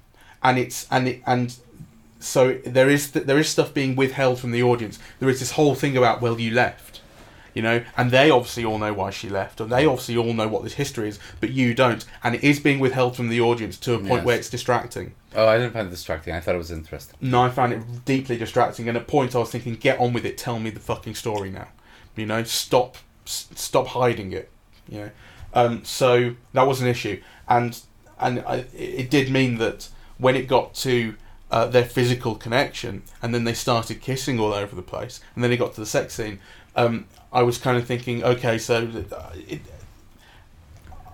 and 0.43 0.57
it's 0.57 0.85
and 0.91 1.07
it 1.07 1.21
and 1.25 1.55
so 2.19 2.57
there 2.65 2.89
is 2.89 3.11
th- 3.11 3.25
there 3.25 3.37
is 3.37 3.47
stuff 3.49 3.73
being 3.73 3.95
withheld 3.95 4.39
from 4.39 4.51
the 4.51 4.63
audience. 4.63 4.99
There 5.19 5.29
is 5.29 5.39
this 5.39 5.51
whole 5.51 5.75
thing 5.75 5.95
about 5.95 6.19
well, 6.21 6.39
you 6.39 6.51
left, 6.51 7.01
you 7.53 7.61
know, 7.61 7.83
and 7.95 8.09
they 8.11 8.29
obviously 8.31 8.65
all 8.65 8.79
know 8.79 8.91
why 8.93 9.11
she 9.11 9.29
left, 9.29 9.61
and 9.61 9.71
they 9.71 9.85
obviously 9.85 10.17
all 10.17 10.33
know 10.33 10.47
what 10.47 10.63
this 10.63 10.73
history 10.73 11.07
is, 11.09 11.19
but 11.39 11.51
you 11.51 11.73
don't, 11.73 12.03
and 12.23 12.33
it 12.35 12.43
is 12.43 12.59
being 12.59 12.79
withheld 12.79 13.15
from 13.15 13.29
the 13.29 13.39
audience 13.39 13.77
to 13.77 13.93
a 13.93 13.99
point 13.99 14.09
Yes. 14.11 14.25
where 14.25 14.37
it's 14.37 14.49
distracting. 14.49 15.13
oh 15.35 15.47
i 15.47 15.57
didn't 15.57 15.73
find 15.73 15.87
it 15.87 15.91
distracting 15.91 16.33
i 16.33 16.39
thought 16.39 16.55
it 16.55 16.57
was 16.57 16.71
interesting 16.71 17.15
No, 17.21 17.43
I 17.43 17.49
found 17.49 17.73
it 17.73 18.05
deeply 18.05 18.37
distracting, 18.37 18.87
and 18.87 18.97
at 18.97 19.07
points 19.07 19.35
I 19.35 19.39
was 19.39 19.51
thinking, 19.51 19.75
get 19.75 19.99
on 19.99 20.11
with 20.13 20.25
it, 20.25 20.37
tell 20.37 20.59
me 20.59 20.71
the 20.71 20.79
fucking 20.79 21.13
story 21.15 21.51
now, 21.51 21.67
you 22.15 22.25
know, 22.25 22.43
stop, 22.43 22.97
s- 23.27 23.47
stop 23.53 23.87
hiding 23.87 24.31
it, 24.33 24.49
you 24.89 24.99
know. 24.99 25.11
Um, 25.53 25.83
so 25.83 26.35
that 26.53 26.67
was 26.67 26.81
an 26.81 26.87
issue, 26.87 27.21
and 27.47 27.79
and 28.19 28.39
I, 28.39 28.65
it 28.73 29.09
did 29.09 29.31
mean 29.31 29.57
that 29.57 29.89
when 30.17 30.35
it 30.35 30.47
got 30.47 30.73
to 30.75 31.15
uh, 31.51 31.67
their 31.67 31.85
physical 31.85 32.35
connection, 32.35 33.03
and 33.21 33.33
then 33.33 33.43
they 33.43 33.53
started 33.53 34.01
kissing 34.01 34.39
all 34.39 34.53
over 34.53 34.75
the 34.75 34.81
place, 34.81 35.21
and 35.35 35.43
then 35.43 35.51
it 35.51 35.57
got 35.57 35.73
to 35.75 35.79
the 35.79 35.85
sex 35.85 36.15
scene, 36.15 36.39
um, 36.75 37.05
I 37.31 37.43
was 37.43 37.57
kind 37.57 37.77
of 37.77 37.85
thinking, 37.85 38.23
okay, 38.23 38.57
so 38.57 38.89
uh, 39.11 39.31
it, 39.47 39.61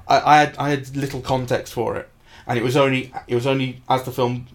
I, 0.08 0.36
I 0.36 0.40
had 0.40 0.58
I 0.58 0.70
had 0.70 0.96
little 0.96 1.22
context 1.22 1.74
for 1.74 1.96
it, 1.98 2.10
and 2.48 2.58
it 2.58 2.64
was 2.64 2.76
only 2.76 3.14
it 3.28 3.36
was 3.36 3.48
only 3.48 3.82
as 3.90 4.04
the 4.04 4.12
film 4.12 4.48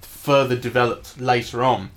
further 0.00 0.56
developed 0.56 1.20
later 1.20 1.62
on 1.62 1.90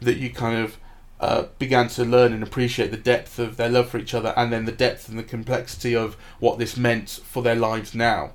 that 0.00 0.16
you 0.16 0.30
kind 0.30 0.58
of 0.58 0.76
uh, 1.20 1.44
began 1.58 1.88
to 1.88 2.04
learn 2.04 2.32
and 2.32 2.42
appreciate 2.42 2.90
the 2.90 2.96
depth 2.96 3.38
of 3.38 3.56
their 3.56 3.68
love 3.68 3.88
for 3.88 3.98
each 3.98 4.14
other, 4.14 4.34
and 4.36 4.52
then 4.52 4.64
the 4.64 4.72
depth 4.72 5.08
and 5.08 5.18
the 5.18 5.22
complexity 5.22 5.94
of 5.94 6.16
what 6.40 6.58
this 6.58 6.76
meant 6.76 7.08
for 7.24 7.42
their 7.42 7.54
lives 7.54 7.94
now. 7.94 8.32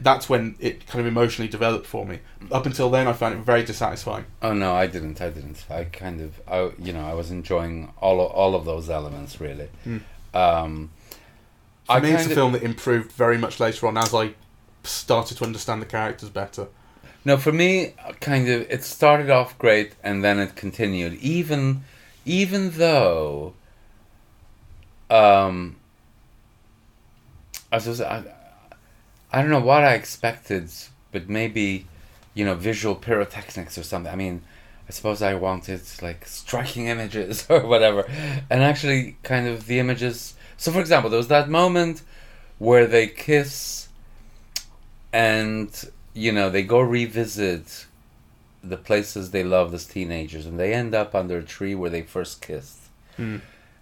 That's 0.00 0.28
when 0.28 0.54
it 0.60 0.86
kind 0.86 1.00
of 1.00 1.06
emotionally 1.06 1.48
developed 1.48 1.86
for 1.86 2.06
me. 2.06 2.20
Up 2.52 2.66
until 2.66 2.88
then, 2.88 3.08
I 3.08 3.12
found 3.12 3.34
it 3.34 3.40
very 3.44 3.64
dissatisfying. 3.64 4.26
Oh 4.42 4.52
no, 4.52 4.72
I 4.72 4.86
didn't. 4.86 5.20
I 5.20 5.28
didn't. 5.30 5.64
I 5.68 5.84
kind 5.84 6.20
of, 6.20 6.40
I 6.46 6.70
you 6.78 6.92
know, 6.92 7.04
I 7.04 7.14
was 7.14 7.30
enjoying 7.32 7.92
all 8.00 8.20
of, 8.20 8.30
all 8.30 8.54
of 8.54 8.64
those 8.64 8.88
elements 8.88 9.40
really. 9.40 9.68
Hmm. 9.82 9.98
Um, 10.34 10.90
For 11.86 11.92
I 11.92 12.00
me, 12.00 12.10
it's 12.12 12.26
a 12.26 12.28
of- 12.28 12.34
film 12.34 12.52
that 12.52 12.62
improved 12.62 13.10
very 13.10 13.38
much 13.38 13.58
later 13.58 13.88
on 13.88 13.96
as 13.98 14.14
I 14.14 14.34
started 14.84 15.36
to 15.38 15.44
understand 15.44 15.82
the 15.82 15.86
characters 15.86 16.28
better. 16.30 16.68
No, 17.24 17.36
for 17.36 17.50
me, 17.52 17.94
kind 18.20 18.48
of, 18.48 18.70
it 18.70 18.84
started 18.84 19.28
off 19.30 19.58
great 19.58 19.94
and 20.04 20.22
then 20.22 20.38
it 20.38 20.54
continued. 20.54 21.14
Even, 21.14 21.82
even 22.28 22.72
though, 22.72 23.54
um, 25.08 25.76
I 27.72 27.76
was, 27.76 28.00
I, 28.02 28.22
I 29.32 29.40
don't 29.40 29.50
know 29.50 29.60
what 29.60 29.82
I 29.82 29.94
expected, 29.94 30.70
but 31.10 31.30
maybe, 31.30 31.86
you 32.34 32.44
know, 32.44 32.54
visual 32.54 32.94
pyrotechnics 32.94 33.78
or 33.78 33.82
something. 33.82 34.12
I 34.12 34.16
mean, 34.16 34.42
I 34.86 34.92
suppose 34.92 35.22
I 35.22 35.34
wanted 35.34 35.80
like 36.02 36.26
striking 36.26 36.86
images 36.94 37.46
or 37.48 37.66
whatever, 37.66 38.04
and 38.50 38.62
actually, 38.62 39.16
kind 39.22 39.48
of 39.48 39.66
the 39.66 39.78
images. 39.78 40.34
So, 40.58 40.70
for 40.70 40.80
example, 40.80 41.08
there 41.08 41.18
was 41.18 41.28
that 41.28 41.48
moment 41.48 42.02
where 42.58 42.86
they 42.86 43.06
kiss, 43.06 43.88
and 45.14 45.70
you 46.12 46.32
know 46.32 46.50
they 46.50 46.62
go 46.62 46.80
revisit 46.80 47.86
the 48.68 48.76
places 48.76 49.30
they 49.30 49.44
loved 49.44 49.72
as 49.74 49.84
teenagers, 49.86 50.46
and 50.46 50.58
they 50.58 50.72
end 50.74 50.94
up 50.94 51.14
under 51.14 51.38
a 51.38 51.42
tree 51.42 51.74
where 51.74 51.90
they 51.90 52.02
first 52.02 52.40
kissed. 52.42 52.78
Hmm. 53.16 53.36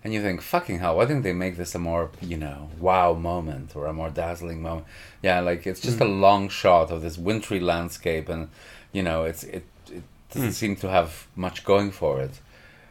And 0.04 0.14
you 0.14 0.22
think, 0.22 0.40
fucking 0.40 0.78
hell, 0.78 0.96
why 0.96 1.04
didn't 1.06 1.22
they 1.24 1.32
make 1.32 1.56
this 1.56 1.74
a 1.74 1.78
more, 1.80 2.10
you 2.20 2.36
know, 2.36 2.70
wow 2.78 3.12
moment 3.14 3.74
or 3.74 3.86
a 3.86 3.92
more 3.92 4.08
dazzling 4.10 4.62
moment? 4.62 4.86
Yeah, 5.20 5.40
like 5.40 5.66
it's 5.66 5.80
just 5.80 6.00
a 6.00 6.04
long 6.04 6.48
shot 6.48 6.90
of 6.92 7.02
this 7.02 7.18
wintry 7.18 7.58
landscape, 7.58 8.28
and 8.28 8.48
you 8.92 9.02
know, 9.02 9.24
it's 9.24 9.42
it 9.42 9.64
it 9.90 10.02
doesn't 10.32 10.50
Mm. 10.50 10.60
seem 10.62 10.76
to 10.76 10.88
have 10.90 11.26
much 11.34 11.64
going 11.64 11.90
for 11.90 12.20
it, 12.20 12.40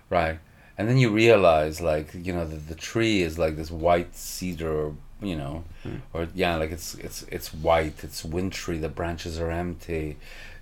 right? 0.10 0.40
And 0.78 0.90
then 0.90 0.98
you 0.98 1.10
realize, 1.10 1.80
like, 1.80 2.14
you 2.14 2.34
know, 2.34 2.46
the, 2.46 2.58
the 2.58 2.76
tree 2.76 3.22
is 3.22 3.38
like 3.40 3.56
this 3.56 3.72
white 3.72 4.14
cedar, 4.16 4.92
you 5.22 5.36
know, 5.38 5.64
Mm. 5.86 6.02
or 6.14 6.28
yeah, 6.36 6.58
like 6.58 6.72
it's 6.72 6.96
it's 6.96 7.24
it's 7.32 7.54
white, 7.54 8.04
it's 8.04 8.26
wintry, 8.26 8.78
the 8.78 8.90
branches 8.90 9.40
are 9.40 9.52
empty, 9.52 10.18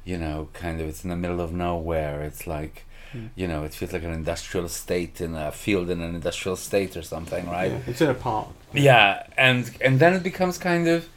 you 0.05 0.17
know, 0.17 0.49
kind 0.53 0.81
of 0.81 0.87
it's 0.89 1.03
in 1.03 1.09
the 1.09 1.15
middle 1.15 1.41
of 1.41 1.51
nowhere. 1.53 2.21
It's 2.23 2.45
like, 2.47 2.85
Mm. 3.13 3.29
you 3.35 3.47
know, 3.47 3.63
it 3.63 3.75
feels 3.75 3.93
like 3.93 4.01
an 4.03 4.11
industrial 4.11 4.65
estate 4.65 5.21
in 5.21 5.35
a 5.35 5.51
field 5.51 5.91
in 5.91 6.01
an 6.01 6.15
industrial 6.15 6.55
state 6.57 6.97
or 6.97 7.03
something, 7.03 7.47
right? 7.47 7.71
Yeah, 7.71 7.79
it's 7.85 8.01
in 8.01 8.09
a 8.09 8.15
park. 8.15 8.47
Yeah, 8.73 9.27
and 9.37 9.69
and 9.81 9.99
then 9.99 10.13
it 10.15 10.23
becomes 10.23 10.57
kind 10.57 10.87
of 10.87 11.07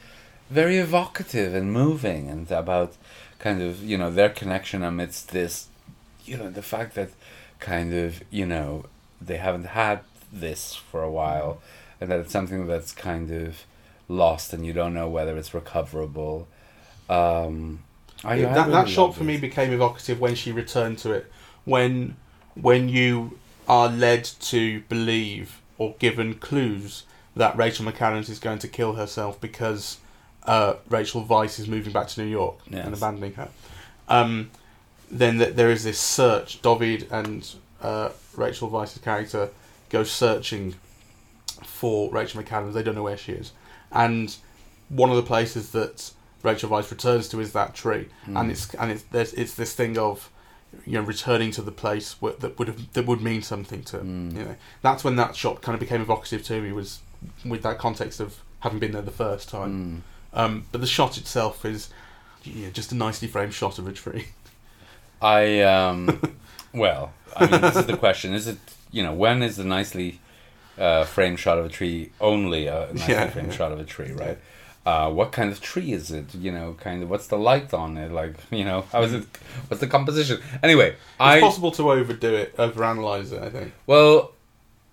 very 0.51 0.77
evocative 0.77 1.55
and 1.55 1.73
moving, 1.73 2.29
and 2.29 2.51
about 2.51 2.93
kind 3.39 3.63
of 3.63 3.83
you 3.83 3.97
know 3.97 4.11
their 4.11 4.29
connection 4.29 4.83
amidst 4.83 5.31
this, 5.31 5.69
you 6.27 6.37
know, 6.37 6.51
the 6.51 6.61
fact 6.63 6.95
that 6.97 7.11
kind 7.61 7.95
of 7.95 8.23
you 8.31 8.45
know 8.45 8.85
they 9.29 9.39
haven't 9.39 9.69
had 9.69 10.01
this 10.31 10.75
for 10.75 11.03
a 11.03 11.11
while, 11.11 11.63
and 11.99 12.11
that 12.11 12.21
it's 12.21 12.33
something 12.33 12.67
that's 12.67 12.93
kind 12.93 13.31
of 13.31 13.65
lost, 14.07 14.53
and 14.53 14.67
you 14.67 14.75
don't 14.75 14.93
know 14.93 15.09
whether 15.09 15.35
it's 15.39 15.55
recoverable. 15.55 16.47
Um, 17.09 17.81
I, 18.25 18.35
I 18.35 18.43
that 18.43 18.71
that 18.71 18.89
shot 18.89 19.15
for 19.15 19.25
me 19.25 19.37
became 19.37 19.73
evocative 19.73 20.21
when 20.21 20.35
she 20.35 20.53
returned 20.53 20.99
to 20.99 21.13
it. 21.13 21.31
When 21.65 22.17
when 22.55 22.89
you 22.89 23.39
are 23.69 23.89
led 23.89 24.25
to 24.25 24.81
believe 24.83 25.61
or 25.79 25.95
given 25.99 26.35
clues 26.35 27.05
that 27.35 27.57
Rachel 27.57 27.85
McAdams 27.85 28.31
is 28.31 28.39
going 28.39 28.59
to 28.61 28.69
kill 28.69 28.95
herself 28.95 29.41
because 29.41 29.99
uh, 30.45 30.75
Rachel 30.89 31.25
Weisz 31.25 31.59
is 31.59 31.69
moving 31.69 31.93
back 31.93 32.09
to 32.09 32.23
New 32.23 32.29
York 32.29 32.57
and 32.87 32.95
abandoning 32.95 33.35
her. 33.35 33.49
Um, 34.09 34.51
then 35.11 35.39
th- 35.39 35.55
there 35.55 35.71
is 35.71 35.85
this 35.85 35.99
search. 35.99 36.63
David 36.63 37.09
and 37.11 37.55
uh, 37.83 38.11
Rachel 38.35 38.71
Weisz's 38.71 38.99
character 38.99 39.51
go 39.91 40.03
searching 40.05 40.75
for 41.65 42.11
Rachel 42.11 42.43
McAdams. 42.43 42.73
They 42.73 42.83
don't 42.83 42.95
know 42.95 43.03
where 43.03 43.17
she 43.17 43.33
is, 43.33 43.53
and 43.93 44.35
one 44.89 45.11
of 45.11 45.17
the 45.17 45.23
places 45.23 45.73
that 45.73 46.13
Rachel 46.47 46.71
Weisz 46.71 46.91
returns 46.91 47.29
to 47.31 47.41
is 47.41 47.53
that 47.53 47.75
tree, 47.75 48.05
Mm. 48.29 48.41
and 48.41 48.51
it's 48.53 48.75
and 48.75 48.91
it's 48.93 49.03
there's, 49.15 49.33
it's 49.35 49.55
this 49.55 49.73
thing 49.75 49.99
of 49.99 50.31
you 50.85 50.93
know 50.95 51.03
returning 51.03 51.51
to 51.53 51.63
the 51.63 51.73
place 51.85 52.17
where, 52.21 52.35
that 52.43 52.59
would 52.59 52.69
have 52.69 52.93
that 52.95 53.07
would 53.07 53.21
mean 53.31 53.43
something 53.43 53.83
to 53.91 53.97
Mm. 53.99 54.33
you 54.37 54.45
know 54.45 54.57
that's 54.83 55.03
when 55.05 55.17
that 55.17 55.35
shot 55.37 55.63
kind 55.63 55.75
of 55.75 55.81
became 55.81 56.01
evocative 56.03 56.43
to 56.45 56.61
me 56.63 56.73
was 56.73 57.01
with 57.45 57.63
that 57.63 57.79
context 57.79 58.21
of 58.21 58.29
having 58.61 58.79
been 58.79 58.93
there 58.93 59.03
the 59.03 59.19
first 59.27 59.49
time. 59.49 60.03
Um, 60.33 60.67
but 60.73 60.81
the 60.81 60.87
shot 60.87 61.17
itself 61.19 61.65
is 61.65 61.89
yeah, 62.45 62.71
just 62.71 62.93
a 62.93 62.95
nicely 62.95 63.27
framed 63.29 63.55
shot 63.55 63.79
of 63.79 63.87
a 63.89 63.93
tree. 63.93 64.27
I 65.23 65.61
um, 65.63 66.21
well, 66.75 67.13
I 67.37 67.47
mean, 67.51 67.61
this 67.61 67.77
is 67.77 67.87
the 67.87 67.97
question: 67.97 68.35
Is 68.35 68.47
it 68.47 68.59
you 68.93 69.03
know 69.03 69.15
when 69.15 69.43
is 69.43 69.57
the 69.57 69.65
nicely 69.65 70.21
uh, 70.79 71.05
framed 71.05 71.39
shot 71.41 71.59
of 71.59 71.65
a 71.67 71.69
tree 71.69 72.11
only 72.21 72.67
a 72.67 72.89
nicely 72.93 73.15
Yeah, 73.15 73.31
framed 73.31 73.49
yeah. 73.53 73.57
shot 73.57 73.73
of 73.73 73.81
a 73.81 73.85
tree, 73.85 74.13
right? 74.13 74.39
Uh, 74.87 75.11
what 75.11 75.33
kind 75.33 75.51
of 75.51 75.61
tree 75.61 75.91
is 75.93 76.13
it? 76.13 76.33
You 76.35 76.53
know, 76.53 76.77
kind 76.81 77.03
of 77.03 77.11
what's 77.11 77.27
the 77.27 77.37
light 77.51 77.75
on 77.75 77.97
it? 77.97 78.13
Like, 78.13 78.35
you 78.51 78.65
know, 78.65 78.81
how 78.93 79.03
is 79.03 79.13
it? 79.15 79.25
What's 79.69 79.81
the 79.81 79.89
composition? 79.89 80.37
Anyway, 80.63 80.91
It's 80.91 80.99
I 81.19 81.41
possible 81.41 81.73
to 81.73 81.91
overdo 81.91 82.33
it, 82.43 82.57
overanalyze 82.57 83.33
it. 83.33 83.43
I 83.43 83.51
think. 83.51 83.73
well, 83.87 84.33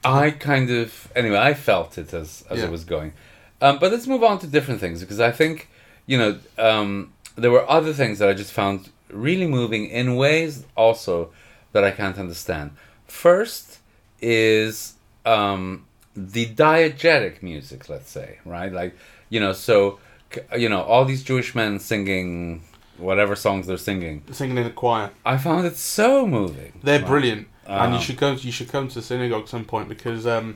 I 0.03 0.31
kind 0.31 0.69
of 0.71 1.11
anyway. 1.15 1.37
I 1.37 1.53
felt 1.53 1.97
it 1.97 2.13
as 2.13 2.43
as 2.49 2.57
Yeah. 2.59 2.65
it 2.65 2.71
was 2.71 2.83
going, 2.85 3.13
um, 3.61 3.77
but 3.79 3.91
let's 3.91 4.07
move 4.07 4.23
on 4.23 4.39
to 4.39 4.47
different 4.47 4.79
things 4.81 4.99
because 5.01 5.19
I 5.19 5.31
think 5.31 5.69
you 6.07 6.17
know 6.17 6.31
um, 6.57 7.13
there 7.35 7.51
were 7.51 7.65
other 7.69 7.93
things 7.93 8.17
that 8.19 8.27
I 8.29 8.33
just 8.33 8.51
found 8.51 8.89
really 9.09 9.47
moving 9.59 9.85
in 9.99 10.15
ways 10.15 10.65
also 10.75 11.29
that 11.73 11.83
I 11.83 11.91
can't 11.91 12.17
understand. 12.17 12.71
First 13.07 13.77
is 14.21 14.95
um, 15.25 15.85
the 16.15 16.45
diegetic 16.47 17.43
music, 17.43 17.89
let's 17.89 18.09
say, 18.09 18.39
right? 18.45 18.71
Like 18.71 18.95
you 19.33 19.39
know, 19.39 19.53
so 19.63 19.99
you 20.57 20.69
know, 20.69 20.81
all 20.91 21.05
these 21.05 21.23
Jewish 21.23 21.49
men 21.55 21.79
singing 21.79 22.63
whatever 22.97 23.35
songs 23.35 23.67
they're 23.67 23.77
singing. 23.89 24.15
Singing 24.31 24.57
in 24.57 24.65
a 24.67 24.75
choir, 24.83 25.09
I 25.25 25.37
found 25.37 25.65
it 25.65 25.75
so 25.77 26.25
moving. 26.37 26.71
they're 26.83 26.99
Right. 26.99 27.07
brilliant, 27.13 27.47
and 27.67 27.91
you 27.93 27.97
Um, 27.99 28.03
should 28.05 28.17
go. 28.17 28.29
You 28.33 28.51
should 28.57 28.69
come 28.75 28.87
to 28.89 28.95
the 28.95 29.01
synagogue 29.11 29.43
at 29.43 29.49
some 29.49 29.65
point 29.73 29.87
because 29.89 30.25
um, 30.35 30.47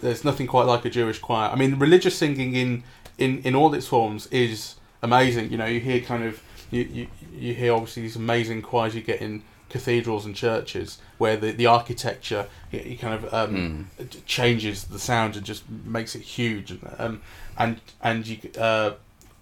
there's 0.00 0.24
nothing 0.24 0.46
quite 0.46 0.66
like 0.66 0.84
a 0.84 0.90
Jewish 0.90 1.18
choir. 1.18 1.48
I 1.54 1.56
mean, 1.56 1.72
religious 1.86 2.16
singing 2.22 2.54
in 2.54 2.70
in 3.18 3.30
in 3.48 3.54
all 3.54 3.72
its 3.74 3.86
forms 3.94 4.26
is 4.44 4.76
amazing. 5.02 5.50
You 5.52 5.58
know, 5.60 5.66
you 5.74 5.80
hear 5.80 6.00
kind 6.00 6.24
of 6.24 6.34
you 6.70 6.82
you, 6.96 7.06
you 7.44 7.52
hear 7.54 7.72
obviously 7.74 8.02
these 8.02 8.16
amazing 8.26 8.62
choirs 8.62 8.94
you 8.94 9.02
get 9.12 9.20
in 9.20 9.42
cathedrals 9.74 10.24
and 10.26 10.34
churches 10.36 10.98
where 11.18 11.36
the, 11.36 11.50
the 11.50 11.66
architecture 11.66 12.46
you, 12.72 12.78
you 12.90 12.96
kind 12.96 13.14
of 13.18 13.22
um, 13.34 13.88
changes 14.26 14.84
the 14.84 14.98
sound 15.00 15.36
and 15.36 15.44
just 15.44 15.62
makes 15.98 16.14
it 16.14 16.22
huge 16.22 16.70
and 16.70 16.80
um, 16.98 17.20
and 17.58 17.80
and 18.02 18.26
you 18.26 18.38
uh, 18.58 18.92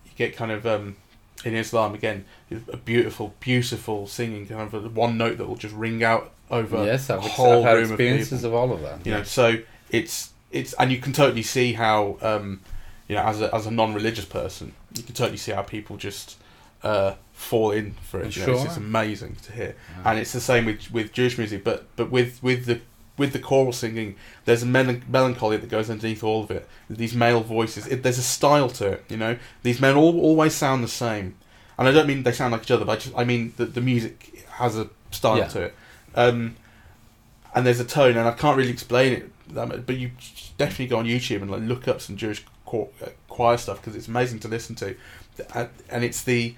you 0.05 0.11
get 0.17 0.37
kind 0.37 0.51
of 0.53 0.67
um, 0.67 0.97
in 1.45 1.55
Islam 1.55 1.95
again 1.95 2.25
a 2.73 2.77
beautiful 2.77 3.35
beautiful 3.41 4.07
singing 4.07 4.47
kind 4.47 4.73
of 4.73 4.97
one 4.97 5.17
note 5.19 5.39
that 5.39 5.47
will 5.47 5.57
just 5.57 5.75
ring 5.75 6.05
out 6.05 6.33
over 6.51 6.85
Yes, 6.85 7.09
I've, 7.11 7.19
a 7.19 7.23
whole 7.23 7.67
I've 7.67 7.75
room 7.75 7.83
of 7.85 7.89
people. 7.91 7.93
experiences 7.95 8.45
of, 8.45 8.53
all 8.55 8.73
of 8.73 8.83
that. 8.83 9.05
you 9.07 9.13
know 9.13 9.23
so 9.23 9.57
it's 9.91 10.31
it's 10.51 10.73
and 10.75 10.93
you 10.93 10.99
can 10.99 11.13
totally 11.13 11.43
see 11.43 11.73
how 11.73 12.19
um 12.21 12.61
you 13.09 13.17
know 13.17 13.23
as 13.23 13.41
a 13.41 13.55
as 13.55 13.67
a 13.67 13.71
non-religious 13.71 14.27
person 14.27 14.73
you 14.95 15.03
can 15.03 15.15
totally 15.15 15.39
see 15.39 15.53
how 15.53 15.63
people 15.63 15.97
just 15.97 16.37
uh 16.83 17.15
fall 17.33 17.71
in 17.73 17.95
for 18.03 18.21
it. 18.21 18.37
You 18.37 18.47
know, 18.47 18.53
it's, 18.53 18.65
it's 18.65 18.77
amazing 18.77 19.37
to 19.43 19.53
hear. 19.53 19.75
And 20.05 20.19
it's 20.19 20.33
the 20.33 20.41
same 20.41 20.65
with 20.67 20.93
with 20.93 21.13
jewish 21.13 21.39
music 21.39 21.65
but 21.65 21.87
but 21.97 22.11
with 22.11 22.43
with 22.43 22.67
the 22.67 22.81
with 23.23 23.33
the 23.33 23.39
choral 23.39 23.73
singing 23.73 24.15
there's 24.45 24.63
a 24.63 24.67
mel- 24.67 25.01
melancholy 25.09 25.57
that 25.57 25.71
goes 25.71 25.89
underneath 25.89 26.23
all 26.23 26.43
of 26.45 26.51
it 26.51 26.69
these 26.91 27.15
male 27.15 27.43
voices 27.43 27.87
it, 27.87 28.03
there's 28.03 28.19
a 28.19 28.23
style 28.23 28.69
to 28.69 28.87
it 28.95 29.05
you 29.09 29.17
know 29.17 29.35
these 29.63 29.81
men 29.81 29.95
all 29.97 30.21
always 30.21 30.55
sound 30.55 30.85
the 30.85 30.89
same 31.07 31.35
and 31.79 31.89
i 31.89 31.93
don't 31.93 32.07
mean 32.07 32.23
they 32.23 32.33
sound 32.33 32.53
like 32.53 32.63
each 32.63 32.71
other 32.71 32.85
but 32.85 32.93
i 32.93 32.97
just 32.97 33.17
i 33.17 33.25
mean 33.25 33.53
that 33.57 33.75
the 33.75 33.81
music 33.81 34.45
has 34.61 34.77
a 34.77 34.89
style 35.11 35.39
Yeah. 35.39 35.49
to 35.49 35.61
it 35.63 35.75
um 36.15 36.57
and 37.55 37.67
there's 37.67 37.81
a 37.81 37.85
tone, 37.85 38.17
and 38.17 38.27
I 38.27 38.33
can't 38.33 38.57
really 38.57 38.71
explain 38.71 39.13
it. 39.13 39.31
That 39.55 39.69
much, 39.69 39.85
but 39.85 39.97
you 39.99 40.13
definitely 40.57 40.87
go 40.87 40.97
on 40.97 41.05
YouTube 41.05 41.43
and 41.43 41.51
like 41.51 41.61
look 41.61 41.87
up 41.87 42.01
some 42.01 42.17
Jewish 42.17 42.43
choir, 42.65 42.87
uh, 43.05 43.11
choir 43.29 43.59
stuff 43.59 43.77
because 43.79 43.95
it's 43.95 44.09
amazing 44.09 44.39
to 44.41 44.49
listen 44.49 44.75
to, 44.77 44.97
and, 45.91 46.03
it's 46.03 46.23
the 46.23 46.55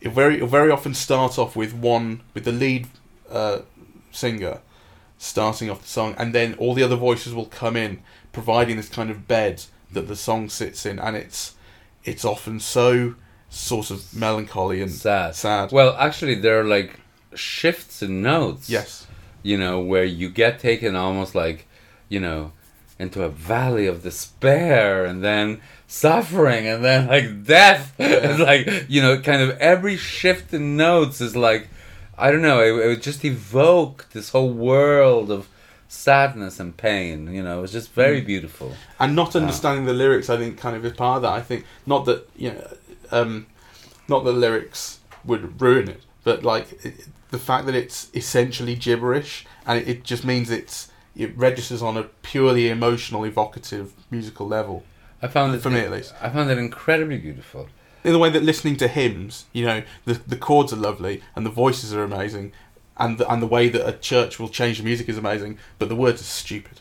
it 0.00 0.08
very 0.10 0.34
it'll 0.34 0.48
very 0.48 0.72
often 0.72 0.92
start 0.92 1.38
off 1.38 1.54
with 1.54 1.72
one 1.72 2.22
with 2.34 2.44
the 2.44 2.50
lead 2.50 2.88
uh, 3.30 3.60
singer 4.10 4.58
starting 5.18 5.68
off 5.68 5.82
the 5.82 5.88
song, 5.88 6.14
and 6.18 6.34
then 6.34 6.54
all 6.54 6.74
the 6.74 6.82
other 6.82 6.96
voices 6.96 7.34
will 7.34 7.46
come 7.46 7.76
in, 7.76 8.00
providing 8.32 8.76
this 8.76 8.88
kind 8.88 9.10
of 9.10 9.26
bed 9.28 9.64
that 9.92 10.08
the 10.08 10.16
song 10.16 10.48
sits 10.48 10.86
in, 10.86 10.98
and 10.98 11.16
it's 11.16 11.54
it's 12.04 12.24
often 12.24 12.60
so 12.60 13.14
sort 13.50 13.90
of 13.90 14.14
melancholy 14.14 14.80
and 14.80 14.90
Sad. 14.90 15.34
sad. 15.34 15.72
Well, 15.72 15.94
actually, 15.98 16.36
there 16.36 16.60
are 16.60 16.64
like 16.64 17.00
shifts 17.34 18.02
in 18.02 18.22
notes. 18.22 18.68
yes, 18.70 19.06
You 19.42 19.58
know, 19.58 19.80
where 19.80 20.04
you 20.04 20.28
get 20.30 20.58
taken 20.58 20.94
almost 20.96 21.34
like, 21.34 21.66
you 22.08 22.20
know, 22.20 22.52
into 22.98 23.22
a 23.22 23.28
valley 23.28 23.86
of 23.86 24.02
despair 24.02 25.04
and 25.04 25.22
then 25.22 25.60
suffering 25.86 26.66
and 26.66 26.84
then 26.84 27.06
like 27.08 27.44
death. 27.44 27.94
it's 27.98 28.40
like, 28.40 28.86
you 28.88 29.00
know, 29.02 29.18
kind 29.20 29.40
of 29.42 29.50
every 29.58 29.96
shift 29.96 30.52
in 30.54 30.76
notes 30.76 31.20
is 31.20 31.34
like, 31.36 31.68
I 32.18 32.30
don't 32.30 32.42
know, 32.42 32.60
it, 32.60 32.90
it 32.90 33.02
just 33.02 33.24
evoked 33.24 34.12
this 34.12 34.30
whole 34.30 34.50
world 34.50 35.30
of 35.30 35.48
sadness 35.88 36.60
and 36.60 36.76
pain. 36.76 37.32
You 37.32 37.42
know, 37.42 37.58
it 37.58 37.62
was 37.62 37.72
just 37.72 37.92
very 37.92 38.20
beautiful. 38.20 38.74
and 38.98 39.14
not 39.14 39.34
understanding 39.36 39.86
the 39.86 39.92
lyrics, 39.92 40.28
I 40.28 40.36
think, 40.36 40.58
kind 40.58 40.76
of 40.76 40.84
is 40.84 40.92
part 40.92 41.16
of 41.16 41.22
that. 41.22 41.32
I 41.32 41.40
think 41.40 41.64
not 41.86 42.04
that 42.06 42.28
you 42.36 42.52
know, 42.52 42.68
um, 43.10 43.46
not 44.08 44.24
that 44.24 44.32
lyrics 44.32 45.00
would 45.24 45.60
ruin 45.60 45.88
it, 45.88 46.02
but 46.24 46.42
like 46.42 46.84
it, 46.84 47.08
the 47.30 47.38
fact 47.38 47.66
that 47.66 47.74
it's 47.74 48.08
essentially 48.14 48.74
gibberish 48.74 49.46
and 49.66 49.78
it, 49.78 49.88
it 49.88 50.04
just 50.04 50.24
means 50.24 50.50
it's 50.50 50.90
it 51.16 51.36
registers 51.36 51.82
on 51.82 51.96
a 51.96 52.04
purely 52.22 52.68
emotional, 52.68 53.24
evocative 53.24 53.92
musical 54.10 54.46
level. 54.46 54.84
I 55.20 55.26
found 55.26 55.54
it 55.54 55.60
For 55.62 55.70
me, 55.70 55.80
at 55.80 55.90
least. 55.90 56.14
I 56.20 56.28
found 56.28 56.48
it 56.50 56.58
incredibly 56.58 57.18
beautiful. 57.18 57.68
In 58.08 58.12
the 58.14 58.18
way 58.18 58.30
that 58.30 58.42
listening 58.42 58.76
to 58.78 58.88
hymns, 58.88 59.44
you 59.52 59.64
know, 59.66 59.82
the 60.06 60.14
the 60.14 60.36
chords 60.36 60.72
are 60.72 60.76
lovely 60.90 61.22
and 61.36 61.44
the 61.44 61.50
voices 61.64 61.92
are 61.94 62.02
amazing. 62.02 62.52
And 63.00 63.16
the, 63.18 63.30
and 63.32 63.40
the 63.40 63.46
way 63.46 63.68
that 63.68 63.86
a 63.88 63.92
church 63.92 64.40
will 64.40 64.48
change 64.48 64.78
the 64.78 64.84
music 64.84 65.08
is 65.08 65.16
amazing, 65.18 65.58
but 65.78 65.88
the 65.88 65.94
words 65.94 66.20
are 66.20 66.24
stupid. 66.42 66.80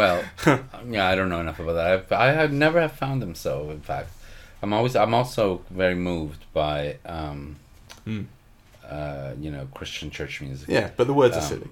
Well, 0.00 0.24
yeah, 0.96 1.08
I 1.08 1.14
don't 1.14 1.28
know 1.28 1.38
enough 1.40 1.60
about 1.60 1.74
that. 1.74 1.86
I've, 1.92 2.12
I 2.12 2.26
have 2.32 2.52
never 2.52 2.80
have 2.80 2.92
found 3.04 3.22
them 3.22 3.34
so. 3.36 3.70
In 3.70 3.80
fact, 3.80 4.08
I'm 4.62 4.72
always 4.72 4.96
I'm 4.96 5.14
also 5.14 5.62
very 5.70 5.94
moved 5.94 6.42
by 6.52 6.96
um, 7.06 7.56
Mm. 8.06 8.26
uh, 8.90 9.32
you 9.38 9.50
know 9.52 9.68
Christian 9.74 10.10
church 10.10 10.40
music. 10.40 10.68
Yeah, 10.68 10.90
but 10.96 11.06
the 11.06 11.14
words 11.14 11.36
are 11.36 11.40
Um, 11.40 11.46
silly. 11.52 11.68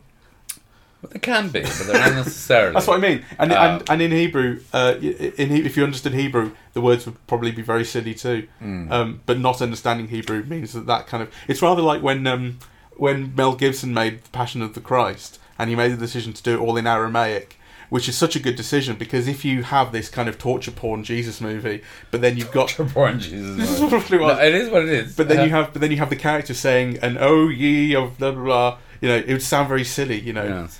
But 1.03 1.11
they 1.13 1.19
can 1.19 1.49
be, 1.49 1.63
but 1.63 1.87
they're 1.87 1.99
not 2.01 2.15
necessarily. 2.27 2.75
That's 2.75 2.87
what 2.87 2.99
I 2.99 3.01
mean. 3.01 3.25
And 3.39 3.53
Uh, 3.53 3.57
and, 3.79 3.91
and 3.91 4.03
in 4.03 4.11
Hebrew, 4.11 4.61
uh, 4.73 4.95
in 5.01 5.51
if 5.53 5.77
you 5.77 5.85
understood 5.85 6.13
Hebrew, 6.15 6.53
the 6.75 6.81
words 6.83 7.07
would 7.07 7.17
probably 7.27 7.53
be 7.53 7.63
very 7.63 7.85
silly 7.85 8.15
too. 8.15 8.47
Mm. 8.63 8.91
Um, 8.91 9.21
but 9.25 9.39
not 9.39 9.63
understanding 9.63 10.09
Hebrew 10.09 10.45
means 10.45 10.73
that 10.75 10.87
that 10.87 11.07
kind 11.07 11.23
of 11.23 11.31
it's 11.49 11.63
rather 11.63 11.81
like 11.83 12.03
when 12.03 12.27
um, 12.27 12.59
when 12.97 13.35
Mel 13.35 13.55
Gibson 13.55 13.95
made 13.95 14.23
The 14.25 14.31
Passion 14.31 14.61
of 14.61 14.75
the 14.75 14.81
Christ, 14.81 15.39
and 15.59 15.71
he 15.71 15.77
made 15.77 15.93
the 15.93 15.97
decision 15.97 16.33
to 16.35 16.43
do 16.43 16.55
it 16.55 16.61
all 16.61 16.77
in 16.77 16.87
Aramaic. 16.87 17.57
Which 17.89 18.09
is 18.09 18.17
such 18.17 18.37
a 18.37 18.39
good 18.39 18.55
decision 18.55 18.95
because 18.95 19.27
if 19.27 19.45
you 19.45 19.65
have 19.65 19.91
this 19.91 20.09
kind 20.09 20.29
of 20.29 20.39
torture 20.39 20.71
porn 20.71 21.03
Jesus 21.03 21.41
movie, 21.41 21.83
but 22.13 22.21
then 22.21 22.37
you've 22.37 22.53
got 22.53 22.77
Born 22.95 23.19
Jesus. 23.19 23.57
this 23.57 23.81
is 23.81 23.81
roughly 23.93 24.17
what 24.17 24.37
No, 24.37 24.43
it 24.45 24.55
is 24.55 24.69
what 24.71 24.83
it 24.85 24.91
is. 24.91 25.17
but 25.17 25.27
then 25.27 25.41
Uh, 25.41 25.43
you 25.45 25.51
have 25.51 25.73
but 25.73 25.81
then 25.81 25.91
you 25.91 25.97
have 25.97 26.09
the 26.09 26.15
character 26.15 26.55
saying 26.55 26.99
an 27.03 27.19
oh 27.19 27.49
ye 27.49 27.97
of 27.97 28.17
blah 28.19 28.31
blah 28.31 28.45
blah. 28.45 28.79
You 29.01 29.09
know, 29.09 29.17
it 29.17 29.27
would 29.33 29.43
sound 29.43 29.69
very 29.69 29.83
silly. 29.83 30.21
You 30.21 30.33
know, 30.35 30.45
Yes. 30.45 30.79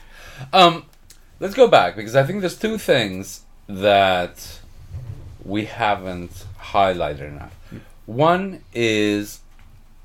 Um, 0.53 0.85
let's 1.39 1.55
go 1.55 1.69
back 1.69 1.97
because 1.97 2.17
I 2.17 2.23
think 2.23 2.41
there's 2.41 2.59
two 2.59 2.79
things 2.79 3.43
that 3.69 4.61
we 5.45 5.65
haven't 5.67 6.47
highlighted 6.61 7.29
enough. 7.29 7.55
One 8.07 8.63
is 8.75 9.41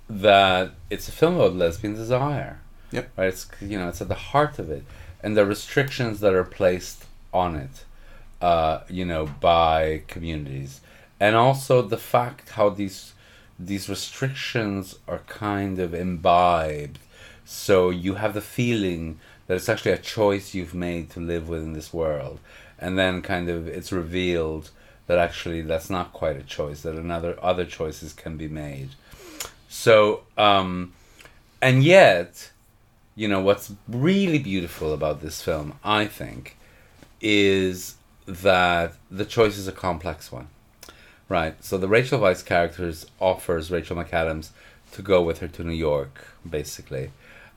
that 0.09 0.71
it's 0.89 1.07
a 1.07 1.11
film 1.11 1.35
about 1.35 1.55
lesbian 1.55 1.95
desire. 1.95 2.59
Yep. 2.91 3.11
Right. 3.17 3.27
It's 3.27 3.47
you 3.61 3.77
know 3.77 3.89
it's 3.89 4.01
at 4.01 4.07
the 4.07 4.15
heart 4.15 4.59
of 4.59 4.69
it, 4.69 4.83
and 5.23 5.35
the 5.35 5.45
restrictions 5.45 6.19
that 6.19 6.33
are 6.33 6.43
placed 6.43 7.05
on 7.33 7.55
it, 7.55 7.83
uh, 8.41 8.81
you 8.89 9.05
know, 9.05 9.25
by 9.25 10.03
communities, 10.07 10.81
and 11.19 11.35
also 11.35 11.81
the 11.81 11.97
fact 11.97 12.51
how 12.51 12.69
these 12.69 13.13
these 13.57 13.89
restrictions 13.89 14.99
are 15.07 15.19
kind 15.27 15.79
of 15.79 15.93
imbibed 15.93 16.99
so 17.45 17.91
you 17.91 18.15
have 18.15 18.33
the 18.33 18.41
feeling 18.41 19.19
that 19.47 19.55
it's 19.55 19.69
actually 19.69 19.91
a 19.91 19.97
choice 19.97 20.53
you've 20.53 20.73
made 20.73 21.09
to 21.11 21.19
live 21.19 21.47
within 21.47 21.73
this 21.73 21.93
world. 21.93 22.39
And 22.79 22.97
then 22.97 23.21
kind 23.21 23.49
of 23.49 23.67
it's 23.67 23.91
revealed 23.91 24.71
that 25.07 25.17
actually 25.17 25.61
that's 25.61 25.89
not 25.89 26.13
quite 26.13 26.35
a 26.35 26.43
choice 26.43 26.81
that 26.81 26.95
another 26.95 27.37
other 27.41 27.65
choices 27.65 28.13
can 28.13 28.37
be 28.37 28.47
made. 28.47 28.89
So 29.69 30.23
um 30.37 30.93
and 31.61 31.83
yet 31.83 32.51
you 33.15 33.27
know 33.27 33.39
what's 33.39 33.71
really 33.87 34.39
beautiful 34.39 34.93
about 34.93 35.21
this 35.21 35.41
film 35.41 35.73
i 35.81 36.05
think 36.05 36.57
is 37.21 37.95
that 38.27 38.91
the 39.09 39.23
choice 39.23 39.57
is 39.57 39.69
a 39.69 39.71
complex 39.71 40.33
one 40.33 40.49
Right. 41.27 41.63
So 41.63 41.77
the 41.77 41.87
Rachel 41.87 42.19
Weisz 42.19 42.45
characters 42.45 43.07
offers 43.19 43.71
Rachel 43.71 43.97
McAdams 43.97 44.49
to 44.91 45.01
go 45.01 45.23
with 45.23 45.39
her 45.39 45.47
to 45.47 45.63
New 45.63 45.73
York, 45.73 46.27
basically, 46.47 47.11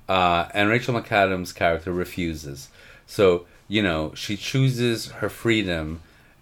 uh, 0.09 0.49
and 0.55 0.69
Rachel 0.69 0.95
McAdams' 0.95 1.55
character 1.55 1.93
refuses. 1.93 2.69
So 3.07 3.47
you 3.69 3.83
know 3.83 4.13
she 4.15 4.37
chooses 4.37 5.07
her 5.07 5.29
freedom 5.29 6.01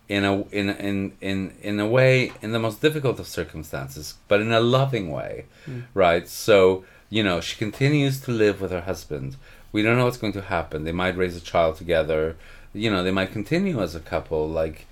in 0.08 0.24
a 0.24 0.42
in 0.48 0.70
in 0.70 1.12
in 1.20 1.52
in 1.62 1.80
a 1.80 1.86
way 1.86 2.32
in 2.42 2.52
the 2.52 2.58
most 2.58 2.80
difficult 2.80 3.18
of 3.18 3.26
circumstances, 3.26 4.14
but 4.28 4.40
in 4.40 4.52
a 4.52 4.60
loving 4.60 5.10
way, 5.10 5.46
right? 5.94 6.28
So 6.28 6.84
you 7.10 7.22
know 7.22 7.40
she 7.40 7.56
continues 7.56 8.20
to 8.22 8.30
live 8.30 8.60
with 8.60 8.70
her 8.70 8.82
husband. 8.82 9.36
We 9.72 9.82
don't 9.82 9.96
know 9.96 10.04
what's 10.04 10.16
going 10.16 10.32
to 10.34 10.42
happen. 10.42 10.84
They 10.84 10.92
might 10.92 11.16
raise 11.16 11.36
a 11.36 11.40
child 11.40 11.76
together. 11.76 12.36
You 12.72 12.90
know 12.90 13.02
they 13.02 13.10
might 13.10 13.32
continue 13.32 13.80
as 13.80 13.94
a 13.94 14.00
couple. 14.00 14.48
Like 14.48 14.86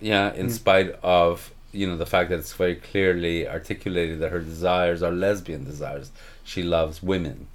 yeah, 0.00 0.32
in 0.34 0.50
spite 0.50 0.96
of 1.02 1.52
you 1.72 1.86
know 1.86 1.96
the 1.96 2.06
fact 2.06 2.30
that 2.30 2.38
it's 2.38 2.52
very 2.52 2.76
clearly 2.76 3.46
articulated 3.48 4.18
that 4.20 4.32
her 4.32 4.40
desires 4.40 5.02
are 5.02 5.12
lesbian 5.12 5.64
desires. 5.64 6.10
She 6.42 6.62
loves 6.62 7.02
women, 7.02 7.46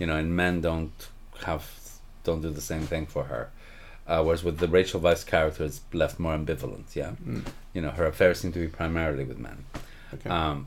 you 0.00 0.06
know, 0.06 0.16
and 0.16 0.34
men 0.34 0.60
don't 0.60 1.08
have 1.44 1.78
don't 2.24 2.40
do 2.40 2.50
the 2.50 2.60
same 2.60 2.82
thing 2.82 3.06
for 3.06 3.24
her. 3.24 3.50
Uh, 4.08 4.22
whereas 4.24 4.42
with 4.42 4.58
the 4.58 4.66
Rachel 4.66 5.00
Weisz 5.00 5.24
character, 5.24 5.62
it's 5.62 5.82
left 5.92 6.18
more 6.18 6.34
ambivalent. 6.36 6.96
Yeah, 6.96 7.12
you 7.72 7.80
know, 7.80 7.90
her 7.90 8.06
affairs 8.06 8.40
seem 8.40 8.52
to 8.52 8.58
be 8.58 8.66
primarily 8.66 9.22
with 9.22 9.38
men. 9.38 9.64
Okay. 10.14 10.28
Um, 10.28 10.66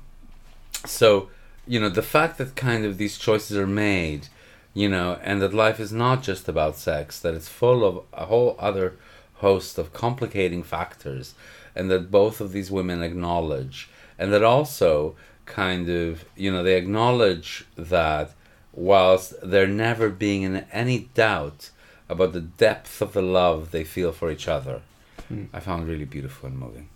so, 0.86 1.30
you 1.68 1.80
know, 1.80 1.90
the 1.90 2.02
fact 2.02 2.38
that 2.38 2.56
kind 2.56 2.86
of 2.86 2.98
these 2.98 3.18
choices 3.18 3.58
are 3.58 3.68
made, 3.68 4.28
you 4.74 4.88
know, 4.88 5.20
and 5.22 5.42
that 5.42 5.54
life 5.54 5.80
is 5.80 5.92
not 5.92 6.24
just 6.24 6.48
about 6.48 6.78
sex, 6.78 7.20
that 7.20 7.34
it's 7.34 7.50
full 7.50 7.84
of 7.84 8.06
a 8.14 8.26
whole 8.26 8.56
other 8.60 8.96
host 9.36 9.78
of 9.78 9.92
complicating 9.92 10.64
factors, 10.64 11.36
and 11.76 11.92
that 11.92 12.12
both 12.12 12.40
of 12.40 12.54
these 12.54 12.72
women 12.72 13.04
acknowledge, 13.04 13.90
and 14.18 14.32
that 14.32 14.44
also 14.44 15.16
kind 15.46 15.90
of, 15.90 16.24
you 16.38 16.52
know, 16.52 16.64
they 16.64 16.78
acknowledge 16.78 17.66
that 17.76 18.32
whilst 18.74 19.34
there 19.42 19.68
never 19.68 20.10
being 20.10 20.42
in 20.42 20.66
any 20.72 21.10
doubt 21.14 21.70
about 22.10 22.34
the 22.34 22.42
depth 22.42 23.02
of 23.02 23.14
the 23.14 23.22
love 23.22 23.72
they 23.72 23.84
feel 23.84 24.12
for 24.12 24.32
each 24.32 24.48
other, 24.48 24.82
Hmm. 25.28 25.46
I 25.54 25.60
found 25.60 25.88
really 25.88 26.06
beautiful 26.06 26.48
and 26.48 26.58
moving. 26.58 26.90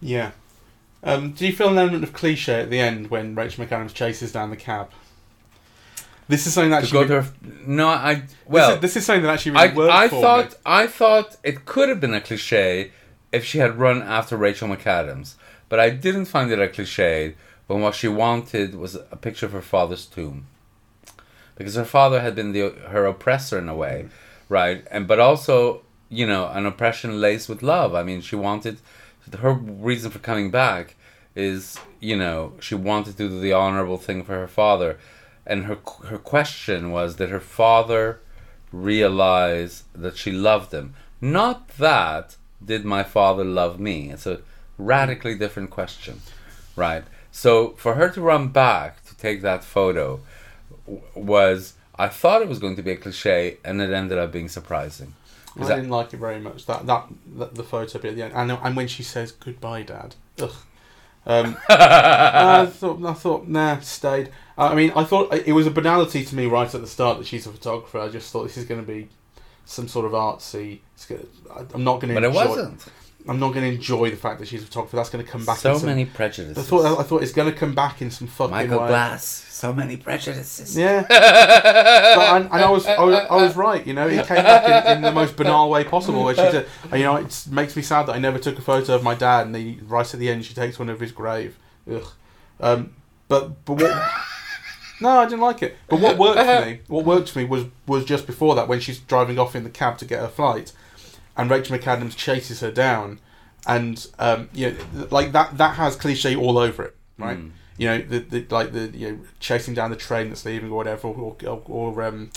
Yeah. 0.00 0.32
Um, 1.02 1.32
do 1.32 1.46
you 1.46 1.52
feel 1.52 1.68
an 1.68 1.78
element 1.78 2.04
of 2.04 2.12
cliche 2.12 2.60
at 2.60 2.70
the 2.70 2.78
end 2.80 3.10
when 3.10 3.34
Rachel 3.34 3.64
McAdams 3.64 3.92
chases 3.92 4.32
down 4.32 4.50
the 4.50 4.56
cab? 4.56 4.90
This 6.28 6.46
is 6.46 6.54
something 6.54 6.70
that 6.70 6.84
actually. 6.84 7.08
to 7.08 7.26
no, 7.66 7.88
I 7.88 8.22
well, 8.46 8.68
this, 8.68 8.76
is, 8.76 8.80
this 8.80 8.96
is 8.96 9.06
something 9.06 9.22
that 9.24 9.34
actually 9.34 9.52
really 9.52 9.68
I, 9.68 9.74
worked 9.74 9.92
I 9.92 10.08
for 10.08 10.20
thought 10.22 10.50
me. 10.50 10.56
I 10.64 10.86
thought 10.86 11.36
it 11.42 11.66
could 11.66 11.90
have 11.90 12.00
been 12.00 12.14
a 12.14 12.20
cliche 12.20 12.92
if 13.30 13.44
she 13.44 13.58
had 13.58 13.78
run 13.78 14.00
after 14.00 14.36
Rachel 14.36 14.68
McAdams, 14.68 15.34
but 15.68 15.78
I 15.78 15.90
didn't 15.90 16.24
find 16.26 16.50
it 16.50 16.58
a 16.58 16.68
cliche 16.68 17.34
when 17.66 17.80
what 17.80 17.94
she 17.94 18.08
wanted 18.08 18.74
was 18.74 18.94
a 18.94 19.16
picture 19.16 19.46
of 19.46 19.52
her 19.52 19.62
father's 19.62 20.06
tomb, 20.06 20.46
because 21.56 21.74
her 21.74 21.84
father 21.84 22.20
had 22.20 22.34
been 22.34 22.52
the 22.52 22.70
her 22.88 23.06
oppressor 23.06 23.58
in 23.58 23.68
a 23.68 23.76
way, 23.76 24.08
right? 24.48 24.86
And 24.90 25.06
but 25.06 25.20
also 25.20 25.82
you 26.08 26.26
know 26.26 26.48
an 26.48 26.66
oppression 26.66 27.20
laced 27.20 27.48
with 27.48 27.62
love. 27.62 27.94
I 27.94 28.02
mean, 28.02 28.20
she 28.20 28.36
wanted 28.36 28.78
her 29.38 29.52
reason 29.52 30.10
for 30.10 30.18
coming 30.18 30.50
back 30.50 30.96
is 31.34 31.78
you 32.00 32.16
know 32.16 32.52
she 32.60 32.74
wanted 32.74 33.16
to 33.16 33.28
do 33.28 33.40
the 33.40 33.52
honorable 33.52 33.98
thing 33.98 34.22
for 34.24 34.34
her 34.34 34.48
father, 34.48 34.98
and 35.46 35.64
her 35.64 35.78
her 36.08 36.18
question 36.18 36.90
was 36.90 37.16
that 37.16 37.30
her 37.30 37.40
father 37.40 38.20
realize 38.72 39.84
that 39.94 40.16
she 40.16 40.32
loved 40.32 40.72
him. 40.72 40.94
Not 41.20 41.68
that 41.78 42.36
did 42.64 42.84
my 42.84 43.02
father 43.02 43.44
love 43.44 43.78
me. 43.78 44.10
It's 44.10 44.26
a 44.26 44.40
radically 44.78 45.36
different 45.36 45.70
question, 45.70 46.20
right? 46.76 47.04
So 47.34 47.70
for 47.70 47.94
her 47.94 48.08
to 48.10 48.20
run 48.20 48.48
back 48.48 49.04
to 49.06 49.16
take 49.16 49.42
that 49.42 49.64
photo 49.64 50.20
was 51.16 51.74
I 51.96 52.06
thought 52.06 52.42
it 52.42 52.48
was 52.48 52.60
going 52.60 52.76
to 52.76 52.82
be 52.82 52.92
a 52.92 52.96
cliche, 52.96 53.56
and 53.64 53.82
it 53.82 53.92
ended 53.92 54.18
up 54.18 54.30
being 54.30 54.48
surprising. 54.48 55.14
I 55.58 55.66
that- 55.66 55.74
didn't 55.74 55.90
like 55.90 56.14
it 56.14 56.18
very 56.18 56.38
much. 56.38 56.64
That 56.66 56.86
that, 56.86 57.08
that 57.36 57.56
the 57.56 57.64
photo 57.64 57.98
bit 57.98 58.10
at 58.10 58.16
the 58.16 58.22
end, 58.22 58.34
and 58.34 58.52
and 58.52 58.76
when 58.76 58.86
she 58.86 59.02
says 59.02 59.32
goodbye, 59.32 59.82
Dad. 59.82 60.14
Ugh. 60.40 60.52
Um, 61.26 61.56
I 61.68 62.66
thought 62.66 63.04
I 63.04 63.14
thought 63.14 63.48
nah, 63.48 63.80
stayed. 63.80 64.30
I 64.56 64.76
mean, 64.76 64.92
I 64.94 65.02
thought 65.02 65.34
it 65.34 65.52
was 65.52 65.66
a 65.66 65.72
banality 65.72 66.24
to 66.24 66.34
me 66.36 66.46
right 66.46 66.72
at 66.72 66.80
the 66.80 66.86
start 66.86 67.18
that 67.18 67.26
she's 67.26 67.48
a 67.48 67.52
photographer. 67.52 67.98
I 67.98 68.10
just 68.10 68.30
thought 68.30 68.44
this 68.44 68.56
is 68.56 68.64
going 68.64 68.80
to 68.80 68.86
be 68.86 69.08
some 69.64 69.88
sort 69.88 70.06
of 70.06 70.12
artsy. 70.12 70.78
It's 70.94 71.06
gonna, 71.06 71.22
I- 71.52 71.66
I'm 71.74 71.82
not 71.82 72.00
going 72.00 72.14
to. 72.14 72.20
but 72.20 72.24
it 72.24 72.32
wasn't. 72.32 72.84
I'm 73.26 73.40
not 73.40 73.54
going 73.54 73.64
to 73.64 73.74
enjoy 73.74 74.10
the 74.10 74.16
fact 74.16 74.38
that 74.40 74.48
she's 74.48 74.62
a 74.62 74.66
photographer. 74.66 74.96
That's 74.96 75.08
going 75.08 75.24
to 75.24 75.30
come 75.30 75.46
back. 75.46 75.56
So 75.56 75.72
in 75.72 75.78
some, 75.78 75.88
many 75.88 76.04
prejudices. 76.04 76.58
I 76.58 76.62
thought 76.62 77.00
I 77.00 77.02
thought 77.02 77.22
it's 77.22 77.32
going 77.32 77.50
to 77.50 77.58
come 77.58 77.74
back 77.74 78.02
in 78.02 78.10
some 78.10 78.28
fucking 78.28 78.50
Michael 78.50 78.80
way. 78.80 78.88
Glass. 78.88 79.24
So 79.24 79.72
many 79.72 79.96
prejudices. 79.96 80.76
Yeah, 80.76 81.02
but 81.08 81.16
I, 81.18 82.36
and 82.38 82.52
I 82.52 82.68
was, 82.68 82.86
I 82.86 83.02
was 83.02 83.14
I 83.14 83.36
was 83.36 83.56
right. 83.56 83.86
You 83.86 83.94
know, 83.94 84.06
it 84.06 84.26
came 84.26 84.42
back 84.42 84.86
in, 84.86 84.96
in 84.96 85.02
the 85.02 85.12
most 85.12 85.36
banal 85.36 85.70
way 85.70 85.84
possible. 85.84 86.22
Where 86.22 86.34
she 86.34 86.42
said, 86.42 86.66
"You 86.92 87.04
know, 87.04 87.16
it 87.16 87.46
makes 87.50 87.74
me 87.74 87.82
sad 87.82 88.06
that 88.06 88.12
I 88.14 88.18
never 88.18 88.38
took 88.38 88.58
a 88.58 88.62
photo 88.62 88.94
of 88.94 89.02
my 89.02 89.14
dad." 89.14 89.46
And 89.46 89.56
he, 89.56 89.80
right 89.84 90.12
at 90.12 90.20
the 90.20 90.28
end, 90.28 90.44
she 90.44 90.52
takes 90.52 90.78
one 90.78 90.90
of 90.90 91.00
his 91.00 91.12
grave. 91.12 91.56
Ugh. 91.90 92.06
Um, 92.60 92.94
but 93.28 93.64
but 93.64 93.74
what? 93.74 94.10
No, 95.00 95.08
I 95.08 95.24
didn't 95.24 95.40
like 95.40 95.60
it. 95.62 95.76
But 95.88 95.98
what 96.00 96.16
worked 96.18 96.38
for 96.38 96.64
me, 96.64 96.80
what 96.86 97.04
worked 97.04 97.28
for 97.28 97.40
me 97.40 97.44
was 97.44 97.64
was 97.86 98.04
just 98.04 98.26
before 98.26 98.54
that 98.54 98.68
when 98.68 98.78
she's 98.80 99.00
driving 99.00 99.38
off 99.38 99.56
in 99.56 99.64
the 99.64 99.70
cab 99.70 99.98
to 99.98 100.04
get 100.04 100.20
her 100.20 100.28
flight, 100.28 100.72
and 101.36 101.50
Rachel 101.50 101.76
McAdams 101.78 102.16
chases 102.16 102.60
her 102.60 102.70
down, 102.70 103.18
and 103.66 104.06
um, 104.18 104.48
you 104.52 104.70
know, 104.70 105.08
like 105.10 105.32
that 105.32 105.58
that 105.58 105.76
has 105.76 105.96
cliche 105.96 106.36
all 106.36 106.58
over 106.58 106.84
it, 106.84 106.96
right? 107.18 107.38
Mm. 107.38 107.50
You 107.76 107.88
know, 107.88 107.98
the, 108.02 108.18
the 108.20 108.46
like 108.50 108.72
the 108.72 108.88
you 108.96 109.10
know 109.12 109.18
chasing 109.40 109.74
down 109.74 109.90
the 109.90 109.96
train 109.96 110.28
that's 110.28 110.44
leaving 110.44 110.70
or 110.70 110.76
whatever, 110.76 111.08
or 111.08 111.36
or, 111.46 111.62
or 111.66 112.02
um, 112.02 112.30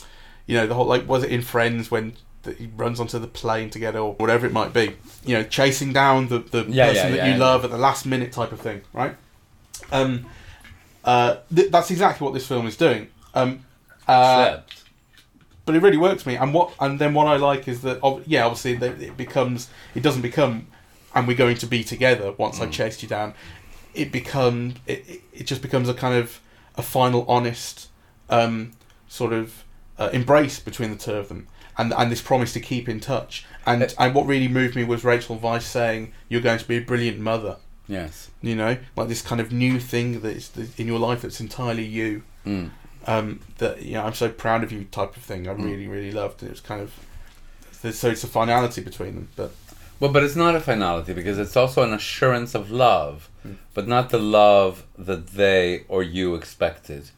you 0.46 0.56
know 0.58 0.66
the 0.68 0.74
whole 0.74 0.86
like 0.86 1.08
was 1.08 1.24
it 1.24 1.32
in 1.32 1.42
Friends 1.42 1.92
when 1.92 2.14
he 2.58 2.70
runs 2.78 3.00
onto 3.00 3.20
the 3.20 3.28
plane 3.28 3.70
together 3.70 4.00
or 4.00 4.14
whatever 4.14 4.46
it 4.46 4.54
might 4.54 4.74
be. 4.74 4.96
You 5.26 5.36
know, 5.38 5.44
chasing 5.44 5.94
down 5.94 6.30
the 6.30 6.40
the 6.40 6.64
Yeah, 6.68 6.88
person 6.88 7.10
yeah, 7.10 7.10
that 7.10 7.18
yeah, 7.28 7.34
you 7.34 7.40
love 7.40 7.66
at 7.66 7.72
the 7.72 7.78
last 7.78 8.06
minute 8.06 8.32
type 8.32 8.52
of 8.52 8.62
thing, 8.62 8.82
right? 8.94 9.16
Um, 9.92 10.26
uh, 11.04 11.38
th- 11.54 11.72
that's 11.72 11.92
exactly 11.92 12.26
what 12.26 12.34
this 12.34 12.48
film 12.48 12.66
is 12.68 12.78
doing. 12.78 13.10
Um, 13.34 13.66
uh. 14.08 14.62
But 15.68 15.76
it 15.76 15.84
really 15.84 15.98
works 15.98 16.24
for 16.24 16.30
me. 16.30 16.36
And 16.38 16.52
what 16.56 16.74
and 16.80 16.98
then 16.98 17.14
what 17.14 17.28
I 17.28 17.36
like 17.38 17.68
is 17.68 17.82
that 17.82 18.00
yeah, 18.26 18.46
obviously 18.46 18.72
it 19.06 19.16
becomes 19.18 19.70
it 19.94 20.02
doesn't 20.02 20.24
become 20.24 20.66
and 21.14 21.28
we're 21.28 21.38
going 21.38 21.58
to 21.58 21.68
be 21.68 21.84
together 21.84 22.32
once 22.32 22.60
I've 22.60 22.72
chased 22.72 23.04
you 23.04 23.10
down. 23.10 23.34
It 23.94 24.12
become 24.12 24.76
it, 24.88 25.04
it- 25.08 25.22
it 25.34 25.44
just 25.46 25.62
becomes 25.62 25.88
a 25.90 25.94
kind 25.94 26.16
of 26.16 26.40
a 26.76 26.82
final 26.82 27.24
honest 27.28 27.90
um, 28.30 28.72
sort 29.08 29.34
of 29.34 29.64
uh, 30.00 30.10
embrace 30.14 30.60
between 30.60 30.90
the 30.90 30.98
two 30.98 31.14
of 31.14 31.28
them. 31.28 31.48
And, 31.80 31.94
and 31.94 32.12
this 32.12 32.24
promise 32.24 32.54
to 32.54 32.60
keep 32.60 32.90
in 32.90 33.00
touch, 33.00 33.46
and 33.68 33.84
Uh, 33.84 33.88
and 34.00 34.16
what 34.16 34.26
really 34.26 34.48
moved 34.48 34.76
me 34.76 34.84
was 34.84 35.04
Rachel 35.04 35.38
Weisz 35.38 35.62
saying, 35.62 36.12
"You're 36.28 36.42
going 36.42 36.58
to 36.58 36.68
be 36.68 36.78
a 36.78 36.82
brilliant 36.82 37.20
mother." 37.20 37.58
Yes. 37.88 38.32
You 38.42 38.56
know, 38.56 38.78
like 38.96 39.08
this 39.10 39.22
kind 39.22 39.40
of 39.40 39.52
new 39.52 39.80
thing 39.80 40.22
that 40.22 40.36
is 40.36 40.50
in 40.80 40.88
your 40.88 40.98
life 40.98 41.22
that's 41.22 41.40
entirely 41.40 41.86
you 41.86 42.24
Mm. 42.48 42.72
Um, 43.08 43.40
that 43.58 43.82
you 43.82 43.94
know 43.94 44.04
I'm 44.04 44.14
so 44.14 44.30
proud 44.30 44.64
of 44.64 44.72
you 44.72 44.84
type 44.86 45.16
of 45.16 45.24
thing. 45.24 45.48
I 45.48 45.54
Mm. 45.54 45.64
really 45.66 45.88
really 45.88 46.12
loved. 46.12 46.44
It 46.44 46.50
was 46.50 46.60
kind 46.62 46.82
of 46.82 46.92
so 47.96 48.10
it's 48.10 48.24
a 48.24 48.28
finality 48.28 48.82
between 48.82 49.16
them, 49.16 49.28
but 49.36 49.52
Well, 50.00 50.12
but 50.12 50.24
it's 50.24 50.36
not 50.36 50.56
a 50.56 50.60
finality 50.60 51.14
because 51.14 51.40
it's 51.40 51.56
also 51.58 51.82
an 51.84 51.94
assurance 51.94 52.54
of 52.54 52.70
love, 52.70 53.30
Mm. 53.46 53.56
but 53.74 53.88
not 53.88 54.10
the 54.10 54.20
love 54.20 54.84
that 54.98 55.28
they 55.28 55.84
or 55.88 56.04
you 56.04 56.36
expected. 56.36 57.10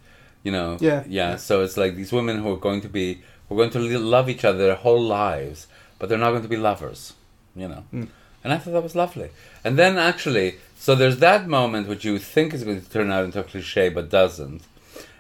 You 0.44 0.52
know. 0.54 0.78
Yeah. 0.80 1.04
Yeah. 1.08 1.36
So 1.36 1.62
it's 1.64 1.76
like 1.76 1.96
these 1.96 2.14
women 2.14 2.38
who 2.42 2.50
are 2.54 2.58
going 2.68 2.82
to 2.82 2.88
be, 2.90 3.22
who 3.48 3.56
are 3.56 3.58
going 3.58 3.72
to 3.72 4.00
love 4.00 4.30
each 4.30 4.46
other 4.46 4.58
their 4.60 4.76
whole 4.76 5.02
lives, 5.02 5.68
but 5.98 6.08
they're 6.08 6.18
not 6.26 6.30
going 6.30 6.44
to 6.44 6.48
be 6.48 6.56
lovers. 6.72 7.14
You 7.56 7.68
know. 7.68 7.84
Mm. 7.94 8.08
And 8.44 8.54
I 8.54 8.58
thought 8.58 8.72
that 8.72 8.84
was 8.84 8.96
lovely. 8.96 9.30
And 9.66 9.78
then 9.78 9.98
actually, 9.98 10.56
so 10.78 10.96
there's 10.96 11.18
that 11.18 11.48
moment 11.48 11.90
which 11.90 12.06
you 12.06 12.18
think 12.20 12.54
is 12.54 12.64
going 12.64 12.82
to 12.82 12.90
turn 12.90 13.12
out 13.12 13.26
into 13.26 13.40
a 13.42 13.44
cliche, 13.44 13.90
but 13.90 14.10
doesn't. 14.10 14.62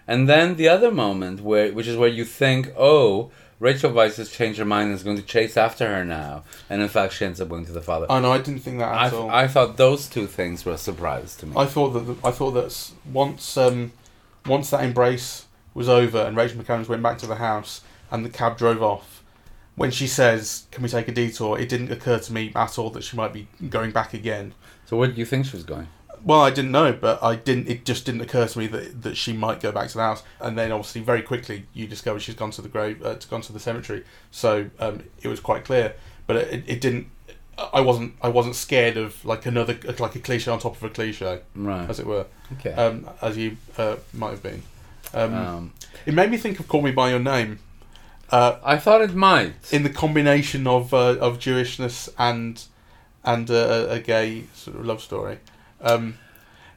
And 0.09 0.27
then 0.27 0.55
the 0.55 0.67
other 0.67 0.91
moment 0.91 1.41
where, 1.41 1.71
which 1.71 1.85
is 1.85 1.95
where 1.95 2.09
you 2.09 2.25
think, 2.25 2.73
oh, 2.75 3.29
Rachel 3.59 3.91
Weisz 3.91 4.17
has 4.17 4.31
changed 4.31 4.57
her 4.57 4.65
mind 4.65 4.87
and 4.87 4.95
is 4.95 5.03
going 5.03 5.17
to 5.17 5.21
chase 5.21 5.55
after 5.55 5.85
her 5.85 6.03
now, 6.03 6.45
and 6.67 6.81
in 6.81 6.87
fact 6.87 7.13
she 7.13 7.25
ends 7.25 7.39
up 7.39 7.49
going 7.49 7.63
to 7.67 7.71
the 7.71 7.81
father. 7.81 8.07
I 8.09 8.19
know 8.19 8.31
I 8.31 8.39
didn't 8.39 8.61
think 8.61 8.79
that 8.79 8.91
I, 8.91 9.05
at 9.05 9.13
all. 9.13 9.29
I 9.29 9.47
thought 9.47 9.77
those 9.77 10.09
two 10.09 10.25
things 10.25 10.65
were 10.65 10.71
a 10.71 10.79
surprise 10.79 11.35
to 11.37 11.45
me. 11.45 11.53
I 11.55 11.65
thought 11.65 11.89
that 11.89 11.99
the, 11.99 12.27
I 12.27 12.31
thought 12.31 12.51
that 12.51 12.91
once 13.13 13.55
um, 13.55 13.91
once 14.47 14.71
that 14.71 14.83
embrace 14.83 15.45
was 15.75 15.87
over 15.87 16.17
and 16.17 16.35
Rachel 16.35 16.59
McAdams 16.59 16.87
went 16.87 17.03
back 17.03 17.19
to 17.19 17.27
the 17.27 17.35
house 17.35 17.81
and 18.09 18.25
the 18.25 18.31
cab 18.31 18.57
drove 18.57 18.81
off, 18.81 19.23
when 19.75 19.91
she 19.91 20.07
says, 20.07 20.65
"Can 20.71 20.81
we 20.81 20.89
take 20.89 21.07
a 21.07 21.11
detour?" 21.11 21.59
It 21.59 21.69
didn't 21.69 21.91
occur 21.91 22.17
to 22.17 22.33
me 22.33 22.51
at 22.55 22.79
all 22.79 22.89
that 22.91 23.03
she 23.03 23.15
might 23.15 23.31
be 23.31 23.47
going 23.69 23.91
back 23.91 24.15
again. 24.15 24.55
so 24.87 24.97
where 24.97 25.09
do 25.09 25.19
you 25.19 25.25
think 25.25 25.45
she 25.45 25.55
was 25.55 25.63
going? 25.63 25.87
Well, 26.23 26.41
I 26.41 26.49
didn't 26.49 26.71
know, 26.71 26.91
but 26.93 27.21
I 27.23 27.35
didn't. 27.35 27.67
It 27.69 27.85
just 27.85 28.05
didn't 28.05 28.21
occur 28.21 28.47
to 28.47 28.59
me 28.59 28.67
that 28.67 29.01
that 29.03 29.17
she 29.17 29.33
might 29.33 29.59
go 29.61 29.71
back 29.71 29.87
to 29.89 29.95
the 29.97 30.03
house. 30.03 30.23
And 30.39 30.57
then, 30.57 30.71
obviously, 30.71 31.01
very 31.01 31.21
quickly, 31.21 31.65
you 31.73 31.87
discover 31.87 32.19
she's 32.19 32.35
gone 32.35 32.51
to 32.51 32.61
the 32.61 32.69
grave, 32.69 33.03
uh, 33.05 33.15
gone 33.29 33.41
to 33.41 33.53
the 33.53 33.59
cemetery. 33.59 34.03
So 34.31 34.69
um, 34.79 35.03
it 35.21 35.27
was 35.27 35.39
quite 35.39 35.63
clear. 35.65 35.93
But 36.27 36.35
it, 36.37 36.63
it 36.67 36.81
didn't. 36.81 37.07
I 37.73 37.81
wasn't. 37.81 38.13
I 38.21 38.29
wasn't 38.29 38.55
scared 38.55 38.97
of 38.97 39.23
like 39.25 39.45
another 39.45 39.77
like 39.99 40.15
a 40.15 40.19
cliche 40.19 40.49
on 40.51 40.59
top 40.59 40.75
of 40.77 40.83
a 40.83 40.89
cliche, 40.89 41.41
Right. 41.55 41.89
as 41.89 41.99
it 41.99 42.05
were, 42.05 42.25
Okay. 42.59 42.71
um, 42.73 43.09
as 43.21 43.35
you 43.37 43.57
uh, 43.77 43.95
might 44.13 44.31
have 44.31 44.43
been. 44.43 44.63
Um, 45.13 45.33
Um, 45.33 45.73
it 46.05 46.13
made 46.13 46.31
me 46.31 46.37
think 46.37 46.59
of 46.59 46.67
"Call 46.67 46.81
Me 46.81 46.91
by 46.91 47.09
Your 47.09 47.19
Name," 47.19 47.59
uh, 48.29 48.57
I 48.63 48.77
thought 48.77 49.01
it 49.01 49.13
might. 49.13 49.55
in 49.73 49.83
the 49.83 49.89
combination 49.89 50.67
of 50.67 50.93
uh, 50.93 51.17
of 51.19 51.39
Jewishness 51.39 52.07
and 52.17 52.63
and 53.25 53.49
a, 53.49 53.91
a 53.91 53.99
gay 53.99 54.43
sort 54.53 54.77
of 54.77 54.85
love 54.85 55.01
story. 55.01 55.39
Um, 55.81 56.17